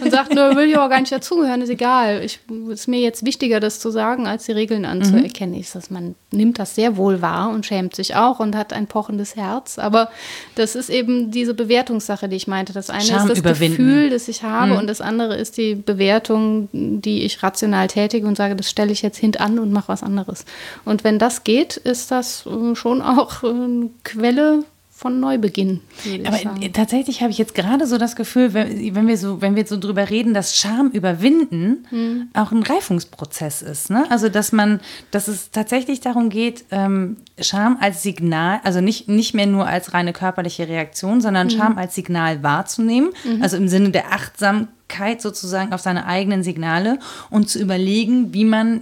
und 0.02 0.10
sagt, 0.10 0.34
nur 0.34 0.56
will 0.56 0.68
ich 0.68 0.76
aber 0.76 0.90
gar 0.90 1.00
nicht 1.00 1.12
dazugehören, 1.12 1.62
ist 1.62 1.70
egal. 1.70 2.22
Ich, 2.22 2.40
ist 2.68 2.86
mir 2.86 3.00
jetzt 3.00 3.24
wichtiger, 3.24 3.60
das 3.60 3.80
zu 3.80 3.90
sagen, 3.90 4.26
als 4.26 4.44
die 4.44 4.52
Regeln 4.52 4.84
anzuerkennen. 4.84 5.54
Mhm. 5.54 5.60
Ist, 5.60 5.74
dass 5.74 5.90
man 5.90 6.14
nimmt 6.30 6.58
das 6.58 6.74
sehr 6.74 6.98
wohl 6.98 7.22
wahr 7.22 7.48
und 7.48 7.64
schämt 7.64 7.96
sich 7.96 8.14
auch 8.14 8.40
und 8.40 8.56
hat 8.56 8.74
ein 8.74 8.86
pochendes 8.86 9.36
Herz. 9.36 9.78
Aber 9.78 10.10
das 10.54 10.74
ist 10.74 10.90
eben 10.90 11.30
diese 11.30 11.54
Bewertungssache, 11.54 12.28
die 12.28 12.36
ich 12.36 12.46
meinte. 12.46 12.74
Das 12.74 12.90
eine 12.90 13.04
Scham 13.04 13.30
ist 13.30 13.44
das 13.44 13.58
Gefühl, 13.58 14.10
das 14.10 14.28
ich 14.28 14.42
habe 14.42 14.72
mhm. 14.72 14.78
und 14.78 14.86
das 14.86 15.00
andere 15.00 15.36
ist 15.36 15.56
die 15.56 15.74
Bewertung, 15.74 16.68
die 16.72 17.22
ich 17.22 17.42
rational 17.42 17.86
tätige 17.88 18.26
und 18.26 18.36
sage, 18.36 18.54
das 18.54 18.68
stelle 18.68 18.92
ich 18.92 19.00
jetzt 19.00 19.18
hintan 19.18 19.58
und 19.58 19.72
mache 19.72 19.88
was 19.88 20.02
anderes. 20.02 20.44
Und 20.84 21.04
wenn 21.04 21.18
das 21.18 21.44
geht, 21.44 21.78
ist 21.78 22.10
das 22.10 22.44
äh, 22.46 22.74
schon 22.74 23.00
auch 23.00 23.42
eine 23.42 23.88
Quelle 24.02 24.64
von 24.96 25.18
Neubeginn. 25.18 25.80
Aber 26.24 26.38
tatsächlich 26.72 27.20
habe 27.20 27.32
ich 27.32 27.38
jetzt 27.38 27.54
gerade 27.56 27.86
so 27.86 27.98
das 27.98 28.14
Gefühl, 28.14 28.54
wenn, 28.54 29.08
wir 29.08 29.18
so, 29.18 29.42
wenn 29.42 29.56
wir 29.56 29.66
so 29.66 29.76
drüber 29.76 30.08
reden, 30.08 30.34
dass 30.34 30.56
Scham 30.56 30.90
überwinden 30.90 31.84
hm. 31.90 32.28
auch 32.32 32.52
ein 32.52 32.62
Reifungsprozess 32.62 33.60
ist. 33.60 33.90
Ne? 33.90 34.06
Also 34.08 34.28
dass 34.28 34.52
man, 34.52 34.80
dass 35.10 35.26
es 35.26 35.50
tatsächlich 35.50 36.00
darum 36.00 36.30
geht, 36.30 36.64
ähm, 36.70 37.16
Scham 37.40 37.76
als 37.80 38.04
Signal, 38.04 38.60
also 38.62 38.80
nicht, 38.80 39.08
nicht 39.08 39.34
mehr 39.34 39.46
nur 39.46 39.66
als 39.66 39.94
reine 39.94 40.12
körperliche 40.12 40.68
Reaktion, 40.68 41.20
sondern 41.20 41.50
hm. 41.50 41.58
Scham 41.58 41.76
als 41.76 41.96
Signal 41.96 42.44
wahrzunehmen, 42.44 43.10
mhm. 43.24 43.42
also 43.42 43.56
im 43.56 43.66
Sinne 43.66 43.90
der 43.90 44.12
Achtsamkeit 44.12 44.83
sozusagen 45.20 45.72
auf 45.72 45.80
seine 45.80 46.06
eigenen 46.06 46.42
Signale 46.42 46.98
und 47.30 47.48
zu 47.48 47.58
überlegen, 47.60 48.32
wie 48.32 48.44
man, 48.44 48.80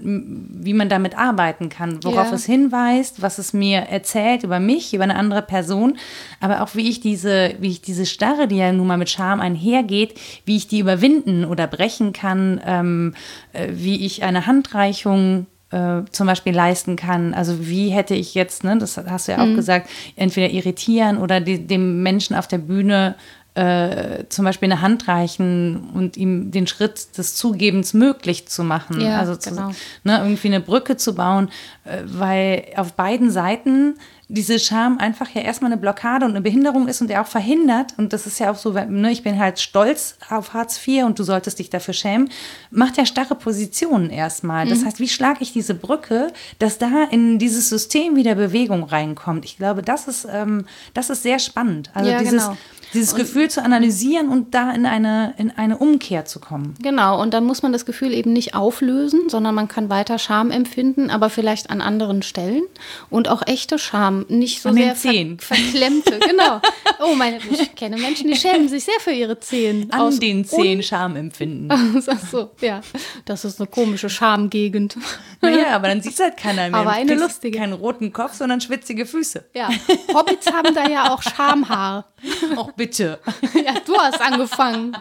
wie 0.52 0.74
man 0.74 0.88
damit 0.88 1.16
arbeiten 1.16 1.68
kann, 1.68 2.02
worauf 2.04 2.28
ja. 2.28 2.34
es 2.34 2.44
hinweist, 2.44 3.22
was 3.22 3.38
es 3.38 3.52
mir 3.52 3.80
erzählt 3.80 4.44
über 4.44 4.60
mich, 4.60 4.94
über 4.94 5.04
eine 5.04 5.16
andere 5.16 5.42
Person, 5.42 5.98
aber 6.40 6.62
auch 6.62 6.74
wie 6.74 6.88
ich 6.88 7.00
diese, 7.00 7.54
wie 7.60 7.68
ich 7.68 7.82
diese 7.82 8.06
Starre, 8.06 8.48
die 8.48 8.56
ja 8.56 8.72
nun 8.72 8.86
mal 8.86 8.98
mit 8.98 9.10
Scham 9.10 9.40
einhergeht, 9.40 10.18
wie 10.44 10.56
ich 10.56 10.68
die 10.68 10.80
überwinden 10.80 11.44
oder 11.44 11.66
brechen 11.66 12.12
kann, 12.12 12.60
ähm, 12.64 13.14
äh, 13.52 13.68
wie 13.72 14.04
ich 14.04 14.22
eine 14.22 14.46
Handreichung 14.46 15.46
äh, 15.72 16.02
zum 16.10 16.26
Beispiel 16.26 16.54
leisten 16.54 16.96
kann. 16.96 17.34
Also 17.34 17.66
wie 17.66 17.88
hätte 17.88 18.14
ich 18.14 18.34
jetzt, 18.34 18.62
ne, 18.62 18.76
das 18.76 18.98
hast 18.98 19.26
du 19.26 19.32
ja 19.32 19.38
auch 19.42 19.46
mhm. 19.46 19.56
gesagt, 19.56 19.88
entweder 20.16 20.50
irritieren 20.50 21.18
oder 21.18 21.40
die, 21.40 21.66
dem 21.66 22.02
Menschen 22.02 22.36
auf 22.36 22.46
der 22.46 22.58
Bühne 22.58 23.14
äh, 23.55 24.24
zum 24.30 24.46
Beispiel 24.46 24.72
eine 24.72 24.80
Hand 24.80 25.09
reichen 25.09 25.90
und 25.92 26.16
ihm 26.16 26.50
den 26.50 26.66
Schritt 26.66 27.18
des 27.18 27.34
Zugebens 27.34 27.92
möglich 27.92 28.48
zu 28.48 28.64
machen. 28.64 29.00
Ja, 29.00 29.18
also 29.18 29.36
zu, 29.36 29.50
genau. 29.50 29.72
ne, 30.05 30.18
irgendwie 30.22 30.48
eine 30.48 30.61
Brücke 30.61 30.96
zu 30.96 31.14
bauen, 31.14 31.50
äh, 31.84 31.98
weil 32.07 32.64
auf 32.76 32.94
beiden 32.94 33.30
Seiten 33.30 33.96
diese 34.28 34.59
Scham 34.59 34.96
einfach 34.96 35.28
ja 35.34 35.42
erstmal 35.42 35.70
eine 35.70 35.78
Blockade 35.78 36.24
und 36.24 36.30
eine 36.30 36.40
Behinderung 36.40 36.88
ist 36.88 37.03
und 37.03 37.11
er 37.11 37.20
auch 37.20 37.26
verhindert, 37.26 37.92
und 37.98 38.14
das 38.14 38.26
ist 38.26 38.40
ja 38.40 38.50
auch 38.50 38.57
so, 38.57 38.72
ne, 38.72 39.11
ich 39.12 39.22
bin 39.22 39.38
halt 39.38 39.61
stolz 39.61 40.16
auf 40.30 40.55
Hartz 40.55 40.80
IV 40.86 41.05
und 41.05 41.18
du 41.18 41.22
solltest 41.22 41.59
dich 41.59 41.68
dafür 41.68 41.92
schämen, 41.92 42.30
macht 42.70 42.96
ja 42.96 43.05
starre 43.05 43.34
Positionen 43.34 44.09
erstmal. 44.09 44.66
Das 44.66 44.80
mhm. 44.80 44.86
heißt, 44.86 45.00
wie 45.00 45.09
schlage 45.09 45.40
ich 45.42 45.53
diese 45.53 45.74
Brücke, 45.74 46.32
dass 46.59 46.78
da 46.78 47.05
in 47.11 47.38
dieses 47.38 47.68
System 47.68 48.16
wieder 48.16 48.34
Bewegung 48.34 48.84
reinkommt? 48.84 49.44
Ich 49.44 49.59
glaube, 49.59 49.82
das 49.82 50.09
ist, 50.09 50.26
ähm, 50.32 50.64
das 50.94 51.11
ist 51.11 51.22
sehr 51.22 51.38
spannend. 51.38 51.90
Also 51.92 52.11
ja, 52.11 52.18
dieses, 52.18 52.44
genau. 52.44 52.57
Dieses 52.95 53.12
und, 53.12 53.20
Gefühl 53.20 53.51
zu 53.51 53.62
analysieren 53.62 54.28
und 54.28 54.55
da 54.55 54.70
in 54.72 54.86
eine, 54.86 55.34
in 55.38 55.51
eine 55.51 55.78
Umkehr 55.78 56.24
zu 56.24 56.40
kommen. 56.40 56.74
Genau, 56.82 57.20
und 57.20 57.32
dann 57.32 57.45
muss 57.45 57.62
man 57.62 57.72
das 57.72 57.86
Gefühl 57.86 58.12
eben 58.12 58.32
nicht 58.32 58.55
auflösen, 58.55 59.28
sondern 59.28 59.55
man 59.55 59.68
kann 59.68 59.88
weiter 59.88 60.18
Scham 60.18 60.51
empfinden, 60.51 61.11
aber 61.11 61.30
vielleicht 61.30 61.70
an 61.70 61.80
anderen 61.80 62.22
Stellen. 62.22 62.62
Und 63.11 63.28
auch 63.28 63.47
echte 63.47 63.78
Scham, 63.78 64.26
nicht 64.28 64.62
so 64.62 64.70
an 64.70 64.76
sehr 64.76 64.95
ver 64.97 65.12
verklemmte. 65.38 66.18
genau. 66.18 66.61
Oh, 67.05 67.16
meine, 67.16 67.38
ich 67.51 67.74
kenne 67.74 67.97
Menschen, 67.97 68.28
die 68.28 68.36
schämen 68.36 68.68
sich 68.68 68.84
sehr 68.84 69.01
für 69.01 69.11
ihre 69.11 69.40
Zehen. 69.40 69.90
An 69.90 70.03
Aus 70.03 70.20
den 70.20 70.45
Zehen 70.45 70.84
Scham 70.84 71.16
empfinden. 71.16 71.68
Ach 72.07 72.18
so, 72.30 72.51
ja. 72.61 72.80
Das 73.24 73.45
ist 73.45 73.61
eine 73.61 73.66
komische 73.66 74.09
Schamgegend. 74.09 74.97
Naja, 75.40 75.74
aber 75.74 75.88
dann 75.88 76.01
sieht 76.01 76.12
es 76.14 76.20
halt 76.20 76.36
keiner 76.36 76.70
mehr. 76.70 76.78
Aber 76.78 76.90
eine 76.90 77.14
lustige. 77.14 77.59
Keinen 77.59 77.72
roten 77.72 78.12
Kopf, 78.12 78.34
sondern 78.34 78.61
schwitzige 78.61 79.05
Füße. 79.05 79.45
Ja. 79.55 79.68
Hobbits 80.14 80.53
haben 80.53 80.74
da 80.74 80.88
ja 80.88 81.12
auch 81.12 81.22
Schamhaar. 81.22 82.12
Auch 82.57 82.70
bitte. 82.83 83.18
Ja, 83.64 83.74
du 83.87 83.97
hast 83.97 84.20
angefangen 84.20 84.97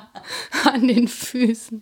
an 0.65 0.87
den 0.87 1.07
Füßen. 1.07 1.81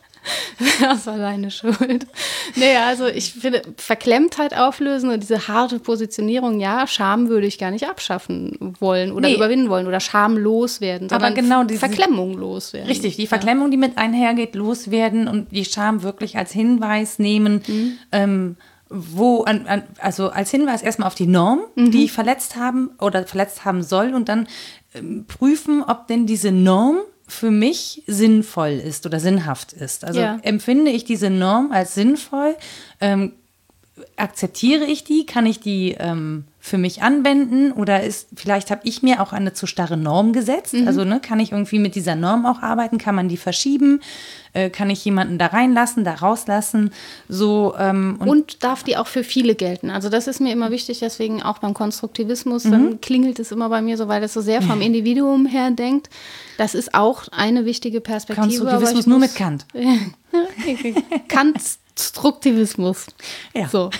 das 0.80 1.06
war 1.06 1.18
deine 1.18 1.50
Schuld. 1.50 2.06
Nee, 2.54 2.76
also 2.76 3.06
ich 3.06 3.32
finde, 3.34 3.62
Verklemmtheit 3.76 4.56
auflösen 4.56 5.10
und 5.10 5.22
diese 5.22 5.48
harte 5.48 5.80
Positionierung, 5.80 6.60
ja, 6.60 6.86
Scham 6.86 7.28
würde 7.28 7.46
ich 7.46 7.58
gar 7.58 7.70
nicht 7.70 7.88
abschaffen 7.88 8.74
wollen 8.80 9.12
oder 9.12 9.28
nee. 9.28 9.34
überwinden 9.34 9.68
wollen 9.68 9.86
oder 9.86 10.00
schamlos 10.00 10.80
werden, 10.80 11.08
sondern 11.08 11.32
Aber 11.32 11.40
genau 11.40 11.64
diese 11.64 11.80
Verklemmung 11.80 12.34
loswerden. 12.34 12.88
Richtig, 12.88 13.16
die 13.16 13.26
Verklemmung, 13.26 13.70
die 13.70 13.76
mit 13.76 13.98
einhergeht, 13.98 14.54
loswerden 14.54 15.28
und 15.28 15.52
die 15.52 15.64
Scham 15.64 16.02
wirklich 16.02 16.38
als 16.38 16.52
Hinweis 16.52 17.18
nehmen, 17.18 17.62
mhm. 17.66 17.98
ähm, 18.12 18.56
wo, 18.90 19.42
an, 19.42 19.66
an, 19.66 19.82
also 19.98 20.30
als 20.30 20.50
Hinweis 20.50 20.82
erstmal 20.82 21.08
auf 21.08 21.14
die 21.14 21.26
Norm, 21.26 21.60
mhm. 21.74 21.90
die 21.90 22.04
ich 22.04 22.12
verletzt 22.12 22.56
haben 22.56 22.90
oder 22.98 23.26
verletzt 23.26 23.64
haben 23.64 23.82
soll 23.82 24.14
und 24.14 24.28
dann 24.28 24.46
prüfen, 25.26 25.82
ob 25.82 26.06
denn 26.06 26.26
diese 26.26 26.52
Norm 26.52 26.98
für 27.26 27.50
mich 27.50 28.02
sinnvoll 28.06 28.70
ist 28.70 29.04
oder 29.04 29.20
sinnhaft 29.20 29.74
ist. 29.74 30.04
Also 30.04 30.20
ja. 30.20 30.38
empfinde 30.42 30.90
ich 30.90 31.04
diese 31.04 31.30
Norm 31.30 31.72
als 31.72 31.94
sinnvoll, 31.94 32.56
ähm, 33.00 33.32
akzeptiere 34.16 34.84
ich 34.84 35.04
die, 35.04 35.26
kann 35.26 35.44
ich 35.44 35.60
die 35.60 35.94
ähm, 35.98 36.44
für 36.60 36.78
mich 36.78 37.02
anwenden 37.02 37.72
oder 37.72 38.02
ist 38.02 38.28
vielleicht 38.34 38.70
habe 38.70 38.80
ich 38.84 39.02
mir 39.02 39.22
auch 39.22 39.32
eine 39.32 39.52
zu 39.52 39.66
starre 39.66 39.96
Norm 39.96 40.32
gesetzt. 40.32 40.74
Mhm. 40.74 40.88
Also 40.88 41.04
ne, 41.04 41.20
kann 41.20 41.38
ich 41.40 41.52
irgendwie 41.52 41.78
mit 41.78 41.94
dieser 41.94 42.16
Norm 42.16 42.46
auch 42.46 42.62
arbeiten? 42.62 42.98
Kann 42.98 43.14
man 43.14 43.28
die 43.28 43.36
verschieben? 43.36 44.00
Äh, 44.54 44.68
kann 44.68 44.90
ich 44.90 45.04
jemanden 45.04 45.38
da 45.38 45.46
reinlassen, 45.46 46.04
da 46.04 46.14
rauslassen? 46.14 46.90
So 47.28 47.74
ähm, 47.78 48.16
und, 48.18 48.28
und, 48.28 48.64
darf 48.64 48.82
die 48.82 48.96
auch 48.96 49.06
für 49.06 49.22
viele 49.22 49.54
gelten? 49.54 49.88
Also 49.90 50.08
das 50.08 50.26
ist 50.26 50.40
mir 50.40 50.52
immer 50.52 50.70
wichtig. 50.70 50.98
Deswegen 50.98 51.42
auch 51.42 51.58
beim 51.58 51.74
Konstruktivismus 51.74 52.64
mhm. 52.64 52.70
dann 52.70 53.00
klingelt 53.00 53.38
es 53.38 53.52
immer 53.52 53.68
bei 53.68 53.80
mir 53.80 53.96
so, 53.96 54.08
weil 54.08 54.22
es 54.22 54.34
so 54.34 54.40
sehr 54.40 54.60
vom 54.60 54.80
Individuum 54.88 55.46
her 55.46 55.70
denkt. 55.70 56.10
Das 56.58 56.74
ist 56.74 56.92
auch 56.92 57.28
eine 57.30 57.66
wichtige 57.66 58.00
Perspektive. 58.00 58.48
Konstruktivismus 58.48 59.06
nur 59.06 59.20
mit 59.20 59.34
Kant. 59.36 59.64
Konstruktivismus. 61.28 63.06
Ja. 63.54 63.68
So. 63.68 63.90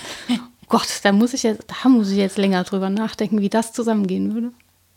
Gott, 0.69 0.99
da 1.03 1.11
muss 1.11 1.33
ich 1.33 1.43
jetzt, 1.43 1.65
da 1.67 1.89
muss 1.89 2.11
ich 2.11 2.17
jetzt 2.17 2.37
länger 2.37 2.63
drüber 2.63 2.89
nachdenken, 2.89 3.41
wie 3.41 3.49
das 3.49 3.73
zusammengehen 3.73 4.33
würde. 4.33 4.51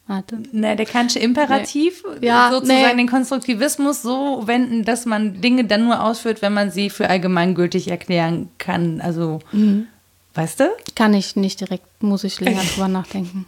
Warte. 0.07 0.43
Ne, 0.53 0.77
der 0.77 0.87
kantische 0.87 1.21
Imperativ, 1.21 2.03
nee. 2.21 2.27
ja, 2.27 2.51
sozusagen 2.51 2.97
nee. 2.97 3.03
den 3.03 3.09
Konstruktivismus 3.09 4.03
so 4.03 4.47
wenden, 4.47 4.85
dass 4.85 5.07
man 5.07 5.41
Dinge 5.41 5.65
dann 5.65 5.85
nur 5.85 6.03
ausführt, 6.03 6.43
wenn 6.43 6.53
man 6.53 6.71
sie 6.71 6.91
für 6.91 7.09
allgemeingültig 7.09 7.89
erklären 7.89 8.51
kann. 8.59 9.01
Also 9.01 9.39
mhm. 9.53 9.87
Weißt 10.35 10.61
du? 10.61 10.71
Kann 10.95 11.13
ich 11.13 11.37
nicht 11.37 11.61
direkt, 11.61 12.03
muss 12.03 12.25
ich 12.25 12.41
länger 12.41 12.63
drüber 12.75 12.89
nachdenken. 12.89 13.47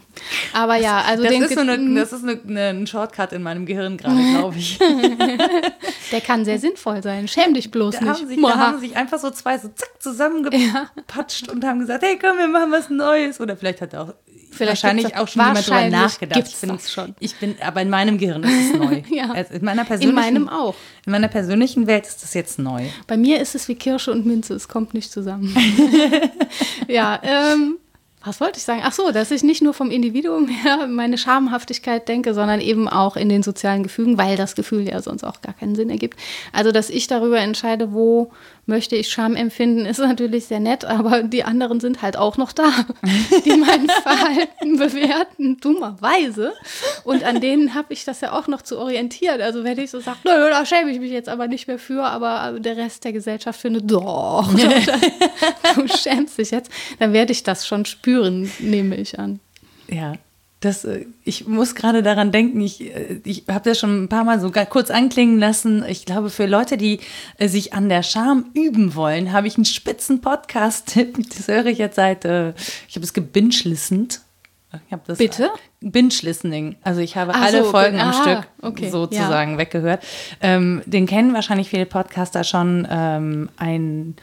Aber 0.53 0.75
ja, 0.77 1.01
also 1.01 1.23
das 1.23 1.33
ist, 1.33 1.53
so 1.53 1.61
eine, 1.61 1.95
das 1.95 2.13
ist 2.13 2.23
eine, 2.23 2.39
eine, 2.47 2.69
ein 2.69 2.87
Shortcut 2.87 3.33
in 3.33 3.43
meinem 3.43 3.65
Gehirn 3.65 3.97
gerade, 3.97 4.17
glaube 4.31 4.57
ich. 4.57 4.79
Der 6.11 6.21
kann 6.21 6.45
sehr 6.45 6.59
sinnvoll 6.59 7.03
sein. 7.03 7.27
Schäm 7.27 7.53
dich 7.53 7.71
bloß 7.71 7.95
da 7.95 8.01
nicht. 8.01 8.21
Haben 8.21 8.27
sich, 8.27 8.41
da 8.41 8.57
haben 8.57 8.79
sich 8.79 8.95
einfach 8.95 9.19
so 9.19 9.31
zwei 9.31 9.57
so 9.57 9.69
zack 9.69 9.89
zusammengepatscht 9.99 11.47
ja. 11.47 11.53
und 11.53 11.63
haben 11.65 11.79
gesagt, 11.79 12.03
hey 12.03 12.17
komm, 12.19 12.37
wir 12.37 12.47
machen 12.47 12.71
was 12.71 12.89
Neues. 12.89 13.39
Oder 13.39 13.57
vielleicht 13.57 13.81
hat 13.81 13.93
er 13.93 14.03
auch 14.03 14.13
Vielleicht 14.55 14.83
wahrscheinlich 14.83 15.15
auch 15.17 15.27
schon 15.27 15.41
jemand 15.41 15.67
drüber 15.67 15.89
nachgedacht. 15.89 16.35
Gibt's 16.35 16.61
das 16.61 16.91
schon. 16.91 17.15
Ich 17.19 17.35
bin, 17.35 17.55
aber 17.61 17.81
in 17.81 17.89
meinem 17.89 18.17
Gehirn 18.17 18.43
ist 18.43 18.71
es 18.71 18.79
neu. 18.79 19.01
ja. 19.09 19.31
Also 19.31 19.53
in 19.53 19.65
meiner 19.65 19.83
persönlichen, 19.83 20.17
in 20.17 20.43
meinem 20.43 20.49
auch. 20.49 20.75
In 21.05 21.11
meiner 21.11 21.27
persönlichen 21.27 21.87
Welt 21.87 22.07
ist 22.07 22.23
das 22.23 22.33
jetzt 22.33 22.57
neu. 22.57 22.85
Bei 23.07 23.17
mir 23.17 23.39
ist 23.41 23.55
es 23.55 23.67
wie 23.67 23.75
Kirsche 23.75 24.11
und 24.11 24.25
Minze, 24.25 24.53
es 24.53 24.67
kommt 24.67 24.93
nicht 24.93 25.11
zusammen. 25.11 25.55
ja, 26.87 27.19
ähm, 27.23 27.77
was 28.25 28.41
wollte 28.41 28.57
ich 28.57 28.63
sagen? 28.63 28.81
Ach 28.83 28.91
so, 28.91 29.11
dass 29.11 29.31
ich 29.31 29.43
nicht 29.43 29.61
nur 29.61 29.73
vom 29.73 29.91
Individuum 29.91 30.47
her 30.63 30.87
meine 30.87 31.17
Schamhaftigkeit 31.17 32.07
denke, 32.07 32.33
sondern 32.33 32.59
eben 32.59 32.89
auch 32.89 33.15
in 33.15 33.29
den 33.29 33.43
sozialen 33.43 33.83
Gefügen, 33.83 34.17
weil 34.17 34.35
das 34.35 34.55
Gefühl 34.55 34.87
ja 34.87 35.01
sonst 35.01 35.23
auch 35.23 35.41
gar 35.41 35.53
keinen 35.53 35.75
Sinn 35.75 35.89
ergibt. 35.89 36.19
Also, 36.51 36.71
dass 36.71 36.89
ich 36.89 37.07
darüber 37.07 37.39
entscheide, 37.39 37.93
wo 37.93 38.31
möchte 38.67 38.95
ich 38.95 39.09
Scham 39.09 39.35
empfinden, 39.35 39.85
ist 39.85 39.99
natürlich 39.99 40.45
sehr 40.45 40.59
nett, 40.59 40.85
aber 40.85 41.21
die 41.21 41.43
anderen 41.43 41.79
sind 41.79 42.01
halt 42.01 42.17
auch 42.17 42.37
noch 42.37 42.51
da, 42.51 42.71
die 43.45 43.51
mein 43.51 43.87
Verhalten 43.87 44.77
bewerten, 44.77 45.57
dummerweise. 45.57 46.53
Und 47.03 47.23
an 47.23 47.41
denen 47.41 47.75
habe 47.75 47.93
ich 47.93 48.05
das 48.05 48.21
ja 48.21 48.31
auch 48.31 48.47
noch 48.47 48.63
zu 48.63 48.79
orientieren. 48.79 49.41
Also 49.41 49.63
wenn 49.63 49.77
ich 49.77 49.91
so 49.91 49.99
sage, 49.99 50.17
nö, 50.23 50.49
da 50.49 50.65
schäme 50.65 50.89
ich 50.91 50.99
mich 50.99 51.11
jetzt 51.11 51.29
aber 51.29 51.47
nicht 51.47 51.67
mehr 51.67 51.77
für, 51.77 52.03
aber 52.03 52.59
der 52.59 52.75
Rest 52.77 53.03
der 53.03 53.13
Gesellschaft 53.13 53.59
findet, 53.59 53.91
doch, 53.91 54.51
du 55.75 55.87
schämst 55.87 56.39
dich 56.39 56.49
jetzt, 56.49 56.71
dann 56.97 57.13
werde 57.13 57.31
ich 57.31 57.43
das 57.43 57.67
schon 57.67 57.85
spüren, 57.85 58.14
nehme 58.59 58.95
ich 58.95 59.19
an. 59.19 59.39
Ja, 59.87 60.13
das, 60.61 60.83
äh, 60.83 61.05
ich 61.23 61.47
muss 61.47 61.75
gerade 61.75 62.03
daran 62.03 62.31
denken, 62.31 62.59
ich, 62.61 62.81
äh, 62.81 63.21
ich 63.23 63.43
habe 63.47 63.69
das 63.69 63.79
schon 63.79 64.03
ein 64.03 64.09
paar 64.09 64.23
Mal 64.23 64.39
so 64.39 64.51
kurz 64.69 64.89
anklingen 64.89 65.37
lassen. 65.37 65.85
Ich 65.87 66.05
glaube, 66.05 66.29
für 66.29 66.45
Leute, 66.45 66.77
die 66.77 66.99
äh, 67.37 67.47
sich 67.47 67.73
an 67.73 67.89
der 67.89 68.03
Scham 68.03 68.45
üben 68.53 68.95
wollen, 68.95 69.31
habe 69.31 69.47
ich 69.47 69.55
einen 69.55 69.65
spitzen 69.65 70.21
Podcast-Tipp. 70.21 71.17
Das 71.37 71.47
höre 71.47 71.67
ich 71.67 71.77
jetzt 71.77 71.95
seit, 71.95 72.25
ich 72.25 72.29
habe 72.29 73.03
es 73.03 73.13
gebinge-listend. 73.13 74.21
Bitte? 75.17 75.51
Binge-Listening. 75.81 76.75
Also 76.83 77.01
ich 77.01 77.15
habe 77.15 77.33
Ach 77.33 77.41
alle 77.41 77.63
so, 77.63 77.71
Folgen 77.71 77.99
am 77.99 78.09
ah, 78.09 78.13
Stück 78.13 78.47
okay. 78.61 78.89
sozusagen 78.89 79.53
ja. 79.53 79.57
weggehört. 79.57 80.03
Ähm, 80.41 80.81
den 80.85 81.05
kennen 81.05 81.33
wahrscheinlich 81.33 81.69
viele 81.69 81.85
Podcaster 81.85 82.43
schon. 82.43 82.87
Ähm, 82.89 83.49
ein 83.57 84.15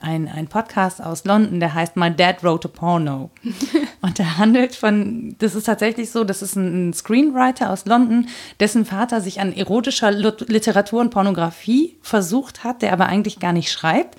ein, 0.00 0.28
ein 0.28 0.46
Podcast 0.46 1.02
aus 1.02 1.24
London, 1.24 1.60
der 1.60 1.74
heißt 1.74 1.96
My 1.96 2.10
Dad 2.10 2.42
Wrote 2.42 2.68
a 2.68 2.70
Porno. 2.70 3.30
und 4.02 4.18
der 4.18 4.38
handelt 4.38 4.74
von, 4.74 5.36
das 5.38 5.54
ist 5.54 5.64
tatsächlich 5.64 6.10
so, 6.10 6.24
das 6.24 6.42
ist 6.42 6.56
ein 6.56 6.92
Screenwriter 6.92 7.70
aus 7.70 7.86
London, 7.86 8.28
dessen 8.58 8.84
Vater 8.84 9.20
sich 9.20 9.40
an 9.40 9.52
erotischer 9.52 10.10
Literatur 10.10 11.00
und 11.00 11.10
Pornografie 11.10 11.98
versucht 12.02 12.64
hat, 12.64 12.82
der 12.82 12.92
aber 12.92 13.06
eigentlich 13.06 13.40
gar 13.40 13.52
nicht 13.52 13.70
schreibt. 13.70 14.18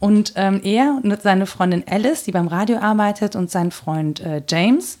Und 0.00 0.34
ähm, 0.36 0.60
er 0.62 1.00
und 1.02 1.22
seine 1.22 1.46
Freundin 1.46 1.84
Alice, 1.88 2.22
die 2.22 2.32
beim 2.32 2.46
Radio 2.46 2.78
arbeitet, 2.78 3.34
und 3.34 3.50
sein 3.50 3.70
Freund 3.72 4.20
äh, 4.20 4.42
James, 4.48 4.98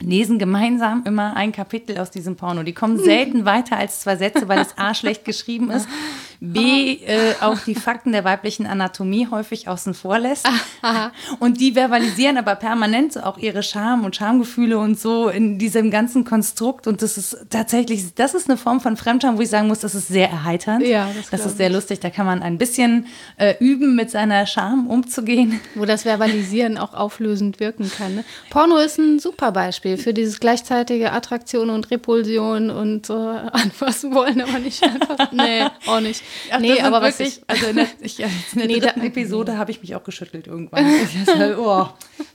lesen 0.00 0.38
gemeinsam 0.38 1.02
immer 1.06 1.36
ein 1.36 1.52
Kapitel 1.52 1.98
aus 1.98 2.10
diesem 2.10 2.36
Porno. 2.36 2.62
Die 2.62 2.74
kommen 2.74 2.98
selten 3.02 3.44
weiter 3.44 3.76
als 3.76 4.00
zwei 4.00 4.16
Sätze, 4.16 4.48
weil 4.48 4.60
es 4.60 4.78
A 4.78 4.94
schlecht 4.94 5.24
geschrieben 5.24 5.70
ist, 5.70 5.88
B 6.40 6.98
äh, 7.04 7.34
auch 7.40 7.58
die 7.60 7.74
Fakten 7.74 8.12
der 8.12 8.24
weiblichen 8.24 8.66
Anatomie 8.66 9.28
häufig 9.30 9.68
außen 9.68 9.94
vor 9.94 10.18
lässt. 10.18 10.48
Und 11.40 11.60
die 11.60 11.74
verbalisieren 11.74 12.38
aber 12.38 12.54
permanent 12.54 13.12
so 13.12 13.20
auch 13.20 13.38
ihre 13.38 13.62
Scham 13.62 14.04
und 14.04 14.16
Schamgefühle 14.16 14.78
und 14.78 14.98
so 14.98 15.28
in 15.28 15.58
diesem 15.58 15.90
ganzen 15.90 16.24
Konstrukt. 16.24 16.86
Und 16.86 17.02
das 17.02 17.18
ist 17.18 17.46
tatsächlich, 17.50 18.14
das 18.14 18.34
ist 18.34 18.48
eine 18.48 18.56
Form 18.56 18.80
von 18.80 18.96
Fremdscham, 18.96 19.36
wo 19.36 19.42
ich 19.42 19.48
sagen 19.48 19.68
muss, 19.68 19.80
das 19.80 19.94
ist 19.94 20.08
sehr 20.08 20.30
erheiternd. 20.30 20.86
Ja, 20.86 21.08
das, 21.16 21.30
das 21.30 21.46
ist 21.46 21.56
sehr 21.56 21.70
lustig. 21.70 22.00
Da 22.00 22.10
kann 22.10 22.26
man 22.26 22.42
ein 22.42 22.58
bisschen 22.58 23.06
äh, 23.36 23.54
üben, 23.58 23.96
mit 23.96 24.10
seiner 24.10 24.46
Scham 24.46 24.86
umzugehen. 24.88 25.60
Wo 25.74 25.84
das 25.84 26.04
Verbalisieren 26.04 26.78
auch 26.78 26.94
auflösend 26.94 27.60
wirken 27.60 27.90
kann. 27.90 28.16
Ne? 28.16 28.24
Porno 28.50 28.78
ist 28.78 28.98
ein 28.98 29.18
super 29.18 29.52
Beispiel. 29.52 29.96
Für 29.96 30.14
dieses 30.14 30.40
gleichzeitige 30.40 31.12
Attraktion 31.12 31.70
und 31.70 31.90
Repulsion 31.90 32.70
und 32.70 33.10
äh, 33.10 33.12
anfassen 33.52 34.14
wollen, 34.14 34.40
aber 34.40 34.58
nicht 34.58 34.82
einfach. 34.82 35.32
nee, 35.32 35.64
auch 35.86 36.00
nicht. 36.00 36.22
Ach, 36.50 36.60
nee, 36.60 36.80
aber 36.80 37.02
was 37.02 37.18
wirklich, 37.18 37.38
ich, 37.38 37.44
also 37.46 37.66
in 37.66 37.76
der, 37.76 37.86
ich, 38.00 38.20
in 38.20 38.28
der 38.54 38.66
nee, 38.66 38.80
dritten 38.80 39.00
da, 39.00 39.06
Episode 39.06 39.58
habe 39.58 39.70
ich 39.70 39.80
mich 39.82 39.94
auch 39.94 40.04
geschüttelt 40.04 40.46
irgendwann. 40.46 40.84
oh, 41.58 41.86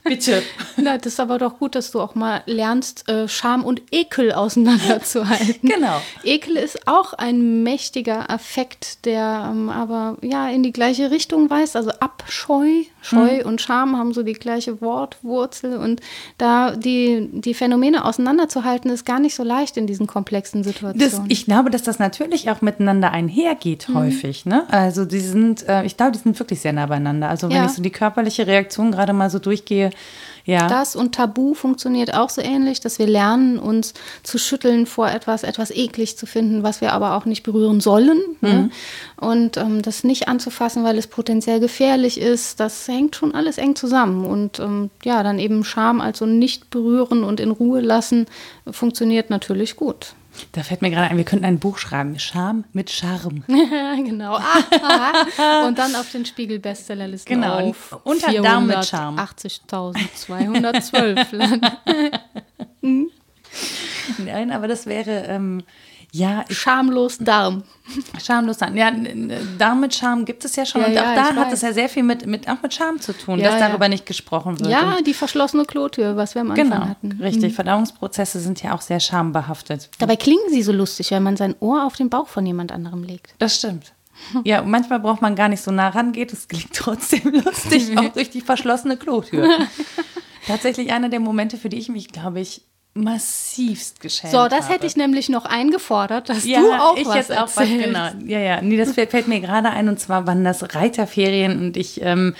bitte. 0.04 0.42
Na, 0.76 0.98
das 0.98 1.14
ist 1.14 1.20
aber 1.20 1.38
doch 1.38 1.58
gut, 1.58 1.74
dass 1.74 1.90
du 1.90 2.00
auch 2.00 2.14
mal 2.14 2.42
lernst, 2.46 3.08
äh, 3.08 3.28
Scham 3.28 3.64
und 3.64 3.82
Ekel 3.90 4.32
auseinanderzuhalten. 4.32 5.68
genau. 5.68 6.00
Ekel 6.24 6.56
ist 6.56 6.86
auch 6.86 7.12
ein 7.14 7.62
mächtiger 7.62 8.30
Affekt, 8.30 9.04
der 9.04 9.50
ähm, 9.50 9.68
aber 9.68 10.16
ja 10.22 10.48
in 10.48 10.62
die 10.62 10.72
gleiche 10.72 11.10
Richtung 11.10 11.50
weist, 11.50 11.76
also 11.76 11.90
Abscheu. 11.90 12.84
Scheu 13.02 13.40
mhm. 13.40 13.46
und 13.46 13.60
Scham 13.60 13.98
haben 13.98 14.14
so 14.14 14.22
die 14.22 14.32
gleiche 14.32 14.80
Wortwurzel 14.80 15.76
und 15.76 16.00
da 16.38 16.76
die 16.76 17.28
die 17.32 17.52
Phänomene 17.52 18.04
auseinanderzuhalten, 18.04 18.90
ist 18.90 19.04
gar 19.04 19.20
nicht 19.20 19.34
so 19.34 19.42
leicht 19.42 19.76
in 19.76 19.86
diesen 19.86 20.06
komplexen 20.06 20.64
Situationen. 20.64 20.98
Das, 20.98 21.20
ich 21.28 21.44
glaube, 21.44 21.70
dass 21.70 21.82
das 21.82 21.98
natürlich 21.98 22.50
auch 22.50 22.62
miteinander 22.62 23.10
einhergeht, 23.10 23.88
mhm. 23.88 23.94
häufig. 23.94 24.46
Ne? 24.46 24.64
Also 24.70 25.04
die 25.04 25.20
sind, 25.20 25.68
äh, 25.68 25.84
ich 25.84 25.96
glaube, 25.96 26.12
die 26.12 26.18
sind 26.18 26.38
wirklich 26.38 26.60
sehr 26.60 26.72
nah 26.72 26.86
beieinander. 26.86 27.28
Also 27.28 27.48
wenn 27.48 27.56
ja. 27.56 27.66
ich 27.66 27.72
so 27.72 27.82
die 27.82 27.90
körperliche 27.90 28.46
Reaktion 28.46 28.92
gerade 28.92 29.12
mal 29.12 29.30
so 29.30 29.38
durchgehe, 29.38 29.90
ja. 30.44 30.66
Das 30.66 30.96
und 30.96 31.14
Tabu 31.14 31.54
funktioniert 31.54 32.14
auch 32.14 32.30
so 32.30 32.40
ähnlich, 32.40 32.80
dass 32.80 32.98
wir 32.98 33.06
lernen, 33.06 33.58
uns 33.58 33.94
zu 34.22 34.38
schütteln 34.38 34.86
vor 34.86 35.08
etwas, 35.08 35.42
etwas 35.42 35.70
eklig 35.70 36.18
zu 36.18 36.26
finden, 36.26 36.62
was 36.62 36.80
wir 36.80 36.92
aber 36.92 37.16
auch 37.16 37.24
nicht 37.24 37.42
berühren 37.42 37.80
sollen. 37.80 38.20
Ne? 38.40 38.48
Mhm. 38.48 38.54
Ne? 38.54 38.70
Und 39.16 39.56
ähm, 39.56 39.82
das 39.82 40.04
nicht 40.04 40.28
anzufassen, 40.28 40.84
weil 40.84 40.98
es 40.98 41.06
potenziell 41.06 41.60
gefährlich 41.60 42.20
ist, 42.20 42.58
das 42.60 42.88
hängt 42.88 43.14
schon 43.16 43.34
alles 43.34 43.58
eng 43.58 43.76
zusammen. 43.76 44.24
Und 44.24 44.58
ähm, 44.58 44.90
ja, 45.04 45.22
dann 45.22 45.38
eben 45.38 45.64
Scham, 45.64 46.00
also 46.00 46.26
nicht 46.26 46.70
berühren 46.70 47.22
und 47.22 47.38
in 47.38 47.50
Ruhe 47.50 47.80
lassen, 47.80 48.26
funktioniert 48.70 49.30
natürlich 49.30 49.76
gut. 49.76 50.14
Da 50.52 50.62
fällt 50.62 50.82
mir 50.82 50.90
gerade 50.90 51.10
ein, 51.10 51.16
wir 51.16 51.24
könnten 51.24 51.44
ein 51.44 51.58
Buch 51.58 51.78
schreiben. 51.78 52.18
Scham 52.18 52.64
mit 52.72 52.90
Charme. 52.90 53.44
genau. 53.46 54.36
Und 55.66 55.78
dann 55.78 55.94
auf 55.94 56.10
den 56.10 56.26
Spiegel-Bestsellerlisten 56.26 57.40
genau. 57.40 57.68
auf. 57.68 57.98
Unter 58.04 58.32
Daumen 58.32 58.66
mit 58.66 58.84
Charme. 58.84 59.18
80.212 59.18 61.70
Nein, 64.18 64.50
aber 64.50 64.68
das 64.68 64.86
wäre, 64.86 65.24
ähm, 65.28 65.62
Ja, 66.14 66.44
schamlos 66.50 67.16
Darm. 67.18 67.62
Schamlos 68.22 68.58
Darm. 68.58 68.76
Ja, 68.76 68.92
Darm 69.56 69.80
mit 69.80 69.94
Scham 69.94 70.26
gibt 70.26 70.44
es 70.44 70.56
ja 70.56 70.66
schon. 70.66 70.82
Ja, 70.82 70.86
und 70.88 70.98
auch 70.98 71.02
ja, 71.02 71.14
da 71.14 71.34
hat 71.36 71.52
es 71.52 71.62
ja 71.62 71.72
sehr 71.72 71.88
viel 71.88 72.02
mit, 72.02 72.26
mit, 72.26 72.48
auch 72.50 72.60
mit 72.62 72.74
Scham 72.74 73.00
zu 73.00 73.14
tun, 73.14 73.38
ja, 73.38 73.50
dass 73.50 73.60
darüber 73.60 73.88
nicht 73.88 74.04
gesprochen 74.04 74.60
wird. 74.60 74.70
Ja, 74.70 74.98
die 75.00 75.14
verschlossene 75.14 75.64
Klotür, 75.64 76.14
was 76.16 76.34
wir 76.34 76.42
am 76.42 76.50
Anfang 76.50 76.68
genau, 76.68 76.86
hatten. 76.86 77.12
Richtig, 77.22 77.52
mhm. 77.52 77.56
Verdauungsprozesse 77.56 78.40
sind 78.40 78.62
ja 78.62 78.74
auch 78.74 78.82
sehr 78.82 79.00
schambehaftet. 79.00 79.88
Dabei 79.98 80.16
klingen 80.16 80.50
sie 80.50 80.62
so 80.62 80.72
lustig, 80.72 81.12
wenn 81.12 81.22
man 81.22 81.38
sein 81.38 81.54
Ohr 81.60 81.86
auf 81.86 81.96
den 81.96 82.10
Bauch 82.10 82.28
von 82.28 82.44
jemand 82.44 82.72
anderem 82.72 83.02
legt. 83.04 83.34
Das 83.38 83.56
stimmt. 83.56 83.94
Ja, 84.44 84.62
manchmal 84.62 85.00
braucht 85.00 85.22
man 85.22 85.34
gar 85.34 85.48
nicht 85.48 85.62
so 85.62 85.70
nah 85.70 85.88
rangehen, 85.88 86.28
es 86.30 86.46
klingt 86.46 86.74
trotzdem 86.74 87.32
lustig, 87.44 87.96
auch 87.96 88.08
durch 88.14 88.28
die 88.28 88.42
verschlossene 88.42 88.98
Klotür. 88.98 89.48
Tatsächlich 90.46 90.92
einer 90.92 91.08
der 91.08 91.20
Momente, 91.20 91.56
für 91.56 91.70
die 91.70 91.78
ich 91.78 91.88
mich, 91.88 92.08
glaube 92.08 92.40
ich, 92.40 92.62
massivst 92.94 94.00
geschämt 94.00 94.32
So, 94.32 94.48
das 94.48 94.64
habe. 94.64 94.74
hätte 94.74 94.86
ich 94.86 94.96
nämlich 94.96 95.28
noch 95.28 95.44
eingefordert, 95.44 96.28
dass 96.28 96.44
ja, 96.44 96.60
du 96.60 96.72
auch 96.72 96.96
ich 96.96 97.06
was 97.06 97.14
jetzt 97.14 97.32
auch 97.32 97.48
was, 97.54 97.68
genau. 97.68 98.08
Ja, 98.26 98.38
ja, 98.38 98.62
nee, 98.62 98.76
das 98.76 98.92
fällt, 98.92 99.10
fällt 99.10 99.28
mir 99.28 99.40
gerade 99.40 99.70
ein 99.70 99.88
und 99.88 99.98
zwar 99.98 100.26
waren 100.26 100.44
das 100.44 100.74
Reiterferien 100.74 101.58
und 101.58 101.76
ich 101.76 102.02
ähm, 102.02 102.34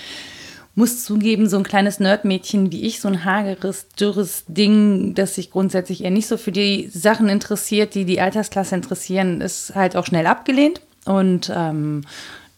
muss 0.75 1.03
zugeben, 1.03 1.47
so 1.47 1.57
ein 1.57 1.63
kleines 1.63 1.99
Nerdmädchen 1.99 2.71
wie 2.71 2.83
ich, 2.83 2.99
so 2.99 3.07
ein 3.07 3.25
hageres, 3.25 3.87
dürres 3.89 4.43
Ding, 4.47 5.13
das 5.13 5.35
sich 5.35 5.51
grundsätzlich 5.51 6.03
eher 6.03 6.11
nicht 6.11 6.27
so 6.27 6.37
für 6.37 6.51
die 6.51 6.87
Sachen 6.87 7.29
interessiert, 7.29 7.95
die 7.95 8.05
die 8.05 8.21
Altersklasse 8.21 8.75
interessieren, 8.75 9.41
ist 9.41 9.75
halt 9.75 9.95
auch 9.95 10.05
schnell 10.05 10.27
abgelehnt 10.27 10.81
und 11.05 11.51
ähm, 11.55 12.01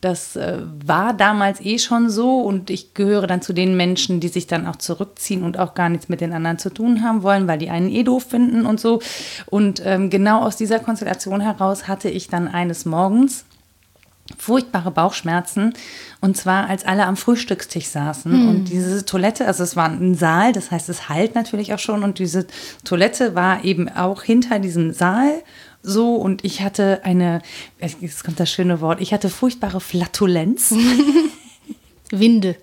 das 0.05 0.35
äh, 0.35 0.59
war 0.85 1.13
damals 1.13 1.59
eh 1.61 1.79
schon 1.79 2.11
so 2.11 2.39
und 2.41 2.69
ich 2.69 2.93
gehöre 2.93 3.25
dann 3.25 3.41
zu 3.41 3.53
den 3.53 3.75
Menschen, 3.75 4.19
die 4.19 4.27
sich 4.27 4.45
dann 4.45 4.67
auch 4.67 4.75
zurückziehen 4.75 5.41
und 5.41 5.57
auch 5.57 5.73
gar 5.73 5.89
nichts 5.89 6.09
mit 6.09 6.21
den 6.21 6.31
anderen 6.31 6.59
zu 6.59 6.71
tun 6.71 7.01
haben 7.01 7.23
wollen, 7.23 7.47
weil 7.47 7.57
die 7.57 7.71
einen 7.71 7.89
eh 7.89 8.03
doof 8.03 8.27
finden 8.29 8.67
und 8.67 8.79
so. 8.79 9.01
Und 9.47 9.81
ähm, 9.83 10.11
genau 10.11 10.43
aus 10.43 10.57
dieser 10.57 10.79
Konstellation 10.79 11.41
heraus 11.41 11.87
hatte 11.87 12.09
ich 12.09 12.27
dann 12.27 12.47
eines 12.47 12.85
Morgens 12.85 13.45
furchtbare 14.37 14.91
Bauchschmerzen 14.91 15.73
und 16.21 16.37
zwar 16.37 16.67
als 16.67 16.85
alle 16.85 17.05
am 17.05 17.17
Frühstückstisch 17.17 17.87
saßen 17.87 18.31
hm. 18.31 18.49
und 18.49 18.65
diese 18.65 19.05
Toilette, 19.05 19.45
also 19.45 19.63
es 19.63 19.75
war 19.75 19.89
ein 19.89 20.15
Saal, 20.15 20.51
das 20.51 20.71
heißt 20.71 20.89
es 20.89 21.09
halt 21.09 21.35
natürlich 21.35 21.73
auch 21.73 21.79
schon 21.79 22.03
und 22.03 22.19
diese 22.19 22.45
Toilette 22.83 23.35
war 23.35 23.63
eben 23.63 23.87
auch 23.89 24.23
hinter 24.23 24.59
diesem 24.59 24.93
Saal 24.93 25.43
so 25.85 26.15
und 26.15 26.43
ich 26.43 26.61
hatte 26.61 27.01
eine, 27.03 27.41
jetzt 27.79 28.23
kommt 28.23 28.39
das 28.39 28.51
schöne 28.51 28.81
Wort, 28.81 29.01
ich 29.01 29.13
hatte 29.13 29.29
furchtbare 29.29 29.79
Flatulenz. 29.79 30.73
Winde. 32.11 32.55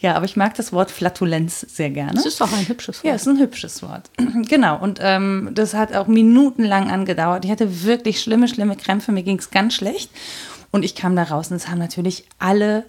Ja, 0.00 0.16
aber 0.16 0.24
ich 0.24 0.36
mag 0.36 0.54
das 0.54 0.72
Wort 0.72 0.90
Flatulenz 0.90 1.60
sehr 1.60 1.90
gerne. 1.90 2.14
Das 2.14 2.26
ist 2.26 2.40
doch 2.40 2.52
ein 2.52 2.66
hübsches 2.66 2.96
Wort. 2.96 3.04
Ja, 3.04 3.14
es 3.14 3.22
ist 3.22 3.28
ein 3.28 3.38
hübsches 3.38 3.82
Wort. 3.82 4.10
genau. 4.48 4.80
Und 4.80 4.98
ähm, 5.00 5.50
das 5.52 5.74
hat 5.74 5.94
auch 5.94 6.08
minutenlang 6.08 6.90
angedauert. 6.90 7.44
Ich 7.44 7.52
hatte 7.52 7.84
wirklich 7.84 8.20
schlimme, 8.20 8.48
schlimme 8.48 8.76
Krämpfe. 8.76 9.12
Mir 9.12 9.22
ging 9.22 9.38
es 9.38 9.50
ganz 9.50 9.74
schlecht. 9.74 10.10
Und 10.72 10.84
ich 10.84 10.94
kam 10.94 11.14
da 11.16 11.22
raus 11.24 11.50
und 11.50 11.56
es 11.56 11.68
haben 11.68 11.78
natürlich 11.78 12.24
alle 12.38 12.84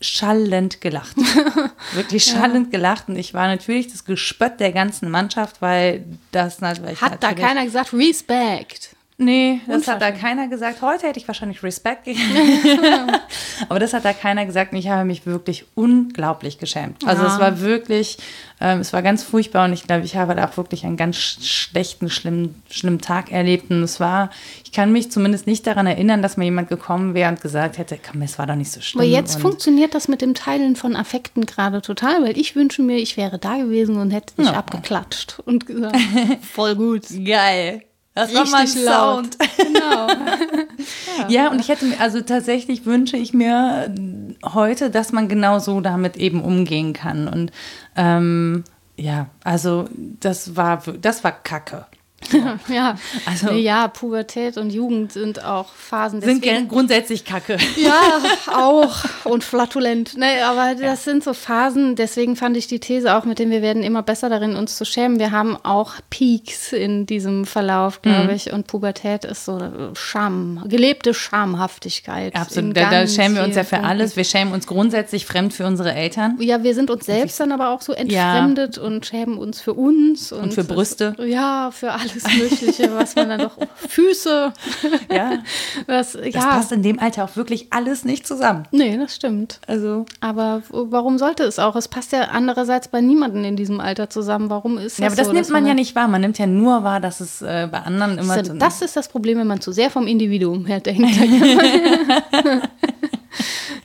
schallend 0.00 0.80
gelacht. 0.80 1.16
Wirklich 1.92 2.24
schallend 2.24 2.72
ja. 2.72 2.78
gelacht. 2.78 3.08
Und 3.08 3.16
ich 3.16 3.34
war 3.34 3.46
natürlich 3.46 3.90
das 3.90 4.04
Gespött 4.04 4.60
der 4.60 4.72
ganzen 4.72 5.10
Mannschaft, 5.10 5.62
weil 5.62 6.04
das 6.32 6.60
natürlich. 6.60 7.00
Hat 7.00 7.22
da 7.22 7.32
keiner 7.32 7.64
gesagt, 7.64 7.92
Respect? 7.92 8.95
Nee, 9.18 9.60
das 9.66 9.88
hat 9.88 10.02
da 10.02 10.10
keiner 10.10 10.46
gesagt. 10.46 10.82
Heute 10.82 11.06
hätte 11.06 11.18
ich 11.18 11.26
wahrscheinlich 11.26 11.62
Respekt 11.62 12.04
gegeben. 12.04 12.26
Aber 13.70 13.78
das 13.78 13.94
hat 13.94 14.04
da 14.04 14.12
keiner 14.12 14.44
gesagt 14.44 14.72
und 14.72 14.78
ich 14.78 14.88
habe 14.88 15.06
mich 15.06 15.24
wirklich 15.24 15.64
unglaublich 15.74 16.58
geschämt. 16.58 17.06
Also 17.06 17.22
ja. 17.22 17.32
es 17.32 17.40
war 17.40 17.60
wirklich, 17.62 18.18
ähm, 18.60 18.80
es 18.80 18.92
war 18.92 19.00
ganz 19.00 19.22
furchtbar 19.22 19.64
und 19.64 19.72
ich 19.72 19.84
glaube, 19.84 20.04
ich 20.04 20.16
habe 20.16 20.34
da 20.34 20.46
auch 20.46 20.58
wirklich 20.58 20.84
einen 20.84 20.98
ganz 20.98 21.16
schlechten, 21.16 22.10
schlimmen, 22.10 22.62
schlimmen 22.68 23.00
Tag 23.00 23.32
erlebt. 23.32 23.70
Und 23.70 23.82
es 23.82 24.00
war, 24.00 24.28
ich 24.64 24.72
kann 24.72 24.92
mich 24.92 25.10
zumindest 25.10 25.46
nicht 25.46 25.66
daran 25.66 25.86
erinnern, 25.86 26.20
dass 26.20 26.36
mir 26.36 26.44
jemand 26.44 26.68
gekommen 26.68 27.14
wäre 27.14 27.30
und 27.30 27.40
gesagt 27.40 27.78
hätte, 27.78 27.98
komm, 27.98 28.20
es 28.20 28.38
war 28.38 28.46
doch 28.46 28.54
nicht 28.54 28.70
so 28.70 28.82
schlimm. 28.82 29.00
Aber 29.00 29.08
jetzt 29.08 29.36
und 29.36 29.40
funktioniert 29.40 29.94
das 29.94 30.08
mit 30.08 30.20
dem 30.20 30.34
Teilen 30.34 30.76
von 30.76 30.94
Affekten 30.94 31.46
gerade 31.46 31.80
total, 31.80 32.22
weil 32.22 32.36
ich 32.36 32.54
wünsche 32.54 32.82
mir, 32.82 32.98
ich 32.98 33.16
wäre 33.16 33.38
da 33.38 33.56
gewesen 33.56 33.96
und 33.96 34.10
hätte 34.10 34.34
dich 34.34 34.48
ja. 34.48 34.52
abgeklatscht 34.52 35.38
und 35.46 35.64
gesagt, 35.64 35.96
voll 36.42 36.76
gut. 36.76 37.04
Geil. 37.24 37.85
Das 38.16 38.30
Richtig 38.30 38.50
war 38.50 38.60
mein 38.60 38.66
Sound. 38.66 39.36
Genau. 39.58 40.08
ja. 41.18 41.28
ja, 41.28 41.50
und 41.50 41.60
ich 41.60 41.68
hätte 41.68 41.84
mir, 41.84 42.00
also 42.00 42.22
tatsächlich 42.22 42.86
wünsche 42.86 43.18
ich 43.18 43.34
mir 43.34 43.94
heute, 44.42 44.88
dass 44.88 45.12
man 45.12 45.28
genau 45.28 45.58
so 45.58 45.82
damit 45.82 46.16
eben 46.16 46.42
umgehen 46.42 46.94
kann. 46.94 47.28
Und 47.28 47.52
ähm, 47.94 48.64
ja, 48.96 49.26
also 49.44 49.86
das 50.18 50.56
war, 50.56 50.82
das 50.98 51.24
war 51.24 51.32
Kacke. 51.32 51.84
ja, 52.68 52.96
also 53.26 53.52
nee, 53.52 53.60
ja, 53.60 53.88
Pubertät 53.88 54.56
und 54.56 54.70
Jugend 54.70 55.12
sind 55.12 55.44
auch 55.44 55.68
Phasen. 55.68 56.20
Deswegen, 56.20 56.42
sind 56.42 56.68
grundsätzlich 56.68 57.24
Kacke. 57.24 57.56
Ja, 57.76 58.22
auch 58.54 59.04
und 59.24 59.44
flatulent. 59.44 60.14
Nee, 60.16 60.40
aber 60.40 60.72
das 60.72 60.80
ja. 60.80 60.96
sind 60.96 61.22
so 61.22 61.34
Phasen. 61.34 61.94
Deswegen 61.94 62.34
fand 62.34 62.56
ich 62.56 62.66
die 62.66 62.80
These 62.80 63.14
auch, 63.14 63.24
mit 63.24 63.38
dem 63.38 63.50
wir 63.50 63.60
werden 63.60 63.82
immer 63.82 64.02
besser 64.02 64.28
darin, 64.28 64.56
uns 64.56 64.76
zu 64.76 64.84
schämen. 64.84 65.18
Wir 65.18 65.30
haben 65.30 65.56
auch 65.62 65.94
Peaks 66.08 66.72
in 66.72 67.06
diesem 67.06 67.44
Verlauf, 67.44 68.02
glaube 68.02 68.24
mhm. 68.24 68.30
ich. 68.30 68.52
Und 68.52 68.66
Pubertät 68.66 69.24
ist 69.24 69.44
so 69.44 69.60
Scham, 69.94 70.64
gelebte 70.66 71.12
Schamhaftigkeit. 71.12 72.34
Absolut. 72.34 72.76
Da, 72.76 72.90
da, 72.90 73.06
schämen 73.06 73.36
wir 73.36 73.44
uns 73.44 73.56
ja 73.56 73.64
für 73.64 73.76
Punkten. 73.76 73.90
alles. 73.90 74.16
Wir 74.16 74.24
schämen 74.24 74.54
uns 74.54 74.66
grundsätzlich 74.66 75.26
fremd 75.26 75.52
für 75.52 75.66
unsere 75.66 75.92
Eltern. 75.92 76.38
Ja, 76.40 76.62
wir 76.62 76.74
sind 76.74 76.90
uns 76.90 77.04
selbst 77.04 77.38
dann 77.38 77.52
aber 77.52 77.70
auch 77.70 77.82
so 77.82 77.92
entfremdet 77.92 78.76
ja. 78.78 78.82
und 78.82 79.04
schämen 79.04 79.36
uns 79.36 79.60
für 79.60 79.74
uns 79.74 80.32
und, 80.32 80.44
und 80.44 80.54
für 80.54 80.64
Brüste. 80.64 81.14
Ja, 81.24 81.70
für 81.70 81.92
alles 81.92 82.05
alles 82.10 82.36
Mögliche, 82.36 82.94
was 82.94 83.14
man 83.14 83.28
dann 83.28 83.40
doch. 83.40 83.56
Füße. 83.88 84.52
Ja. 85.10 85.38
Was, 85.86 86.14
ja. 86.14 86.30
Das 86.30 86.44
passt 86.44 86.72
in 86.72 86.82
dem 86.82 86.98
Alter 86.98 87.24
auch 87.24 87.36
wirklich 87.36 87.68
alles 87.70 88.04
nicht 88.04 88.26
zusammen. 88.26 88.64
Nee, 88.70 88.96
das 88.96 89.14
stimmt. 89.14 89.60
Also. 89.66 90.04
Aber 90.20 90.62
warum 90.70 91.18
sollte 91.18 91.44
es 91.44 91.58
auch? 91.58 91.76
Es 91.76 91.88
passt 91.88 92.12
ja 92.12 92.22
andererseits 92.32 92.88
bei 92.88 93.00
niemandem 93.00 93.44
in 93.44 93.56
diesem 93.56 93.80
Alter 93.80 94.10
zusammen. 94.10 94.50
Warum 94.50 94.78
ist 94.78 94.98
das? 94.98 94.98
Ja, 94.98 95.06
aber 95.06 95.16
das 95.16 95.28
so, 95.28 95.32
nimmt 95.32 95.50
man 95.50 95.66
ja 95.66 95.74
nicht 95.74 95.94
wahr. 95.94 96.08
Man 96.08 96.20
nimmt 96.20 96.38
ja 96.38 96.46
nur 96.46 96.82
wahr, 96.82 97.00
dass 97.00 97.20
es 97.20 97.42
äh, 97.42 97.68
bei 97.70 97.78
anderen 97.78 98.18
immer. 98.18 98.36
Das, 98.36 98.58
das 98.58 98.82
ist 98.82 98.96
das 98.96 99.08
Problem, 99.08 99.38
wenn 99.38 99.46
man 99.46 99.60
zu 99.60 99.72
sehr 99.72 99.90
vom 99.90 100.06
Individuum 100.06 100.66
her 100.66 100.80
denkt. 100.80 101.02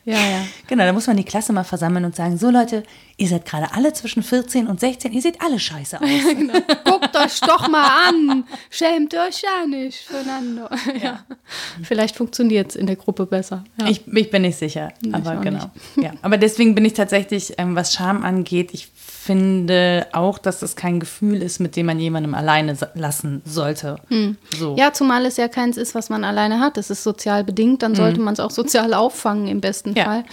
Ja, 0.03 0.15
ja. 0.15 0.47
Genau, 0.67 0.83
da 0.83 0.93
muss 0.93 1.07
man 1.07 1.17
die 1.17 1.23
Klasse 1.23 1.53
mal 1.53 1.63
versammeln 1.63 2.05
und 2.05 2.15
sagen: 2.15 2.37
So, 2.37 2.49
Leute, 2.49 2.83
ihr 3.17 3.27
seid 3.27 3.45
gerade 3.45 3.71
alle 3.73 3.93
zwischen 3.93 4.23
14 4.23 4.67
und 4.67 4.79
16, 4.79 5.13
ihr 5.13 5.21
seht 5.21 5.41
alle 5.41 5.59
scheiße 5.59 6.01
aus. 6.01 6.07
genau. 6.35 6.53
Guckt 6.83 7.15
euch 7.15 7.39
doch 7.41 7.67
mal 7.67 8.09
an. 8.09 8.45
Schämt 8.69 9.13
euch 9.13 9.43
ja 9.43 9.67
nicht 9.67 9.99
füreinander. 9.99 10.69
Ja. 11.01 11.23
Vielleicht 11.83 12.15
funktioniert 12.15 12.71
es 12.71 12.75
in 12.75 12.87
der 12.87 12.95
Gruppe 12.95 13.25
besser. 13.25 13.63
Ich, 13.87 14.05
ich, 14.07 14.29
bin 14.31 14.41
nicht 14.41 14.57
sicher, 14.57 14.91
ich 15.03 15.13
aber 15.13 15.35
genau. 15.37 15.69
Ja. 15.95 16.13
Aber 16.21 16.37
deswegen 16.37 16.75
bin 16.75 16.85
ich 16.85 16.93
tatsächlich, 16.93 17.53
ähm, 17.57 17.75
was 17.75 17.93
Scham 17.93 18.23
angeht, 18.23 18.71
ich 18.73 18.89
finde 19.23 20.07
auch, 20.13 20.39
dass 20.39 20.61
das 20.61 20.75
kein 20.75 20.99
Gefühl 20.99 21.43
ist, 21.43 21.59
mit 21.59 21.75
dem 21.75 21.85
man 21.85 21.99
jemandem 21.99 22.33
alleine 22.33 22.75
lassen 22.95 23.43
sollte. 23.45 23.97
Hm. 24.07 24.35
So. 24.57 24.75
Ja, 24.79 24.93
zumal 24.93 25.27
es 25.27 25.37
ja 25.37 25.47
keins 25.47 25.77
ist, 25.77 25.93
was 25.93 26.09
man 26.09 26.23
alleine 26.23 26.59
hat. 26.59 26.75
Es 26.79 26.89
ist 26.89 27.03
sozial 27.03 27.43
bedingt, 27.43 27.83
dann 27.83 27.93
sollte 27.93 28.17
hm. 28.17 28.25
man 28.25 28.33
es 28.33 28.39
auch 28.39 28.49
sozial 28.49 28.95
auffangen 28.95 29.47
im 29.47 29.61
besten 29.61 29.93
ja. 29.93 30.05
Fall 30.05 30.23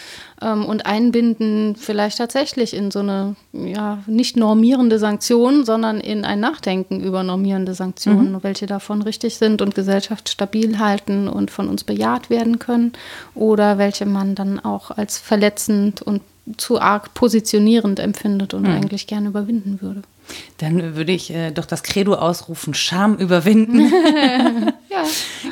ähm, 0.41 0.65
und 0.65 0.87
einbinden 0.87 1.77
vielleicht 1.77 2.17
tatsächlich 2.17 2.75
in 2.75 2.91
so 2.91 3.01
eine 3.01 3.37
ja, 3.53 3.99
nicht 4.07 4.39
normierende 4.39 4.99
Sanktion, 4.99 5.67
sondern 5.67 6.01
in 6.01 6.25
ein 6.25 6.41
Nachdenken 6.41 7.01
über 7.01 7.23
normierende 7.23 7.75
Sanktionen, 7.75 8.33
mhm. 8.33 8.43
welche 8.43 8.65
davon 8.65 9.03
richtig 9.03 9.37
sind 9.37 9.61
und 9.61 9.75
Gesellschaft 9.75 10.31
stabil 10.31 10.79
halten 10.79 11.29
und 11.29 11.51
von 11.51 11.69
uns 11.69 11.85
bejaht 11.85 12.31
werden 12.31 12.59
können 12.59 12.95
oder 13.35 13.77
welche 13.77 14.07
man 14.07 14.35
dann 14.35 14.61
auch 14.61 14.91
als 14.91 15.19
verletzend 15.19 16.01
und 16.01 16.23
zu 16.57 16.81
arg 16.81 17.15
positionierend 17.15 18.01
empfindet 18.01 18.55
und 18.55 18.63
mhm. 18.63 18.71
eigentlich 18.71 19.07
gerne 19.07 19.29
überwinden 19.29 19.81
würde. 19.81 20.03
Dann 20.59 20.95
würde 20.97 21.13
ich 21.13 21.33
äh, 21.33 21.51
doch 21.51 21.65
das 21.65 21.83
Credo 21.83 22.15
ausrufen, 22.15 22.75
Scham 22.75 23.17
überwinden. 23.17 23.91
ja. 24.91 25.05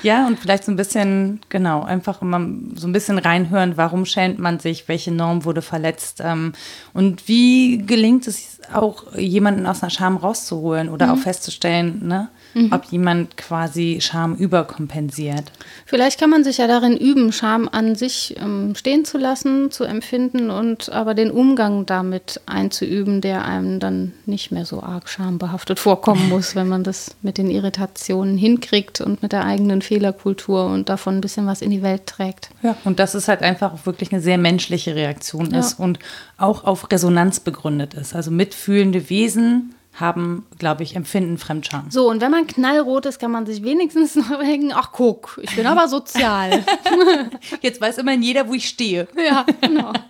ja, 0.02 0.26
und 0.26 0.38
vielleicht 0.38 0.64
so 0.64 0.72
ein 0.72 0.76
bisschen, 0.76 1.40
genau, 1.48 1.82
einfach 1.82 2.20
immer 2.22 2.46
so 2.74 2.86
ein 2.86 2.92
bisschen 2.92 3.18
reinhören, 3.18 3.76
warum 3.76 4.04
schämt 4.04 4.38
man 4.38 4.58
sich, 4.58 4.88
welche 4.88 5.12
Norm 5.12 5.44
wurde 5.44 5.62
verletzt 5.62 6.20
ähm, 6.24 6.52
und 6.92 7.28
wie 7.28 7.78
gelingt 7.78 8.26
es 8.26 8.60
auch, 8.72 9.14
jemanden 9.16 9.66
aus 9.66 9.82
einer 9.82 9.90
Scham 9.90 10.16
rauszuholen 10.16 10.88
oder 10.88 11.06
mhm. 11.06 11.12
auch 11.12 11.18
festzustellen, 11.18 12.06
ne? 12.06 12.28
Mhm. 12.56 12.72
ob 12.72 12.86
jemand 12.86 13.36
quasi 13.36 13.98
Scham 14.00 14.34
überkompensiert. 14.34 15.52
Vielleicht 15.84 16.18
kann 16.18 16.30
man 16.30 16.42
sich 16.42 16.58
ja 16.58 16.66
darin 16.66 16.96
üben, 16.96 17.32
Scham 17.32 17.68
an 17.70 17.94
sich 17.94 18.34
ähm, 18.40 18.74
stehen 18.74 19.04
zu 19.04 19.18
lassen, 19.18 19.70
zu 19.70 19.84
empfinden 19.84 20.50
und 20.50 20.90
aber 20.90 21.14
den 21.14 21.30
Umgang 21.30 21.86
damit 21.86 22.40
einzuüben, 22.46 23.20
der 23.20 23.44
einem 23.44 23.78
dann 23.78 24.12
nicht 24.24 24.50
mehr 24.50 24.64
so 24.64 24.82
arg 24.82 25.08
schambehaftet 25.08 25.78
vorkommen 25.78 26.28
muss, 26.30 26.56
wenn 26.56 26.68
man 26.68 26.82
das 26.82 27.14
mit 27.22 27.38
den 27.38 27.50
Irritationen 27.50 28.38
hinkriegt 28.38 29.00
und 29.00 29.22
mit 29.22 29.32
der 29.32 29.44
eigenen 29.44 29.82
Fehlerkultur 29.82 30.66
und 30.66 30.88
davon 30.88 31.16
ein 31.16 31.20
bisschen 31.20 31.46
was 31.46 31.62
in 31.62 31.70
die 31.70 31.82
Welt 31.82 32.06
trägt. 32.06 32.48
Ja, 32.62 32.76
und 32.84 32.98
dass 32.98 33.14
es 33.14 33.28
halt 33.28 33.42
einfach 33.42 33.72
auch 33.72 33.86
wirklich 33.86 34.12
eine 34.12 34.22
sehr 34.22 34.38
menschliche 34.38 34.94
Reaktion 34.94 35.50
ja. 35.52 35.60
ist 35.60 35.78
und 35.78 35.98
auch 36.38 36.64
auf 36.64 36.90
Resonanz 36.90 37.40
begründet 37.40 37.94
ist. 37.94 38.14
Also 38.14 38.30
mitfühlende 38.30 39.10
Wesen 39.10 39.75
haben, 39.96 40.46
glaube 40.58 40.82
ich, 40.82 40.94
empfinden 40.94 41.38
Fremdscham. 41.38 41.86
So, 41.90 42.08
und 42.08 42.20
wenn 42.20 42.30
man 42.30 42.46
knallrot 42.46 43.06
ist, 43.06 43.18
kann 43.18 43.30
man 43.30 43.46
sich 43.46 43.62
wenigstens 43.62 44.14
noch 44.14 44.38
denken, 44.38 44.72
ach 44.74 44.92
guck, 44.92 45.40
ich 45.42 45.56
bin 45.56 45.66
aber 45.66 45.88
sozial. 45.88 46.64
Jetzt 47.62 47.80
weiß 47.80 47.98
immerhin 47.98 48.22
jeder, 48.22 48.48
wo 48.48 48.54
ich 48.54 48.68
stehe. 48.68 49.08
ja, 49.16 49.44
genau. 49.60 49.92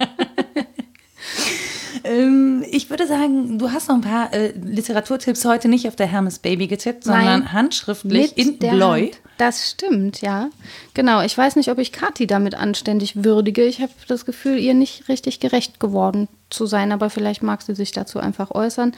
Ähm, 2.05 2.65
ich 2.71 2.89
würde 2.89 3.07
sagen, 3.07 3.59
du 3.59 3.73
hast 3.73 3.89
noch 3.89 3.97
ein 3.97 4.01
paar 4.01 4.33
äh, 4.33 4.53
Literaturtipps 4.53 5.45
heute 5.45 5.69
nicht 5.69 5.89
auf 5.89 5.97
der 5.97 6.07
Hermes 6.07 6.39
Baby 6.39 6.69
getippt, 6.69 7.03
sondern 7.03 7.25
Nein, 7.25 7.53
handschriftlich 7.53 8.37
in 8.39 8.59
Bläu. 8.59 9.07
Hand. 9.07 9.21
Das 9.39 9.71
stimmt, 9.71 10.23
ja. 10.23 10.49
Genau. 10.95 11.21
Ich 11.23 11.37
weiß 11.37 11.57
nicht, 11.57 11.71
ob 11.71 11.79
ich 11.79 11.93
Kathi 11.93 12.27
damit 12.27 12.55
anständig 12.55 13.25
würdige. 13.25 13.65
Ich 13.65 13.81
habe 13.81 13.93
das 14.09 14.25
Gefühl, 14.25 14.59
ihr 14.59 14.73
nicht 14.73 15.09
richtig 15.09 15.41
gerecht 15.41 15.79
geworden 15.79 16.29
zu 16.49 16.65
sein, 16.65 16.93
aber 16.93 17.11
vielleicht 17.11 17.43
mag 17.43 17.61
sie 17.61 17.75
sich 17.75 17.93
dazu 17.93 18.19
einfach 18.19 18.53
äußern. 18.53 18.93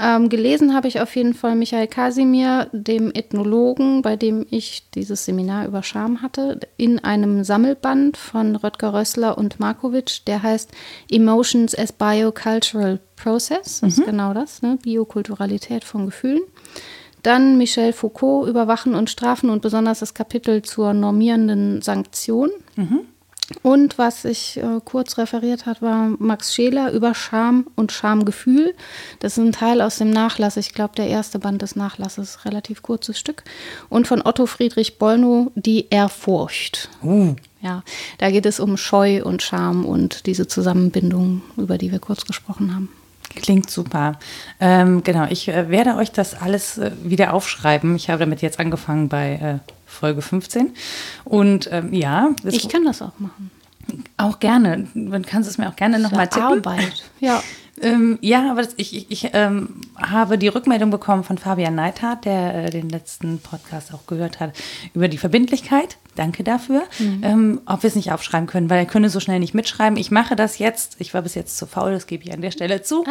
Ähm, 0.00 0.28
gelesen 0.28 0.74
habe 0.74 0.86
ich 0.86 1.00
auf 1.00 1.16
jeden 1.16 1.34
Fall 1.34 1.56
Michael 1.56 1.88
Kasimir, 1.88 2.68
dem 2.72 3.10
Ethnologen, 3.12 4.02
bei 4.02 4.16
dem 4.16 4.46
ich 4.50 4.90
dieses 4.94 5.24
Seminar 5.24 5.66
über 5.66 5.82
Scham 5.82 6.22
hatte, 6.22 6.60
in 6.76 7.02
einem 7.02 7.42
Sammelband 7.42 8.16
von 8.16 8.54
Röttger 8.54 8.92
Rössler 8.92 9.38
und 9.38 9.58
Markovic, 9.58 10.24
der 10.26 10.42
heißt 10.42 10.70
Emotions 11.10 11.76
as 11.76 11.92
Biocultural 11.92 13.00
Process. 13.16 13.80
Das 13.80 13.98
ist 13.98 14.04
genau 14.04 14.34
das, 14.34 14.62
ne? 14.62 14.78
Biokulturalität 14.82 15.84
von 15.84 16.06
Gefühlen. 16.06 16.42
Dann 17.22 17.58
Michel 17.58 17.92
Foucault, 17.92 18.48
Überwachen 18.48 18.94
und 18.94 19.10
Strafen 19.10 19.50
und 19.50 19.62
besonders 19.62 20.00
das 20.00 20.14
Kapitel 20.14 20.62
zur 20.62 20.92
normierenden 20.94 21.82
Sanktion. 21.82 22.50
Und 23.62 23.98
was 23.98 24.24
ich 24.24 24.58
äh, 24.58 24.80
kurz 24.84 25.18
referiert 25.18 25.66
hat, 25.66 25.82
war 25.82 26.10
Max 26.18 26.54
Scheler 26.54 26.92
über 26.92 27.14
Scham 27.14 27.66
und 27.74 27.90
Schamgefühl. 27.90 28.74
Das 29.18 29.36
ist 29.36 29.44
ein 29.44 29.52
Teil 29.52 29.80
aus 29.80 29.98
dem 29.98 30.10
Nachlass. 30.10 30.56
Ich 30.56 30.72
glaube, 30.72 30.94
der 30.96 31.08
erste 31.08 31.38
Band 31.38 31.60
des 31.62 31.74
Nachlasses, 31.74 32.44
relativ 32.44 32.82
kurzes 32.82 33.18
Stück. 33.18 33.42
Und 33.88 34.06
von 34.06 34.22
Otto 34.24 34.46
Friedrich 34.46 34.98
Bollnow, 34.98 35.50
Die 35.56 35.88
Ehrfurcht. 35.90 36.88
Uh, 37.02 37.34
Ja, 37.60 37.82
da 38.18 38.30
geht 38.30 38.46
es 38.46 38.60
um 38.60 38.76
Scheu 38.76 39.22
und 39.24 39.42
Scham 39.42 39.84
und 39.84 40.26
diese 40.26 40.46
Zusammenbindung, 40.46 41.42
über 41.56 41.76
die 41.76 41.92
wir 41.92 41.98
kurz 41.98 42.24
gesprochen 42.24 42.74
haben. 42.74 42.88
Klingt 43.34 43.70
super. 43.70 44.18
Ähm, 44.58 45.02
genau, 45.04 45.26
ich 45.30 45.48
äh, 45.48 45.68
werde 45.70 45.94
euch 45.96 46.10
das 46.12 46.34
alles 46.34 46.78
äh, 46.78 46.90
wieder 47.02 47.32
aufschreiben. 47.32 47.94
Ich 47.96 48.10
habe 48.10 48.18
damit 48.20 48.42
jetzt 48.42 48.58
angefangen 48.58 49.08
bei 49.08 49.60
äh, 49.64 49.70
Folge 49.86 50.20
15. 50.20 50.72
Und 51.24 51.68
ähm, 51.72 51.92
ja, 51.92 52.30
Ich 52.44 52.68
kann 52.68 52.84
das 52.84 53.02
auch 53.02 53.18
machen. 53.18 53.50
auch 54.16 54.40
gerne. 54.40 54.88
Man 54.94 55.24
kann 55.24 55.42
es 55.42 55.58
mir 55.58 55.68
auch 55.68 55.76
gerne 55.76 55.98
nochmal 55.98 56.28
tippen. 56.28 56.58
Arbeit. 56.58 57.04
Ja. 57.20 57.42
Ähm, 57.82 58.18
ja, 58.20 58.50
aber 58.50 58.62
das, 58.62 58.74
ich, 58.76 59.10
ich, 59.10 59.30
ähm, 59.32 59.80
habe 59.96 60.38
die 60.38 60.48
Rückmeldung 60.48 60.90
bekommen 60.90 61.24
von 61.24 61.38
Fabian 61.38 61.74
Neithardt, 61.74 62.24
der 62.24 62.66
äh, 62.66 62.70
den 62.70 62.88
letzten 62.88 63.38
Podcast 63.38 63.94
auch 63.94 64.06
gehört 64.06 64.40
hat, 64.40 64.52
über 64.94 65.08
die 65.08 65.18
Verbindlichkeit. 65.18 65.96
Danke 66.16 66.42
dafür. 66.42 66.82
Ähm, 67.22 67.60
ob 67.66 67.82
wir 67.82 67.88
es 67.88 67.94
nicht 67.94 68.12
aufschreiben 68.12 68.46
können, 68.46 68.68
weil 68.68 68.80
er 68.80 68.84
könne 68.84 69.08
so 69.08 69.20
schnell 69.20 69.38
nicht 69.38 69.54
mitschreiben. 69.54 69.96
Ich 69.96 70.10
mache 70.10 70.36
das 70.36 70.58
jetzt. 70.58 70.96
Ich 70.98 71.14
war 71.14 71.22
bis 71.22 71.34
jetzt 71.34 71.56
zu 71.56 71.66
faul, 71.66 71.92
das 71.92 72.06
gebe 72.06 72.24
ich 72.24 72.32
an 72.32 72.42
der 72.42 72.50
Stelle 72.50 72.82
zu. 72.82 73.04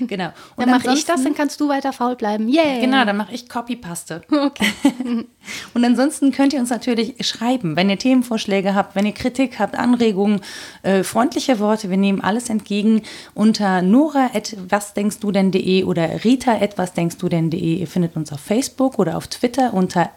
Genau. 0.00 0.32
Dann 0.56 0.70
mache 0.70 0.92
ich 0.92 1.04
das, 1.04 1.22
dann 1.22 1.34
kannst 1.34 1.60
du 1.60 1.68
weiter 1.68 1.92
faul 1.92 2.16
bleiben. 2.16 2.48
Yay! 2.48 2.80
Genau, 2.80 3.04
dann 3.04 3.16
mache 3.16 3.32
ich 3.34 3.48
Copypaste. 3.48 4.22
Okay. 4.30 4.66
Und 5.74 5.84
ansonsten 5.84 6.32
könnt 6.32 6.52
ihr 6.52 6.60
uns 6.60 6.70
natürlich 6.70 7.14
schreiben, 7.26 7.76
wenn 7.76 7.90
ihr 7.90 7.98
Themenvorschläge 7.98 8.74
habt, 8.74 8.96
wenn 8.96 9.06
ihr 9.06 9.12
Kritik 9.12 9.58
habt, 9.58 9.76
Anregungen, 9.76 10.40
äh, 10.82 11.02
freundliche 11.02 11.58
Worte. 11.60 11.90
Wir 11.90 11.96
nehmen 11.96 12.20
alles 12.20 12.50
entgegen 12.50 13.03
unter 13.34 13.82
nora.wasdenkstu 13.82 15.30
denn.de 15.30 15.84
oder 15.84 16.24
rita.wasdenkstu 16.24 17.28
denn.de. 17.28 17.76
Ihr 17.76 17.86
findet 17.86 18.16
uns 18.16 18.32
auf 18.32 18.40
Facebook 18.40 18.98
oder 18.98 19.16
auf 19.16 19.28
Twitter 19.28 19.74
unter 19.74 20.10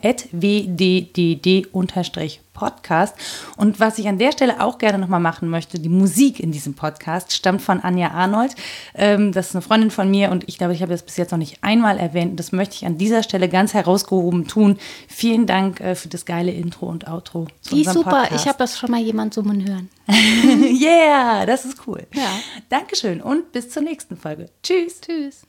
wddd-podcast. 2.57 3.15
Und 3.55 3.79
was 3.79 3.97
ich 3.97 4.07
an 4.07 4.17
der 4.17 4.31
Stelle 4.31 4.61
auch 4.61 4.77
gerne 4.77 4.97
nochmal 4.97 5.19
machen 5.19 5.49
möchte, 5.49 5.79
die 5.79 5.89
Musik 5.89 6.39
in 6.39 6.51
diesem 6.51 6.73
Podcast 6.73 7.33
stammt 7.33 7.61
von 7.61 7.81
Anja 7.81 8.11
Arnold. 8.11 8.55
Ähm, 8.95 9.31
das 9.31 9.49
ist 9.49 9.55
eine 9.55 9.61
Freundin 9.61 9.91
von 9.91 10.09
mir 10.09 10.31
und 10.31 10.47
ich 10.47 10.57
glaube, 10.57 10.73
ich 10.73 10.81
habe 10.81 10.91
das 10.91 11.03
bis 11.03 11.17
jetzt 11.17 11.31
noch 11.31 11.37
nicht 11.37 11.63
einmal 11.63 11.97
erwähnt. 11.97 12.31
Und 12.31 12.39
das 12.39 12.51
möchte 12.51 12.75
ich 12.75 12.85
an 12.85 12.97
dieser 12.97 13.23
Stelle 13.23 13.49
ganz 13.49 13.73
herausgehoben 13.73 14.47
tun. 14.47 14.77
Vielen 15.07 15.45
Dank 15.45 15.79
äh, 15.79 15.95
für 15.95 16.09
das 16.09 16.25
geile 16.25 16.51
Intro 16.51 16.87
und 16.87 17.07
Outro. 17.07 17.47
Die 17.71 17.81
ist 17.81 17.93
super. 17.93 18.21
Podcast. 18.21 18.41
Ich 18.43 18.47
habe 18.47 18.57
das 18.57 18.77
schon 18.77 18.91
mal 18.91 19.01
jemand 19.01 19.33
summen 19.33 19.67
hören. 19.67 19.89
yeah, 20.81 21.45
das 21.45 21.65
ist 21.65 21.85
cool. 21.85 22.07
Ja. 22.13 22.29
Dankeschön 22.69 23.21
und 23.21 23.51
bis 23.51 23.69
zur 23.69 23.83
nächsten 23.83 24.15
Folge. 24.15 24.49
Tschüss. 24.63 25.01
Tschüss. 25.01 25.45